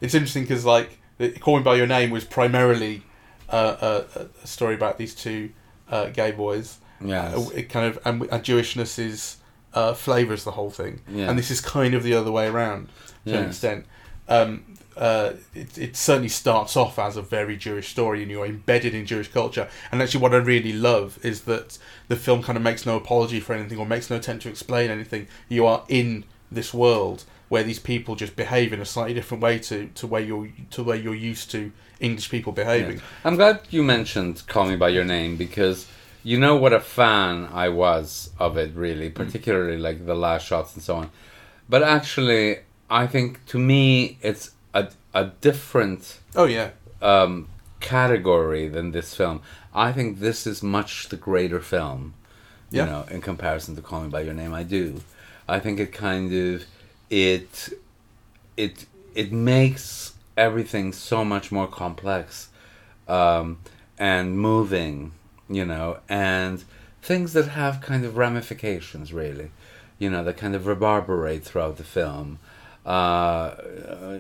it's 0.01 0.15
interesting 0.15 0.43
because 0.45 0.65
like 0.65 0.99
the- 1.19 1.31
"Call 1.31 1.57
Me 1.59 1.63
by 1.63 1.77
Your 1.77 1.87
Name" 1.87 2.11
was 2.11 2.25
primarily 2.25 3.03
uh, 3.49 4.05
a, 4.17 4.21
a 4.43 4.47
story 4.47 4.75
about 4.75 4.99
these 4.99 5.15
two 5.15 5.51
uh, 5.91 6.07
gay 6.07 6.31
boys. 6.33 6.79
Yes. 7.05 7.35
Uh, 7.35 7.51
it 7.55 7.69
kind 7.69 7.87
of 7.87 7.99
and, 8.05 8.23
and 8.23 8.43
Jewishness 8.45 8.99
is 8.99 9.37
uh, 9.75 9.95
flavors 9.95 10.45
the 10.45 10.53
whole 10.53 10.71
thing, 10.71 11.01
Yeah. 11.09 11.29
and 11.29 11.39
this 11.39 11.51
is 11.51 11.61
kind 11.61 11.95
of 11.95 12.03
the 12.03 12.15
other 12.15 12.31
way 12.31 12.47
around 12.49 12.89
to 13.27 13.39
an 13.39 13.47
extent. 13.49 13.87
Um, 14.29 14.65
uh, 14.97 15.33
it, 15.55 15.79
it 15.79 15.97
certainly 15.97 16.29
starts 16.29 16.77
off 16.77 16.99
as 16.99 17.17
a 17.17 17.23
very 17.23 17.57
Jewish 17.57 17.89
story, 17.89 18.23
and 18.23 18.31
you're 18.31 18.45
embedded 18.47 18.95
in 18.95 19.07
Jewish 19.07 19.29
culture. 19.29 19.69
And 19.91 20.03
actually, 20.03 20.21
what 20.21 20.35
I 20.35 20.39
really 20.39 20.73
love 20.75 21.19
is 21.25 21.43
that 21.43 21.79
the 22.09 22.17
film 22.17 22.43
kind 22.43 22.57
of 22.59 22.63
makes 22.63 22.85
no 22.85 22.97
apology 22.97 23.41
for 23.41 23.55
anything 23.55 23.79
or 23.79 23.87
makes 23.87 24.11
no 24.11 24.17
attempt 24.17 24.43
to 24.43 24.49
explain 24.51 24.91
anything. 24.91 25.29
You 25.49 25.67
are 25.67 25.85
in 25.89 26.25
this 26.51 26.75
world 26.75 27.25
where 27.53 27.63
these 27.63 27.79
people 27.79 28.15
just 28.15 28.35
behave 28.35 28.73
in 28.73 28.81
a 28.81 28.85
slightly 28.95 29.13
different 29.13 29.43
way 29.43 29.59
to, 29.59 29.87
to 29.95 30.07
where 30.07 30.23
you're 30.23 30.49
to 30.71 30.83
where 30.83 30.97
you're 30.97 31.15
used 31.33 31.51
to 31.51 31.71
English 32.01 32.31
people 32.31 32.51
behaving. 32.51 32.97
Yeah. 32.97 33.03
I'm 33.27 33.37
glad 33.37 33.61
you 33.71 33.83
mentioned 33.83 34.43
Call 34.47 34.65
Me 34.71 34.77
By 34.77 34.89
Your 34.89 35.05
Name 35.05 35.37
because 35.37 35.87
you 36.25 36.39
know 36.41 36.57
what 36.57 36.73
a 36.73 36.81
fan 36.81 37.51
I 37.53 37.69
was 37.69 38.31
of 38.39 38.57
it, 38.57 38.75
really, 38.75 39.11
particularly 39.11 39.77
like 39.77 40.07
the 40.07 40.15
last 40.15 40.47
shots 40.47 40.73
and 40.73 40.83
so 40.83 40.97
on. 40.97 41.11
But 41.69 41.83
actually, 41.83 42.61
I 42.89 43.07
think 43.07 43.45
to 43.53 43.59
me, 43.59 44.17
it's 44.23 44.53
a, 44.73 44.89
a 45.13 45.25
different 45.43 46.21
Oh 46.35 46.47
yeah, 46.47 46.71
um, 47.03 47.49
category 47.81 48.67
than 48.69 48.93
this 48.93 49.15
film. 49.15 49.43
I 49.75 49.93
think 49.93 50.21
this 50.21 50.47
is 50.47 50.63
much 50.63 51.11
the 51.11 51.17
greater 51.19 51.61
film, 51.61 52.15
Yeah. 52.71 52.85
you 52.85 52.91
know, 52.91 53.05
in 53.11 53.21
comparison 53.21 53.77
to 53.77 53.83
Call 53.83 54.01
Me 54.05 54.09
by 54.09 54.23
Your 54.23 54.33
Name. 54.33 54.55
I 54.55 54.63
do. 54.63 55.03
I 55.47 55.61
think 55.61 55.79
it 55.79 55.93
kind 55.93 56.33
of 56.33 56.65
it 57.13 57.69
it 58.57 58.87
it 59.15 59.31
makes 59.33 60.15
everything 60.37 60.93
so 60.95 61.23
much 61.25 61.53
more 61.53 61.67
complex 61.67 62.49
um, 63.07 63.59
and 63.99 64.39
moving, 64.39 65.13
you 65.49 65.65
know, 65.67 65.99
and 66.09 66.65
things 67.03 67.35
that 67.35 67.49
have 67.49 67.83
kind 67.83 68.05
of 68.07 68.17
ramifications, 68.17 69.13
really, 69.13 69.51
you 69.99 70.09
know, 70.09 70.25
that 70.25 70.39
kind 70.39 70.55
of 70.55 70.67
reverberate 70.67 71.45
throughout 71.45 71.77
the 71.77 71.85
film, 71.85 72.39
uh, 72.87 73.55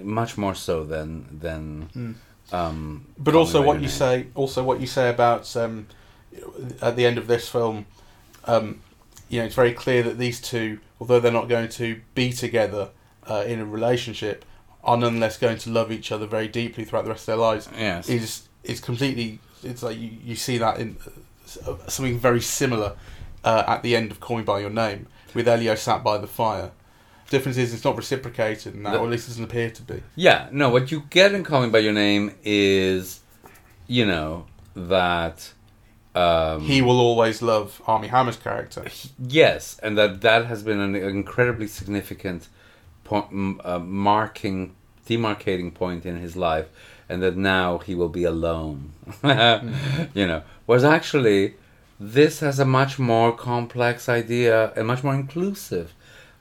much 0.02 0.36
more 0.36 0.54
so 0.54 0.84
than 0.84 1.38
than. 1.40 2.16
Um, 2.52 3.06
But 3.16 3.34
also, 3.34 3.62
what 3.62 3.76
you 3.76 3.88
Name. 3.88 3.88
say, 3.88 4.26
also 4.34 4.62
what 4.62 4.78
you 4.80 4.86
say 4.86 5.08
about 5.08 5.56
um, 5.56 5.86
at 6.82 6.96
the 6.96 7.06
end 7.06 7.16
of 7.16 7.26
this 7.26 7.48
film, 7.48 7.86
um, 8.44 8.80
you 9.32 9.38
know, 9.38 9.46
it's 9.46 9.54
very 9.54 9.72
clear 9.72 10.02
that 10.02 10.18
these 10.18 10.42
two, 10.42 10.78
although 11.00 11.18
they're 11.18 11.32
not 11.32 11.48
going 11.48 11.70
to 11.70 11.98
be 12.14 12.32
together 12.34 12.90
uh, 13.26 13.42
in 13.46 13.60
a 13.60 13.64
relationship, 13.64 14.44
are 14.84 14.98
nonetheless 14.98 15.38
going 15.38 15.56
to 15.56 15.70
love 15.70 15.90
each 15.90 16.12
other 16.12 16.26
very 16.26 16.46
deeply 16.48 16.84
throughout 16.84 17.04
the 17.04 17.10
rest 17.10 17.22
of 17.22 17.26
their 17.28 17.36
lives. 17.36 17.66
Yes. 17.76 18.10
Is 18.10 18.48
is 18.62 18.78
completely. 18.78 19.38
It's 19.64 19.82
like 19.82 19.96
you, 19.96 20.10
you 20.22 20.36
see 20.36 20.58
that 20.58 20.78
in 20.78 20.98
uh, 21.66 21.76
something 21.88 22.18
very 22.18 22.42
similar 22.42 22.94
uh, 23.42 23.64
at 23.66 23.82
the 23.82 23.96
end 23.96 24.10
of 24.10 24.20
Call 24.20 24.36
Me 24.36 24.42
by 24.42 24.60
Your 24.60 24.68
Name 24.70 25.06
with 25.34 25.48
Elio 25.48 25.76
sat 25.76 26.04
by 26.04 26.18
the 26.18 26.26
fire. 26.26 26.70
Difference 27.30 27.56
is 27.56 27.72
it's 27.72 27.84
not 27.84 27.96
reciprocated 27.96 28.74
in 28.74 28.82
that, 28.82 28.92
The- 28.92 28.98
or 28.98 29.04
at 29.06 29.10
least 29.12 29.28
it 29.28 29.30
doesn't 29.30 29.44
appear 29.44 29.70
to 29.70 29.82
be. 29.82 30.02
Yeah, 30.14 30.48
no, 30.52 30.68
what 30.68 30.92
you 30.92 31.04
get 31.08 31.32
in 31.32 31.42
Call 31.42 31.62
Me 31.62 31.70
By 31.70 31.78
Your 31.78 31.94
Name 31.94 32.34
is, 32.44 33.20
you 33.86 34.04
know, 34.04 34.44
that. 34.76 35.52
Um, 36.14 36.60
He 36.62 36.82
will 36.82 37.00
always 37.00 37.40
love 37.40 37.80
Armie 37.86 38.08
Hammer's 38.08 38.36
character. 38.36 38.84
Yes, 39.18 39.78
and 39.82 39.96
that 39.96 40.20
that 40.20 40.46
has 40.46 40.62
been 40.62 40.78
an 40.78 40.94
incredibly 40.94 41.66
significant 41.66 42.48
point, 43.04 43.60
uh, 43.64 43.78
marking, 43.78 44.74
demarcating 45.08 45.72
point 45.72 46.04
in 46.04 46.16
his 46.18 46.36
life, 46.36 46.68
and 47.08 47.22
that 47.22 47.36
now 47.36 47.78
he 47.78 47.94
will 47.94 48.08
be 48.10 48.24
alone. 48.24 48.92
You 49.22 50.26
know, 50.26 50.42
was 50.66 50.84
actually, 50.84 51.54
this 51.98 52.40
has 52.40 52.58
a 52.58 52.64
much 52.64 52.98
more 52.98 53.32
complex 53.32 54.08
idea, 54.08 54.72
a 54.76 54.84
much 54.84 55.02
more 55.02 55.14
inclusive 55.14 55.92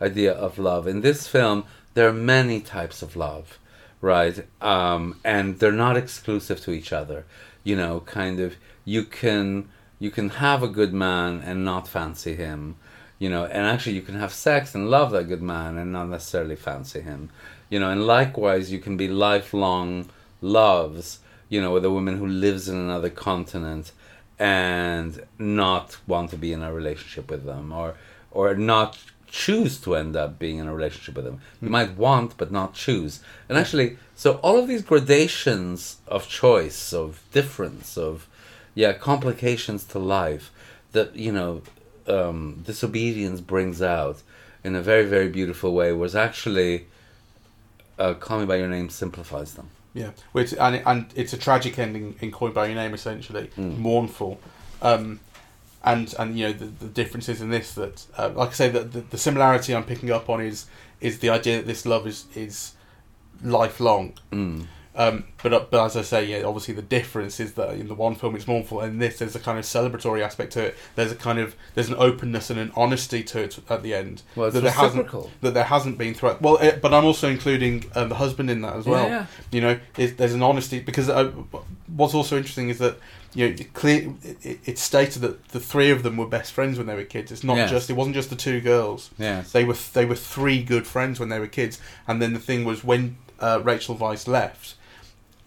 idea 0.01 0.34
of 0.34 0.57
love. 0.57 0.88
In 0.88 1.01
this 1.01 1.28
film, 1.28 1.63
there 1.93 2.07
are 2.09 2.13
many 2.13 2.59
types 2.59 3.01
of 3.01 3.15
love, 3.15 3.57
right? 4.01 4.45
Um, 4.61 5.19
and 5.24 5.59
they're 5.59 5.72
not 5.72 5.95
exclusive 5.97 6.59
to 6.61 6.72
each 6.72 6.91
other. 6.91 7.26
You 7.63 7.76
know, 7.76 8.01
kind 8.01 8.39
of 8.39 8.55
you 8.86 9.04
can 9.04 9.70
you 10.00 10.10
can 10.10 10.30
have 10.30 10.64
a 10.64 10.68
good 10.68 10.94
man 10.94 11.42
and 11.46 11.64
not 11.64 11.88
fancy 11.88 12.36
him. 12.36 12.76
You 13.20 13.30
know, 13.30 13.46
and 13.46 13.68
actually 13.68 13.94
you 13.94 14.02
can 14.02 14.16
have 14.16 14.34
sex 14.34 14.74
and 14.74 14.90
love 14.90 15.12
that 15.12 15.28
good 15.28 15.44
man 15.44 15.78
and 15.78 15.94
not 15.94 16.10
necessarily 16.10 16.56
fancy 16.56 17.02
him. 17.02 17.30
You 17.70 17.80
know, 17.80 17.92
and 17.92 18.08
likewise 18.08 18.72
you 18.72 18.80
can 18.80 18.98
be 18.98 19.08
lifelong 19.08 20.10
loves, 20.42 21.20
you 21.48 21.62
know, 21.62 21.72
with 21.72 21.86
a 21.86 21.92
woman 21.92 22.18
who 22.18 22.26
lives 22.26 22.68
in 22.68 22.76
another 22.76 23.12
continent 23.12 23.92
and 24.40 25.24
not 25.38 26.00
want 26.08 26.32
to 26.32 26.36
be 26.36 26.52
in 26.52 26.64
a 26.64 26.74
relationship 26.74 27.30
with 27.30 27.46
them 27.46 27.72
or 27.72 27.94
or 28.32 28.56
not 28.56 28.98
choose 29.28 29.80
to 29.82 29.96
end 29.96 30.16
up 30.16 30.40
being 30.40 30.58
in 30.58 30.68
a 30.68 30.74
relationship 30.74 31.16
with 31.16 31.26
them. 31.26 31.40
You 31.62 31.68
hmm. 31.68 31.74
might 31.74 31.96
want 31.96 32.38
but 32.38 32.52
not 32.52 32.74
choose. 32.74 33.20
And 33.48 33.56
actually 33.56 33.98
so 34.16 34.34
all 34.38 34.58
of 34.58 34.68
these 34.68 34.82
gradations 34.82 35.98
of 36.08 36.28
choice, 36.28 36.92
of 36.92 37.22
difference, 37.32 37.98
of 37.98 38.28
yeah, 38.76 38.93
complications 38.93 39.84
to 39.86 39.99
life 39.99 40.51
that, 40.91 41.15
you 41.15 41.32
know, 41.32 41.61
um, 42.07 42.63
disobedience 42.65 43.41
brings 43.41 43.82
out 43.82 44.22
in 44.63 44.76
a 44.76 44.82
very, 44.82 45.05
very 45.05 45.30
beautiful 45.30 45.74
way 45.74 45.91
was 45.91 46.15
actually 46.15 46.88
uh, 47.99 48.13
Call 48.13 48.39
Me 48.39 48.45
By 48.45 48.57
Your 48.57 48.67
Name 48.67 48.89
simplifies 48.89 49.53
them. 49.53 49.69
Yeah, 49.93 50.11
which 50.32 50.53
and 50.53 50.76
it, 50.76 50.84
and 50.86 51.05
it's 51.15 51.34
a 51.34 51.38
tragic 51.38 51.78
ending 51.78 52.15
in 52.22 52.32
Call 52.32 52.47
Me 52.47 52.53
by 52.53 52.67
Your 52.67 52.76
Name, 52.76 52.93
essentially 52.93 53.49
mournful, 53.57 54.39
um, 54.82 55.19
and 55.84 56.13
and 56.17 56.38
you 56.38 56.47
know 56.47 56.53
the, 56.53 56.65
the 56.65 56.88
differences 56.88 57.41
in 57.41 57.49
this 57.49 57.74
that 57.74 58.05
uh, 58.17 58.30
like 58.30 58.49
I 58.49 58.53
say 58.53 58.69
that 58.69 58.93
the, 58.93 59.01
the 59.01 59.17
similarity 59.17 59.76
I'm 59.76 59.84
picking 59.84 60.09
up 60.09 60.30
on 60.30 60.39
is 60.41 60.67
is 61.01 61.19
the 61.19 61.30
idea 61.30 61.57
that 61.57 61.67
this 61.67 61.86
love 61.86 62.07
is 62.07 62.26
is 62.36 62.74
lifelong. 63.43 64.13
Mm. 64.32 64.67
Um, 64.94 65.24
but 65.42 65.54
uh, 65.54 65.66
but 65.72 65.86
as 65.86 65.96
I 65.96 66.02
say, 66.02 66.26
yeah, 66.26 66.44
obviously 66.46 66.74
the 66.74 66.82
difference 66.82 67.39
is 67.39 67.54
that 67.54 67.76
in 67.76 67.88
the 67.88 67.94
one 67.96 68.14
film 68.16 68.36
it's 68.36 68.46
mournful, 68.48 68.82
and 68.82 69.02
this 69.02 69.20
there's 69.20 69.36
a 69.36 69.39
kind 69.39 69.58
of 69.58 69.64
celebratory 69.64 70.22
aspect 70.22 70.52
to 70.54 70.66
it. 70.66 70.76
There's 70.96 71.14
a 71.14 71.16
kind 71.16 71.39
of 71.39 71.56
there's 71.76 71.88
an 71.88 71.96
openness 71.98 72.50
and 72.50 72.60
an 72.60 72.74
honesty 72.76 73.24
to 73.24 73.39
it 73.44 73.58
at 73.70 73.84
the 73.84 73.94
end 73.96 74.22
Well, 74.36 74.48
it's 74.48 74.56
that 74.56 74.62
there 74.62 74.72
hasn't 74.72 75.10
that 75.42 75.54
there 75.54 75.64
hasn't 75.64 75.98
been 75.98 76.14
throughout. 76.14 76.42
Well, 76.42 76.58
it, 76.58 76.82
but 76.82 76.94
I'm 76.94 77.06
also 77.06 77.30
including 77.30 77.86
um, 77.96 78.10
the 78.10 78.16
husband 78.16 78.50
in 78.50 78.62
that 78.64 78.76
as 78.76 78.86
well. 78.86 79.08
Yeah, 79.08 79.10
yeah. 79.20 79.26
You 79.52 79.62
know, 79.62 79.80
it, 79.98 80.18
there's 80.18 80.34
an 80.34 80.44
honesty 80.44 80.82
because 80.82 81.08
uh, 81.10 81.32
what's 81.96 82.14
also 82.14 82.36
interesting 82.36 82.68
is 82.70 82.80
that 82.80 82.98
you 83.34 83.48
know 83.48 83.56
it 83.58 83.74
clear 83.74 84.14
it, 84.24 84.60
it's 84.66 84.82
stated 84.82 85.22
that 85.22 85.48
the 85.50 85.62
three 85.62 85.89
of 85.89 86.04
them 86.04 86.18
were 86.18 86.28
best 86.28 86.52
friends 86.52 86.78
when 86.78 86.88
they 86.88 86.96
were 86.96 87.06
kids. 87.06 87.32
It's 87.32 87.46
not 87.46 87.56
Yes. 87.56 87.70
just 87.70 87.89
it 87.89 87.94
wasn't 87.94 88.16
just 88.16 88.30
the 88.30 88.36
two 88.36 88.60
girls. 88.60 89.10
Yes. 89.18 89.54
They 89.54 89.64
were 89.64 89.78
they 89.94 90.04
were 90.04 90.16
three 90.16 90.62
good 90.62 90.86
friends 90.86 91.18
when 91.18 91.30
they 91.30 91.39
were 91.39 91.48
kids, 91.48 91.80
and 92.10 92.22
then 92.22 92.34
the 92.34 92.39
thing 92.39 92.66
was 92.66 92.84
when 92.84 93.16
uh, 93.39 93.62
Rachel 93.64 93.96
Weisz 93.96 94.28
left, 94.28 94.76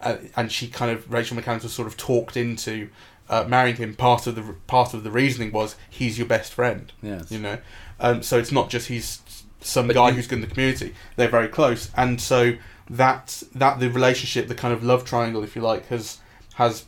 uh, 0.01 0.17
and 0.35 0.51
she 0.51 0.67
kind 0.67 0.91
of 0.91 1.11
Rachel 1.11 1.37
McAdams 1.37 1.63
was 1.63 1.73
sort 1.73 1.87
of 1.87 1.97
talked 1.97 2.35
into 2.37 2.89
uh, 3.29 3.43
marrying 3.47 3.77
him. 3.77 3.95
Part 3.95 4.27
of 4.27 4.35
the 4.35 4.55
part 4.67 4.93
of 4.93 5.03
the 5.03 5.11
reasoning 5.11 5.51
was 5.51 5.75
he's 5.89 6.17
your 6.17 6.27
best 6.27 6.53
friend. 6.53 6.91
Yes. 7.01 7.31
You 7.31 7.39
know, 7.39 7.57
um, 7.99 8.21
so 8.23 8.37
it's 8.37 8.51
not 8.51 8.69
just 8.69 8.87
he's 8.87 9.21
some 9.61 9.87
But 9.87 9.93
guy 9.95 10.09
you- 10.09 10.15
who's 10.15 10.27
good 10.27 10.35
in 10.35 10.41
the 10.41 10.47
community. 10.47 10.93
They're 11.15 11.27
very 11.29 11.47
close, 11.47 11.89
and 11.95 12.19
so 12.21 12.53
that 12.89 13.41
that 13.55 13.79
the 13.79 13.89
relationship, 13.89 14.47
the 14.47 14.55
kind 14.55 14.73
of 14.73 14.83
love 14.83 15.05
triangle, 15.05 15.43
if 15.43 15.55
you 15.55 15.61
like, 15.61 15.87
has 15.87 16.19
has 16.55 16.85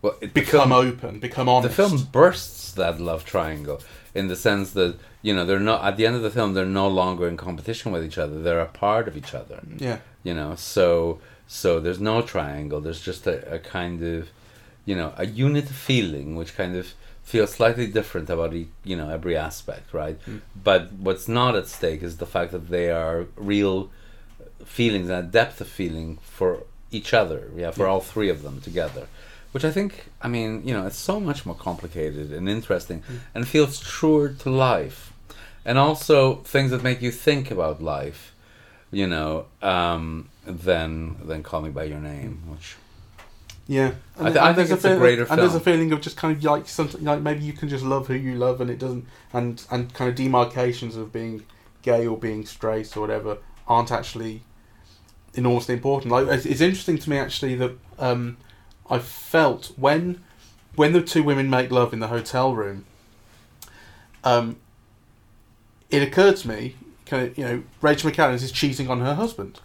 Well, 0.00 0.16
it, 0.20 0.32
become 0.34 0.70
the 0.70 0.76
open, 0.76 1.18
become 1.20 1.48
honest. 1.48 1.76
the 1.76 1.82
film 1.88 2.08
bursts 2.12 2.72
that 2.72 3.00
love 3.00 3.24
triangle 3.24 3.80
in 4.14 4.28
the 4.28 4.36
sense 4.36 4.70
that 4.72 4.96
you 5.22 5.34
know 5.34 5.44
they're 5.44 5.60
not 5.60 5.82
at 5.84 5.96
the 5.96 6.06
end 6.06 6.14
of 6.16 6.22
the 6.22 6.30
film 6.30 6.54
they're 6.54 6.64
no 6.66 6.86
longer 6.88 7.26
in 7.28 7.36
competition 7.36 7.90
with 7.92 8.04
each 8.04 8.18
other. 8.18 8.40
They're 8.42 8.60
a 8.60 8.66
part 8.66 9.08
of 9.08 9.16
each 9.16 9.34
other. 9.34 9.60
yeah, 9.78 9.98
You 10.22 10.34
know, 10.34 10.54
so 10.56 11.18
so 11.52 11.80
there's 11.80 12.00
no 12.00 12.22
triangle. 12.22 12.80
There's 12.80 13.02
just 13.02 13.26
a, 13.26 13.56
a 13.56 13.58
kind 13.58 14.02
of 14.02 14.30
you 14.86 14.96
know 14.96 15.12
a 15.18 15.26
unit 15.26 15.68
feeling 15.68 16.34
which 16.34 16.56
kind 16.56 16.74
of 16.74 16.94
feels 17.22 17.52
slightly 17.52 17.86
different 17.86 18.30
about 18.30 18.54
e- 18.54 18.68
you 18.84 18.96
know 18.96 19.10
every 19.10 19.36
aspect, 19.36 19.92
right? 19.92 20.18
But 20.70 20.92
what's 20.92 21.28
not 21.28 21.54
at 21.54 21.68
stake 21.68 22.02
is 22.02 22.16
the 22.16 22.26
fact 22.26 22.52
that 22.52 22.70
they 22.70 22.90
are 22.90 23.26
real 23.36 23.90
feelings 24.64 25.10
and 25.10 25.18
a 25.18 25.30
depth 25.30 25.60
of 25.60 25.68
feeling 25.68 26.18
for 26.22 26.64
each 26.90 27.12
other. 27.12 27.50
Yeah, 27.54 27.70
for 27.70 27.86
all 27.86 28.00
three 28.00 28.30
of 28.30 28.42
them 28.42 28.60
together. 28.62 29.06
Which 29.52 29.66
I 29.66 29.70
think, 29.70 30.06
I 30.22 30.28
mean, 30.28 30.66
you 30.66 30.72
know, 30.72 30.86
it's 30.86 30.96
so 30.96 31.20
much 31.20 31.44
more 31.44 31.54
complicated 31.54 32.32
and 32.32 32.48
interesting 32.48 33.02
and 33.34 33.46
feels 33.46 33.78
truer 33.78 34.30
to 34.30 34.48
life. 34.48 35.12
And 35.66 35.76
also 35.76 36.36
things 36.36 36.70
that 36.70 36.82
make 36.82 37.02
you 37.02 37.10
think 37.10 37.50
about 37.50 37.82
life, 37.82 38.34
you 38.90 39.06
know, 39.06 39.44
um, 39.60 40.28
than 40.44 41.16
than 41.26 41.42
Call 41.42 41.62
Me 41.62 41.70
by 41.70 41.84
Your 41.84 42.00
Name, 42.00 42.42
which 42.48 42.76
yeah. 43.68 43.92
I 44.18 44.24
th- 44.24 44.36
I 44.36 44.52
think 44.54 44.70
it's 44.70 44.84
a 44.84 44.88
feeling- 44.88 44.98
greater 44.98 45.26
And 45.30 45.40
there's 45.40 45.54
a 45.54 45.60
feeling 45.60 45.92
of 45.92 46.00
just 46.00 46.16
kind 46.16 46.36
of 46.36 46.42
like 46.42 46.68
something 46.68 47.04
like 47.04 47.20
maybe 47.20 47.44
you 47.44 47.52
can 47.52 47.68
just 47.68 47.84
love 47.84 48.08
who 48.08 48.14
you 48.14 48.34
love, 48.34 48.60
and 48.60 48.70
it 48.70 48.78
doesn't, 48.78 49.06
and 49.32 49.64
and 49.70 49.92
kind 49.94 50.10
of 50.10 50.16
demarcations 50.16 50.96
of 50.96 51.12
being 51.12 51.44
gay 51.82 52.06
or 52.06 52.16
being 52.16 52.44
straight 52.46 52.96
or 52.96 53.00
whatever 53.00 53.38
aren't 53.66 53.90
actually 53.92 54.42
enormously 55.34 55.74
important. 55.74 56.12
Like 56.12 56.26
it's, 56.28 56.46
it's 56.46 56.60
interesting 56.60 56.98
to 56.98 57.10
me 57.10 57.18
actually 57.18 57.54
that 57.56 57.72
um, 57.98 58.36
I 58.90 58.98
felt 58.98 59.72
when 59.76 60.22
when 60.74 60.92
the 60.92 61.02
two 61.02 61.22
women 61.22 61.48
make 61.50 61.70
love 61.70 61.92
in 61.92 62.00
the 62.00 62.08
hotel 62.08 62.54
room. 62.54 62.84
Um, 64.24 64.56
it 65.90 66.02
occurred 66.02 66.36
to 66.38 66.48
me, 66.48 66.76
kind 67.06 67.28
of, 67.28 67.36
you 67.36 67.44
know, 67.44 67.62
Rachel 67.80 68.10
McAdams 68.10 68.42
is 68.42 68.52
cheating 68.52 68.88
on 68.88 69.00
her 69.00 69.14
husband, 69.14 69.60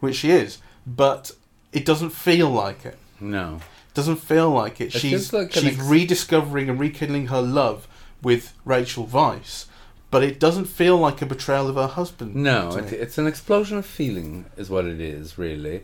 which 0.00 0.16
she 0.16 0.30
is, 0.30 0.58
but 0.86 1.32
it 1.72 1.84
doesn't 1.84 2.10
feel 2.10 2.50
like 2.50 2.84
it. 2.84 2.98
No. 3.20 3.60
Doesn't 3.94 4.16
feel 4.16 4.50
like 4.50 4.80
it. 4.80 4.94
It 4.94 4.98
she's 4.98 5.32
like 5.32 5.52
she's 5.52 5.78
ex- 5.78 5.82
rediscovering 5.82 6.68
and 6.68 6.78
rekindling 6.78 7.28
her 7.28 7.42
love 7.42 7.86
with 8.22 8.54
Rachel 8.64 9.06
Weisz, 9.06 9.66
but 10.10 10.22
it 10.22 10.38
doesn't 10.38 10.66
feel 10.66 10.96
like 10.96 11.22
a 11.22 11.26
betrayal 11.26 11.68
of 11.68 11.76
her 11.76 11.86
husband. 11.86 12.34
No, 12.34 12.76
it, 12.76 12.92
it's 12.92 13.18
an 13.18 13.26
explosion 13.26 13.78
of 13.78 13.86
feeling, 13.86 14.46
is 14.56 14.70
what 14.70 14.84
it 14.84 15.00
is, 15.00 15.38
really. 15.38 15.82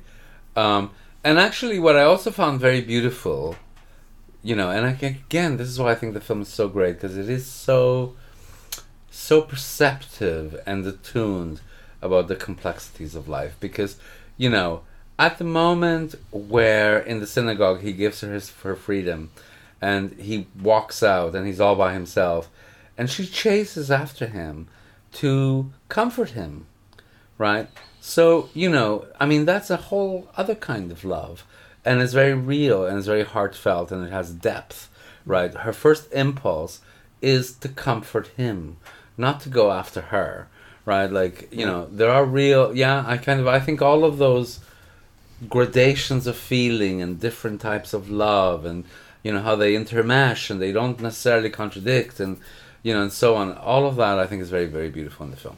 Um, 0.55 0.91
and 1.25 1.39
actually, 1.39 1.79
what 1.79 1.97
I 1.97 2.03
also 2.03 2.31
found 2.31 2.61
very 2.61 2.81
beautiful, 2.81 3.57
you 4.43 4.55
know, 4.55 4.71
and 4.71 4.87
I, 4.87 4.91
again, 4.91 5.57
this 5.57 5.69
is 5.69 5.79
why 5.79 5.91
I 5.91 5.95
think 5.95 6.15
the 6.15 6.21
film 6.21 6.43
is 6.43 6.49
so 6.49 6.69
great 6.69 6.95
because 6.95 7.17
it 7.17 7.29
is 7.29 7.47
so, 7.47 8.15
so 9.11 9.43
perceptive 9.43 10.61
and 10.67 10.87
attuned 10.87 11.61
about 12.03 12.29
the 12.29 12.37
complexities 12.37 13.15
of 13.15 13.29
life. 13.29 13.57
Because, 13.61 13.99
you 14.37 14.51
know, 14.51 14.83
at 15.19 15.39
the 15.39 15.45
moment 15.45 16.15
where 16.31 16.99
in 16.99 17.21
the 17.21 17.27
synagogue 17.27 17.81
he 17.81 17.93
gives 17.93 18.21
her 18.21 18.33
his 18.33 18.51
her 18.63 18.77
freedom, 18.77 19.31
and 19.81 20.13
he 20.13 20.47
walks 20.61 21.03
out 21.03 21.35
and 21.35 21.47
he's 21.47 21.61
all 21.61 21.77
by 21.77 21.93
himself, 21.93 22.49
and 22.97 23.11
she 23.11 23.27
chases 23.27 23.91
after 23.91 24.27
him 24.27 24.69
to 25.13 25.71
comfort 25.89 26.31
him 26.31 26.67
right? 27.39 27.69
So, 28.01 28.49
you 28.55 28.71
know, 28.71 29.07
I 29.19 29.27
mean, 29.27 29.45
that's 29.45 29.71
a 29.71 29.77
whole 29.77 30.29
other 30.37 30.55
kind 30.55 30.91
of 30.91 31.05
love. 31.05 31.45
And 31.85 32.01
it's 32.01 32.13
very 32.13 32.35
real 32.35 32.85
and 32.85 32.99
it's 32.99 33.07
very 33.07 33.25
heartfelt 33.25 33.93
and 33.93 34.07
it 34.07 34.11
has 34.11 34.33
depth, 34.33 34.91
right? 35.25 35.53
Her 35.55 35.73
first 35.73 36.13
impulse 36.13 36.81
is 37.23 37.55
to 37.55 37.69
comfort 37.69 38.29
him, 38.37 38.77
not 39.17 39.41
to 39.43 39.49
go 39.49 39.71
after 39.71 40.01
her, 40.03 40.49
right? 40.87 41.11
Like, 41.11 41.53
you 41.53 41.67
know, 41.67 41.87
there 41.91 42.11
are 42.11 42.25
real, 42.25 42.75
yeah, 42.75 43.05
I 43.07 43.19
kind 43.19 43.39
of, 43.41 43.47
I 43.47 43.61
think 43.61 43.83
all 43.83 44.05
of 44.05 44.17
those 44.17 44.61
gradations 45.49 46.27
of 46.27 46.37
feeling 46.37 47.03
and 47.03 47.21
different 47.21 47.61
types 47.61 47.93
of 47.93 48.09
love 48.11 48.65
and, 48.65 48.85
you 49.23 49.33
know, 49.33 49.43
how 49.43 49.55
they 49.57 49.75
intermesh 49.75 50.49
and 50.51 50.63
they 50.63 50.73
don't 50.73 50.99
necessarily 51.01 51.51
contradict 51.51 52.21
and, 52.21 52.39
you 52.83 52.95
know, 52.95 53.03
and 53.03 53.13
so 53.13 53.35
on. 53.37 53.53
All 53.59 53.87
of 53.87 53.97
that 53.97 54.19
I 54.19 54.27
think 54.27 54.41
is 54.41 54.49
very, 54.49 54.67
very 54.67 54.89
beautiful 54.89 55.25
in 55.27 55.31
the 55.33 55.37
film. 55.37 55.57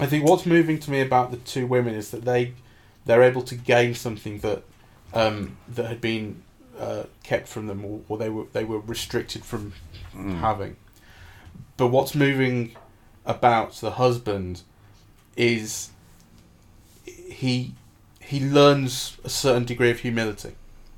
I 0.00 0.06
think 0.06 0.24
what's 0.28 0.44
moving 0.46 0.78
to 0.80 0.90
me 0.90 1.00
about 1.00 1.30
the 1.30 1.38
two 1.38 1.66
women 1.66 1.94
is 1.94 2.10
that 2.10 2.24
they 2.24 2.52
they're 3.06 3.22
able 3.22 3.42
to 3.42 3.54
gain 3.54 3.94
something 3.94 4.38
that 4.40 4.62
um, 5.14 5.56
that 5.68 5.86
had 5.86 6.00
been 6.00 6.42
uh, 6.78 7.04
kept 7.22 7.48
from 7.48 7.66
them 7.66 7.84
or, 7.84 8.00
or 8.08 8.18
they 8.18 8.28
were 8.28 8.44
they 8.52 8.64
were 8.64 8.80
restricted 8.80 9.44
from 9.44 9.72
Mm. 10.14 10.38
having. 10.40 10.76
But 11.76 11.88
what's 11.88 12.14
moving 12.14 12.74
about 13.28 13.74
the 13.74 13.92
husband 13.92 14.62
is 15.36 15.90
he 17.06 17.74
he 18.20 18.40
learns 18.40 19.16
a 19.24 19.28
certain 19.28 19.64
degree 19.64 19.90
of 19.90 20.00
humility. 20.00 20.52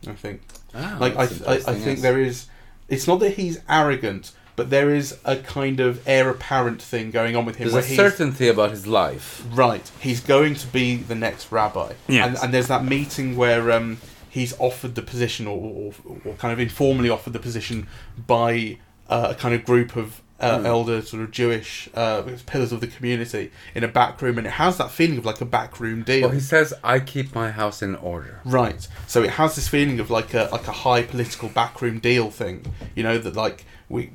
I 0.07 0.13
think 0.13 0.41
Ah, 0.75 0.97
like 1.01 1.17
I, 1.17 1.23
I, 1.23 1.55
I 1.55 1.59
think 1.75 1.87
yes. 1.99 2.03
there 2.03 2.19
is 2.21 2.47
it's 2.89 3.07
not 3.07 3.21
that 3.21 3.35
he's 3.35 3.61
arrogant 3.69 4.33
but 4.57 4.69
there 4.71 4.95
is 4.95 5.17
a 5.25 5.37
kind 5.37 5.81
of 5.81 6.07
heir 6.07 6.29
apparent 6.31 6.81
thing 6.83 7.11
going 7.11 7.35
on 7.35 7.45
with 7.45 7.57
him 7.57 7.69
There's 7.69 7.89
where 7.89 7.93
a 7.93 8.11
certainty 8.11 8.49
about 8.49 8.71
his 8.71 8.87
life. 8.87 9.45
right 9.53 9.91
he's 10.01 10.21
going 10.21 10.55
to 10.55 10.67
be 10.69 10.97
the 10.97 11.15
next 11.17 11.51
rabbi 11.51 11.95
Yes. 12.09 12.27
and, 12.29 12.39
and 12.45 12.55
there's 12.55 12.69
that 12.69 12.85
meeting 12.85 13.37
where 13.37 13.73
um, 13.73 13.99
he's 14.29 14.55
offered 14.61 14.95
the 14.95 15.03
position 15.03 15.47
or, 15.49 15.59
or, 15.59 15.93
or 16.25 16.35
kind 16.35 16.53
of 16.53 16.61
informally 16.61 17.11
offered 17.11 17.33
the 17.33 17.39
position 17.41 17.87
by 18.27 18.79
uh, 19.09 19.29
a 19.31 19.35
kind 19.35 19.55
of 19.55 19.65
group 19.65 19.97
of 19.97 20.21
uh, 20.41 20.59
Hmm. 20.59 20.67
elder 20.67 21.03
sort 21.03 21.23
of 21.23 21.31
Jewish 21.31 21.89
uh, 21.95 22.23
pillars 22.47 22.73
of 22.73 22.81
the 22.81 22.87
community 22.87 23.51
in 23.75 23.85
a 23.85 23.89
back 23.89 24.21
room 24.23 24.39
and 24.39 24.47
it 24.47 24.55
has 24.55 24.79
that 24.79 24.91
feeling 24.91 25.19
of 25.19 25.27
like 25.27 25.41
a 25.41 25.45
backroom 25.45 26.03
deal 26.03 26.23
Well, 26.23 26.31
he 26.31 26.41
says, 26.41 26.73
"I 26.83 26.99
keep 27.01 27.35
my 27.35 27.51
house 27.51 27.83
in 27.83 27.95
order." 27.97 28.41
Right. 28.45 28.87
So 29.07 29.23
it 29.23 29.31
has 29.31 29.55
this 29.57 29.69
feeling 29.69 30.01
of 30.01 30.11
like 30.11 30.33
a 30.35 30.49
like 30.51 30.67
a 30.67 30.73
high 30.73 31.03
political 31.03 31.49
backroom 31.51 31.99
deal 31.99 32.31
thing. 32.31 32.65
You 32.95 33.03
know 33.03 33.19
that 33.19 33.37
like 33.37 33.65
we 33.89 34.11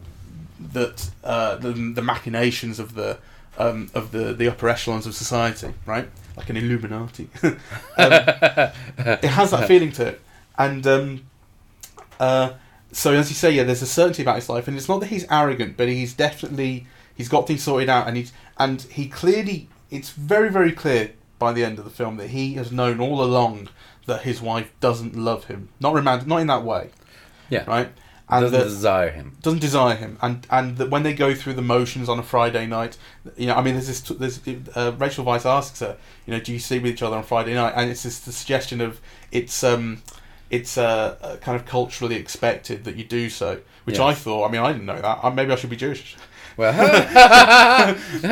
that 0.74 1.10
uh, 1.24 1.58
the 1.58 1.72
the 1.74 2.02
machinations 2.02 2.80
of 2.80 2.96
the 2.96 3.18
um, 3.58 3.90
of 3.94 4.12
the 4.12 4.34
the 4.34 4.48
upper 4.48 4.68
echelons 4.68 5.06
of 5.06 5.14
society, 5.16 5.74
right? 5.86 6.10
Like 6.36 6.50
an 6.50 6.58
Illuminati. 6.58 7.30
um, 7.44 7.56
it 7.98 9.26
has 9.26 9.52
that 9.52 9.68
feeling 9.68 9.92
to 9.94 10.08
it, 10.08 10.22
and 10.58 10.86
um, 10.88 11.22
uh, 12.20 12.54
so 12.96 13.14
as 13.14 13.30
you 13.30 13.36
say, 13.36 13.52
yeah, 13.52 13.64
there's 13.64 13.82
a 13.82 13.88
certainty 13.88 14.22
about 14.22 14.36
his 14.38 14.50
life, 14.50 14.68
and 14.68 14.78
it's 14.78 14.88
not 14.90 15.00
that 15.02 15.08
he's 15.08 15.26
arrogant, 15.30 15.76
but 15.78 15.88
he's 15.88 16.14
definitely 16.14 16.88
he's 17.14 17.30
got 17.30 17.46
things 17.48 17.64
sorted 17.64 17.90
out, 17.90 18.08
and 18.08 18.18
he's 18.18 18.32
and 18.58 18.82
he 18.84 19.08
clearly 19.08 19.68
it's 19.92 20.12
very 20.12 20.50
very 20.50 20.72
clear 20.72 21.12
by 21.38 21.52
the 21.52 21.64
end 21.64 21.78
of 21.78 21.84
the 21.86 21.92
film 21.92 22.18
that 22.18 22.30
he 22.30 22.54
has 22.54 22.72
known 22.72 23.00
all 23.00 23.22
along 23.24 23.68
that 24.06 24.22
his 24.22 24.42
wife 24.42 24.72
doesn't 24.80 25.16
love 25.16 25.46
him, 25.46 25.70
not 25.80 25.94
romantic, 25.94 26.28
not 26.28 26.38
in 26.38 26.48
that 26.48 26.64
way, 26.64 26.90
Yeah, 27.50 27.66
right? 27.66 27.90
And 28.30 28.44
doesn't 28.44 28.58
that 28.60 28.64
desire 28.66 29.12
him. 29.12 29.38
doesn't 29.42 29.60
desire 29.60 29.96
him, 29.96 30.18
and 30.22 30.48
and 30.50 30.78
that 30.78 30.90
when 30.90 31.04
they 31.04 31.14
go 31.14 31.36
through 31.36 31.54
the 31.54 31.62
motions 31.62 32.08
on 32.10 32.18
a 32.18 32.24
Friday 32.24 32.66
night, 32.66 32.98
you 33.38 33.46
know, 33.48 33.56
I 33.56 33.62
mean, 33.62 33.76
there's 33.76 33.88
this, 33.88 34.02
there's 34.02 34.40
uh, 34.76 34.94
Rachel 34.98 35.26
Weisz 35.26 35.46
asks 35.46 35.80
her, 35.82 35.98
you 36.26 36.34
know, 36.34 36.40
do 36.40 36.52
you 36.54 36.60
sleep 36.60 36.82
with 36.84 36.94
each 36.94 37.04
other 37.04 37.18
on 37.18 37.24
Friday 37.24 37.54
night? 37.54 37.74
And 37.76 37.92
it's 37.92 38.04
this 38.04 38.20
the 38.20 38.32
suggestion 38.32 38.82
of 38.82 39.00
it's 39.32 39.64
um, 39.64 40.02
it's 40.56 40.78
uh, 40.78 41.18
uh, 41.22 41.36
kind 41.38 41.56
of 41.60 41.66
culturally 41.66 42.16
expected 42.16 42.84
that 42.86 42.96
you 42.96 43.04
do 43.04 43.30
so, 43.30 43.60
which 43.86 44.00
I 44.00 44.14
thought, 44.14 44.48
I 44.48 44.52
mean, 44.52 44.62
I 44.62 44.72
didn't 44.72 44.86
know 44.86 45.02
that. 45.02 45.20
Uh, 45.24 45.30
Maybe 45.32 45.52
I 45.52 45.56
should 45.56 45.70
be 45.70 45.76
Jewish, 45.76 46.16
Well, 46.58 46.74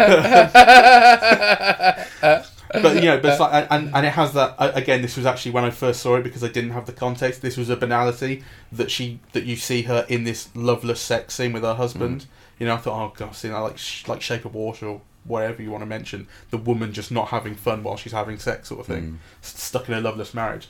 but 2.74 2.96
you 2.96 3.02
know, 3.02 3.20
but 3.20 3.40
like, 3.40 3.68
and 3.70 3.94
and 3.96 4.06
it 4.06 4.12
has 4.14 4.34
that 4.34 4.56
again. 4.60 5.02
This 5.02 5.18
was 5.18 5.26
actually 5.26 5.52
when 5.52 5.66
I 5.66 5.70
first 5.70 6.02
saw 6.02 6.16
it 6.16 6.24
because 6.24 6.44
I 6.44 6.48
didn't 6.50 6.72
have 6.72 6.86
the 6.86 6.94
context. 6.94 7.42
This 7.42 7.58
was 7.58 7.70
a 7.70 7.76
banality 7.76 8.44
that 8.72 8.90
she 8.90 9.20
that 9.34 9.44
you 9.44 9.56
see 9.56 9.84
her 9.84 10.06
in 10.10 10.24
this 10.24 10.50
loveless 10.56 11.02
sex 11.02 11.36
scene 11.36 11.54
with 11.54 11.64
her 11.64 11.76
husband. 11.76 12.26
You 12.60 12.68
know, 12.68 12.76
I 12.76 12.78
thought, 12.78 13.04
oh 13.04 13.14
god, 13.16 13.36
see 13.36 13.50
that 13.50 13.60
like 13.60 13.78
sh- 13.78 14.08
like 14.08 14.22
Shape 14.22 14.46
of 14.46 14.56
Water 14.56 14.88
or 14.88 15.02
whatever 15.26 15.62
you 15.62 15.72
want 15.72 15.82
to 15.82 15.86
mention. 15.88 16.28
The 16.50 16.58
woman 16.58 16.94
just 16.94 17.12
not 17.12 17.30
having 17.30 17.56
fun 17.56 17.84
while 17.84 17.98
she's 17.98 18.12
having 18.12 18.38
sex, 18.40 18.70
sort 18.70 18.82
of 18.82 18.88
thing, 18.88 19.04
Mm. 19.04 19.18
Stuck 19.42 19.88
in 19.88 19.96
a 19.96 20.02
loveless 20.02 20.34
marriage. 20.34 20.68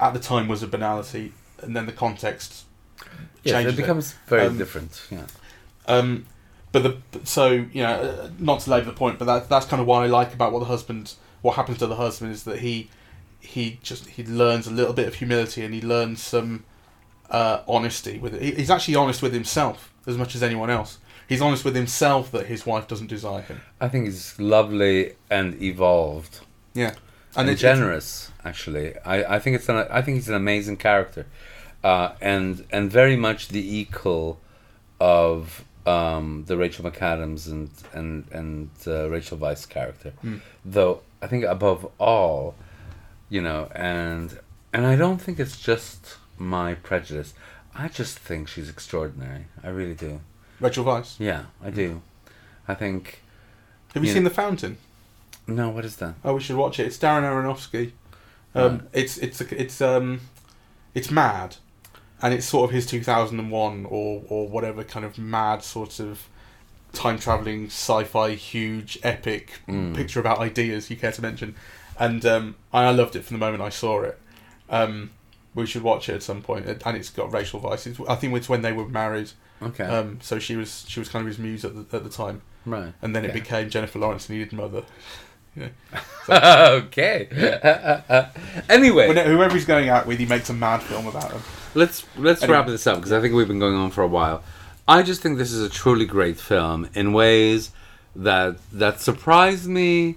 At 0.00 0.14
the 0.14 0.20
time, 0.20 0.48
was 0.48 0.62
a 0.62 0.66
banality, 0.68 1.32
and 1.62 1.74
then 1.76 1.86
the 1.86 1.92
context 1.92 2.64
changes 3.44 3.74
it 3.74 3.76
becomes 3.76 4.14
very 4.26 4.46
Um, 4.46 4.58
different. 4.58 5.02
Yeah. 5.10 5.26
um, 5.86 6.26
but 6.72 6.82
the 6.82 6.96
so 7.24 7.50
you 7.50 7.82
know, 7.82 7.94
uh, 7.94 8.30
not 8.38 8.60
to 8.60 8.70
labour 8.70 8.86
the 8.86 8.92
point, 8.92 9.18
but 9.18 9.24
that 9.26 9.48
that's 9.48 9.66
kind 9.66 9.80
of 9.80 9.86
what 9.86 10.02
I 10.02 10.06
like 10.06 10.34
about 10.34 10.52
what 10.52 10.60
the 10.60 10.66
husband, 10.66 11.14
what 11.42 11.56
happens 11.56 11.78
to 11.78 11.86
the 11.86 11.96
husband 11.96 12.32
is 12.32 12.44
that 12.44 12.58
he 12.60 12.90
he 13.40 13.78
just 13.82 14.06
he 14.06 14.24
learns 14.24 14.66
a 14.66 14.70
little 14.70 14.92
bit 14.92 15.08
of 15.08 15.14
humility 15.14 15.64
and 15.64 15.72
he 15.72 15.80
learns 15.80 16.22
some 16.22 16.64
uh, 17.30 17.60
honesty 17.66 18.18
with 18.18 18.34
it. 18.34 18.58
He's 18.58 18.70
actually 18.70 18.96
honest 18.96 19.22
with 19.22 19.32
himself 19.32 19.92
as 20.06 20.16
much 20.18 20.34
as 20.34 20.42
anyone 20.42 20.70
else. 20.70 20.98
He's 21.28 21.40
honest 21.42 21.64
with 21.64 21.74
himself 21.76 22.30
that 22.32 22.46
his 22.46 22.64
wife 22.66 22.86
doesn't 22.88 23.08
desire 23.08 23.42
him. 23.42 23.60
I 23.80 23.88
think 23.88 24.06
he's 24.06 24.38
lovely 24.38 25.12
and 25.30 25.60
evolved 25.62 26.40
Yeah, 26.74 26.94
and, 27.40 27.48
it's- 27.50 27.60
generous. 27.60 28.30
Actually, 28.44 28.96
I, 29.04 29.36
I 29.36 29.38
think 29.38 29.56
it's 29.56 29.68
an 29.68 29.76
I 29.90 30.00
think 30.02 30.16
he's 30.16 30.28
an 30.28 30.34
amazing 30.34 30.76
character, 30.78 31.26
uh, 31.84 32.12
and 32.20 32.64
and 32.70 32.90
very 32.90 33.16
much 33.16 33.48
the 33.48 33.76
equal 33.78 34.38
of 35.00 35.64
um, 35.86 36.44
the 36.46 36.56
Rachel 36.56 36.88
McAdams 36.90 37.46
and 37.50 37.70
and 37.92 38.24
and 38.32 38.70
uh, 38.86 39.08
Rachel 39.10 39.38
Weisz 39.38 39.68
character. 39.68 40.12
Mm. 40.24 40.40
Though 40.64 41.00
I 41.22 41.26
think 41.26 41.44
above 41.44 41.90
all, 41.98 42.54
you 43.28 43.40
know, 43.42 43.68
and 43.74 44.38
and 44.72 44.86
I 44.86 44.96
don't 44.96 45.20
think 45.20 45.38
it's 45.40 45.58
just 45.60 46.16
my 46.38 46.74
prejudice. 46.74 47.34
I 47.74 47.88
just 47.88 48.18
think 48.18 48.48
she's 48.48 48.68
extraordinary. 48.68 49.46
I 49.62 49.68
really 49.68 49.94
do. 49.94 50.20
Rachel 50.60 50.84
Weisz. 50.84 51.16
Yeah, 51.18 51.44
I 51.62 51.70
do. 51.70 52.02
I 52.66 52.74
think 52.74 53.22
Have 53.94 54.02
you 54.02 54.08
Yeah. 54.08 54.14
seen 54.14 54.24
The 54.24 54.30
Fountain? 54.30 54.78
No. 55.46 55.70
What 55.70 55.84
is 55.84 55.96
that? 55.96 56.14
Oh, 56.24 56.34
we 56.34 56.40
should 56.40 56.56
watch 56.56 56.78
it. 56.80 56.86
It's 56.86 56.98
Darren 56.98 57.22
Aronofsky. 57.22 57.92
Um, 58.54 58.72
Right. 58.72 58.80
It's 58.92 59.18
it's 59.18 59.40
it's 59.40 59.80
um, 59.80 60.20
it's 60.94 61.10
mad, 61.10 61.56
and 62.22 62.32
it's 62.34 62.46
sort 62.46 62.68
of 62.68 62.74
his 62.74 62.86
two 62.86 63.02
thousand 63.02 63.38
and 63.38 63.50
one 63.50 63.86
or 63.88 64.22
or 64.28 64.48
whatever 64.48 64.84
kind 64.84 65.04
of 65.06 65.18
mad 65.18 65.62
sort 65.62 66.00
of 66.00 66.28
time 66.92 67.18
traveling 67.18 67.66
sci-fi 67.66 68.30
huge 68.34 68.98
epic 69.02 69.60
Mm. 69.68 69.94
picture 69.94 70.20
about 70.20 70.38
ideas 70.38 70.88
you 70.90 70.96
care 70.96 71.12
to 71.12 71.22
mention, 71.22 71.54
and 71.98 72.24
um, 72.24 72.56
I 72.72 72.90
loved 72.90 73.14
it 73.16 73.24
from 73.24 73.38
the 73.38 73.44
moment 73.44 73.62
I 73.62 73.68
saw 73.68 74.02
it. 74.02 74.18
Um, 74.70 75.10
we 75.54 75.66
should 75.66 75.82
watch 75.82 76.08
it 76.08 76.14
at 76.14 76.22
some 76.22 76.40
point. 76.42 76.66
and 76.66 76.96
it's 76.96 77.10
got 77.10 77.32
Rachel. 77.32 77.60
It's, 77.72 77.86
I 78.08 78.14
think 78.14 78.34
it's 78.34 78.48
when 78.48 78.62
they 78.62 78.72
were 78.72 78.88
married. 78.88 79.30
Okay. 79.62 79.84
Um, 79.84 80.18
so 80.22 80.38
she 80.38 80.56
was 80.56 80.84
she 80.88 81.00
was 81.00 81.08
kind 81.08 81.22
of 81.22 81.26
his 81.26 81.38
muse 81.38 81.64
at 81.64 81.74
the 81.74 81.96
at 81.96 82.04
the 82.04 82.10
time. 82.10 82.42
Right. 82.70 82.92
and 83.02 83.14
then 83.16 83.24
it 83.24 83.32
became 83.32 83.68
Jennifer 83.70 83.98
Lawrence 83.98 84.28
needed 84.28 84.52
mother. 84.52 84.82
okay. 86.28 87.26
anyway, 88.68 89.08
When, 89.08 89.16
whoever 89.26 89.54
he's 89.54 89.64
going 89.64 89.88
out 89.88 90.06
with, 90.06 90.18
he 90.18 90.26
makes 90.26 90.50
a 90.50 90.54
mad 90.54 90.82
film 90.82 91.06
about 91.06 91.32
him. 91.32 91.42
let's 91.74 92.04
let's 92.16 92.42
Anyway. 92.42 92.58
wrap 92.58 92.66
this 92.66 92.86
up 92.86 92.96
because 92.96 93.12
I 93.12 93.20
think 93.20 93.34
we've 93.34 93.48
been 93.48 93.58
going 93.58 93.74
on 93.74 93.90
for 93.90 94.02
a 94.02 94.06
while. 94.08 94.42
I 94.86 95.02
just 95.02 95.20
think 95.20 95.36
this 95.38 95.52
is 95.52 95.62
a 95.62 95.68
truly 95.68 96.06
great 96.06 96.38
film 96.38 96.88
in 96.94 97.12
ways 97.12 97.72
that 98.14 98.56
that 98.72 99.00
surprised 99.00 99.66
me 99.68 100.16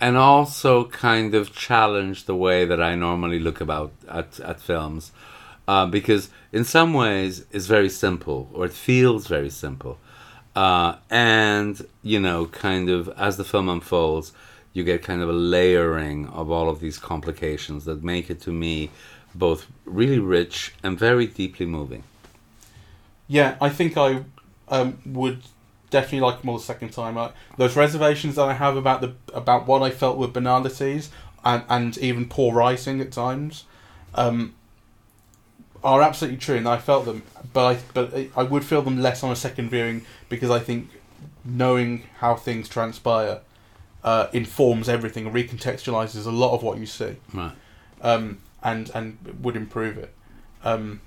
and 0.00 0.16
also 0.16 0.84
kind 0.86 1.34
of 1.34 1.54
challenged 1.54 2.26
the 2.26 2.34
way 2.36 2.64
that 2.64 2.80
I 2.80 2.94
normally 2.94 3.38
look 3.40 3.60
about 3.60 3.92
at 4.08 4.40
at 4.40 4.60
films. 4.60 5.12
Uh, 5.66 5.86
because 5.86 6.30
in 6.50 6.64
some 6.64 6.94
ways 6.94 7.44
it's 7.52 7.66
very 7.66 7.90
simple 7.90 8.48
or 8.54 8.64
it 8.64 8.72
feels 8.72 9.26
very 9.26 9.50
simple. 9.50 9.98
Uh, 10.58 10.96
and 11.08 11.86
you 12.02 12.18
know, 12.18 12.46
kind 12.46 12.90
of 12.90 13.08
as 13.10 13.36
the 13.36 13.44
film 13.44 13.68
unfolds, 13.68 14.32
you 14.72 14.82
get 14.82 15.04
kind 15.04 15.22
of 15.22 15.28
a 15.28 15.32
layering 15.32 16.26
of 16.30 16.50
all 16.50 16.68
of 16.68 16.80
these 16.80 16.98
complications 16.98 17.84
that 17.84 18.02
make 18.02 18.28
it 18.28 18.40
to 18.40 18.50
me 18.50 18.90
both 19.36 19.68
really 19.84 20.18
rich 20.18 20.74
and 20.82 20.98
very 20.98 21.28
deeply 21.28 21.64
moving. 21.64 22.02
Yeah, 23.28 23.56
I 23.60 23.68
think 23.68 23.96
I 23.96 24.24
um, 24.66 24.98
would 25.06 25.42
definitely 25.90 26.26
like 26.26 26.42
more 26.42 26.58
the 26.58 26.64
second 26.64 26.88
time. 26.88 27.16
I, 27.16 27.30
those 27.56 27.76
reservations 27.76 28.34
that 28.34 28.48
I 28.48 28.54
have 28.54 28.76
about 28.76 29.00
the 29.00 29.14
about 29.32 29.68
what 29.68 29.82
I 29.82 29.90
felt 29.90 30.18
were 30.18 30.26
banalities 30.26 31.10
and, 31.44 31.62
and 31.68 31.96
even 31.98 32.28
poor 32.28 32.52
writing 32.52 33.00
at 33.00 33.12
times 33.12 33.62
um, 34.16 34.56
are 35.84 36.02
absolutely 36.02 36.38
true, 36.38 36.56
and 36.56 36.68
I 36.68 36.78
felt 36.78 37.04
them. 37.04 37.22
But 37.52 37.76
I 37.76 37.78
but 37.94 38.14
I- 38.36 38.42
would 38.42 38.64
feel 38.64 38.82
them 38.82 39.00
less 39.00 39.22
on 39.22 39.30
a 39.30 39.36
second 39.36 39.70
viewing 39.70 40.04
because 40.28 40.50
I 40.50 40.58
think 40.58 40.90
knowing 41.44 42.04
how 42.18 42.34
things 42.34 42.68
transpire 42.68 43.40
uh, 44.04 44.26
informs 44.32 44.88
everything 44.88 45.30
recontextualizes 45.32 46.26
a 46.26 46.30
lot 46.30 46.54
of 46.54 46.62
what 46.62 46.78
you 46.78 46.86
see 46.86 47.16
Right. 47.32 47.52
um, 48.02 48.38
and 48.62 48.90
and 48.94 49.18
would 49.42 49.56
improve 49.56 49.98
it. 49.98 50.14
Um, 50.64 51.00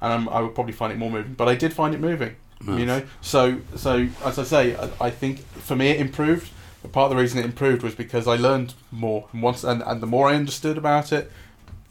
and 0.00 0.12
I'm, 0.12 0.28
I 0.28 0.40
would 0.40 0.54
probably 0.54 0.72
find 0.74 0.92
it 0.92 0.96
more 0.98 1.10
moving, 1.10 1.34
but 1.34 1.48
I 1.48 1.54
did 1.54 1.72
find 1.72 1.94
it 1.94 2.00
moving. 2.00 2.36
You 2.66 2.86
know, 2.86 3.02
so 3.20 3.58
so 3.76 4.08
as 4.24 4.38
I 4.38 4.42
say, 4.44 4.74
I, 4.74 4.88
I 4.98 5.10
think 5.10 5.40
for 5.40 5.76
me 5.76 5.88
it 5.88 6.00
improved. 6.00 6.50
But 6.80 6.92
part 6.92 7.10
of 7.10 7.16
the 7.16 7.20
reason 7.22 7.38
it 7.38 7.44
improved 7.44 7.82
was 7.82 7.94
because 7.94 8.26
I 8.26 8.36
learned 8.36 8.72
more, 8.90 9.28
and 9.32 9.42
once 9.42 9.64
and, 9.64 9.82
and 9.82 10.00
the 10.00 10.06
more 10.06 10.30
I 10.30 10.34
understood 10.34 10.78
about 10.78 11.12
it, 11.12 11.30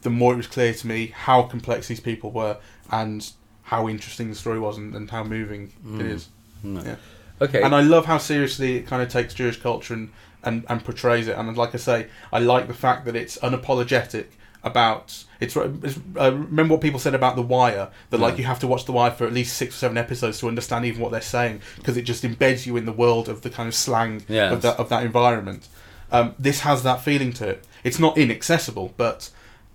the 0.03 0.09
more 0.09 0.33
it 0.33 0.37
was 0.37 0.47
clear 0.47 0.73
to 0.73 0.87
me 0.87 1.07
how 1.07 1.43
complex 1.43 1.87
these 1.87 1.99
people 1.99 2.31
were 2.31 2.57
and 2.91 3.31
how 3.63 3.87
interesting 3.89 4.29
the 4.29 4.35
story 4.35 4.59
was 4.59 4.77
and, 4.77 4.93
and 4.95 5.09
how 5.09 5.23
moving 5.23 5.71
it 5.83 5.87
Mm. 5.87 6.01
is. 6.09 6.27
No. 6.63 6.81
Yeah. 6.83 6.95
Okay. 7.41 7.61
And 7.63 7.73
I 7.75 7.81
love 7.81 8.05
how 8.05 8.17
seriously 8.19 8.77
it 8.77 8.87
kind 8.87 9.01
of 9.01 9.09
takes 9.09 9.33
Jewish 9.33 9.59
culture 9.61 9.93
and, 9.93 10.09
and, 10.43 10.65
and 10.69 10.83
portrays 10.83 11.27
it. 11.27 11.37
And 11.37 11.57
like 11.57 11.73
I 11.73 11.77
say, 11.77 12.07
I 12.31 12.39
like 12.39 12.67
the 12.67 12.73
fact 12.73 13.05
that 13.05 13.15
it's 13.15 13.37
unapologetic 13.39 14.25
about 14.65 15.25
it's, 15.41 15.57
it's 15.57 15.99
uh, 16.17 16.31
remember 16.31 16.75
what 16.75 16.81
people 16.81 16.97
said 16.99 17.13
about 17.13 17.35
the 17.35 17.41
wire 17.41 17.89
that 18.11 18.19
like 18.21 18.37
you 18.37 18.45
have 18.45 18.59
to 18.59 18.67
watch 18.67 18.85
the 18.85 18.93
wire 18.93 19.11
for 19.11 19.25
at 19.27 19.33
least 19.33 19.57
six 19.57 19.75
or 19.75 19.77
seven 19.79 19.97
episodes 19.97 20.39
to 20.39 20.47
understand 20.47 20.85
even 20.85 21.01
what 21.01 21.11
they're 21.11 21.19
saying 21.19 21.59
because 21.75 21.97
it 21.97 22.03
just 22.03 22.23
embeds 22.23 22.65
you 22.65 22.77
in 22.77 22.85
the 22.85 22.93
world 22.93 23.27
of 23.27 23.41
the 23.41 23.49
kind 23.49 23.67
of 23.67 23.75
slang 23.75 24.23
Yes. 24.29 24.53
of 24.53 24.61
that 24.61 24.79
of 24.79 24.87
that 24.87 25.03
environment 25.03 25.67
um, 26.13 26.33
this 26.39 26.61
has 26.61 26.81
that 26.83 27.01
feeling 27.01 27.33
to 27.33 27.49
it 27.49 27.67
it's 27.83 27.99
not 27.99 28.17
inaccessible 28.17 28.93
but 28.95 29.29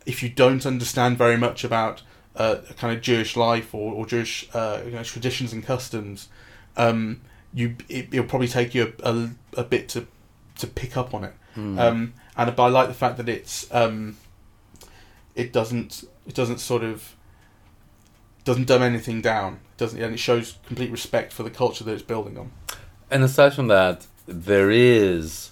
if 0.08 0.22
you 0.22 0.28
don't 0.28 0.66
understand 0.66 1.16
very 1.16 1.36
much 1.36 1.62
about 1.62 2.02
uh, 2.34 2.56
kind 2.76 2.96
of 2.96 3.02
Jewish 3.02 3.36
life 3.36 3.74
or, 3.74 3.92
or 3.92 4.06
Jewish 4.06 4.48
uh, 4.54 4.80
you 4.84 4.92
know, 4.92 5.02
traditions 5.04 5.52
and 5.52 5.64
customs 5.64 6.28
um, 6.78 7.20
you 7.52 7.76
it, 7.88 8.08
it'll 8.12 8.26
probably 8.26 8.48
take 8.48 8.74
you 8.74 8.94
a, 9.02 9.10
a, 9.10 9.30
a 9.58 9.64
bit 9.64 9.88
to 9.90 10.06
to 10.56 10.66
pick 10.66 10.96
up 10.96 11.12
on 11.12 11.24
it. 11.24 11.34
Hmm. 11.54 11.78
Um, 11.78 12.14
and 12.36 12.56
but 12.56 12.62
I 12.62 12.68
like 12.68 12.88
the 12.88 12.94
fact 12.94 13.16
that 13.18 13.28
it's 13.28 13.72
um, 13.74 14.16
it 15.34 15.52
doesn't 15.52 16.04
it 16.26 16.34
doesn't 16.34 16.58
sort 16.58 16.84
of 16.84 17.14
doesn't 18.44 18.66
dumb 18.66 18.82
anything 18.82 19.20
down. 19.20 19.54
It 19.54 19.78
doesn't 19.78 20.00
and 20.00 20.14
it 20.14 20.18
shows 20.18 20.56
complete 20.66 20.90
respect 20.90 21.32
for 21.32 21.42
the 21.42 21.50
culture 21.50 21.84
that 21.84 21.92
it's 21.92 22.02
building 22.02 22.38
on. 22.38 22.52
And 23.10 23.22
aside 23.22 23.54
from 23.54 23.68
that, 23.68 24.06
there 24.26 24.70
is 24.70 25.50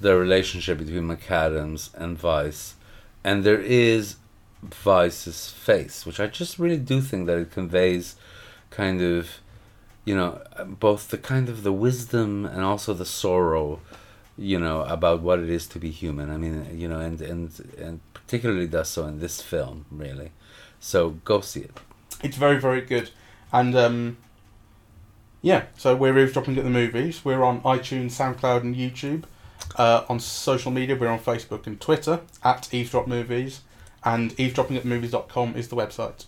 the 0.00 0.16
relationship 0.16 0.78
between 0.78 1.08
McAdams 1.08 1.92
and 1.94 2.18
Weisz, 2.18 2.74
and 3.28 3.44
there 3.44 3.60
is 3.60 4.16
Weisz's 4.84 5.50
face, 5.50 6.06
which 6.06 6.18
I 6.18 6.28
just 6.28 6.58
really 6.58 6.78
do 6.78 7.02
think 7.02 7.26
that 7.26 7.38
it 7.38 7.50
conveys 7.50 8.16
kind 8.70 9.02
of, 9.02 9.28
you 10.06 10.16
know, 10.16 10.40
both 10.64 11.08
the 11.08 11.18
kind 11.18 11.50
of 11.50 11.62
the 11.62 11.72
wisdom 11.86 12.46
and 12.46 12.62
also 12.64 12.94
the 12.94 13.04
sorrow, 13.04 13.80
you 14.38 14.58
know, 14.58 14.80
about 14.84 15.20
what 15.20 15.40
it 15.40 15.50
is 15.50 15.66
to 15.66 15.78
be 15.78 15.90
human. 15.90 16.30
I 16.30 16.38
mean, 16.38 16.54
you 16.72 16.88
know, 16.88 17.00
and 17.00 17.20
and 17.20 17.50
and 17.76 18.00
particularly 18.14 18.66
does 18.66 18.88
so 18.88 19.04
in 19.04 19.20
this 19.20 19.42
film, 19.42 19.84
really. 19.90 20.30
So 20.80 21.10
go 21.26 21.42
see 21.42 21.60
it. 21.68 21.78
It's 22.22 22.38
very 22.38 22.58
very 22.58 22.80
good, 22.80 23.10
and 23.52 23.76
um, 23.76 24.16
yeah. 25.42 25.64
So 25.76 25.94
we're 25.94 26.18
eavesdropping 26.18 26.56
at 26.56 26.64
the 26.64 26.70
movies. 26.70 27.26
We're 27.26 27.44
on 27.44 27.60
iTunes, 27.60 28.12
SoundCloud, 28.12 28.62
and 28.62 28.74
YouTube. 28.74 29.24
Uh, 29.76 30.04
on 30.08 30.20
social 30.20 30.70
media, 30.70 30.96
we're 30.96 31.08
on 31.08 31.18
Facebook 31.18 31.66
and 31.66 31.80
Twitter 31.80 32.20
at 32.42 32.72
Eavesdrop 32.72 33.06
Movies, 33.06 33.62
and 34.04 34.32
eavesdroppingatmovies.com 34.36 35.56
is 35.56 35.68
the 35.68 35.76
website. 35.76 36.26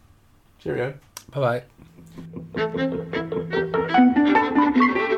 Cheerio. 0.59 0.95
Bye 1.33 1.63
bye. 2.57 5.11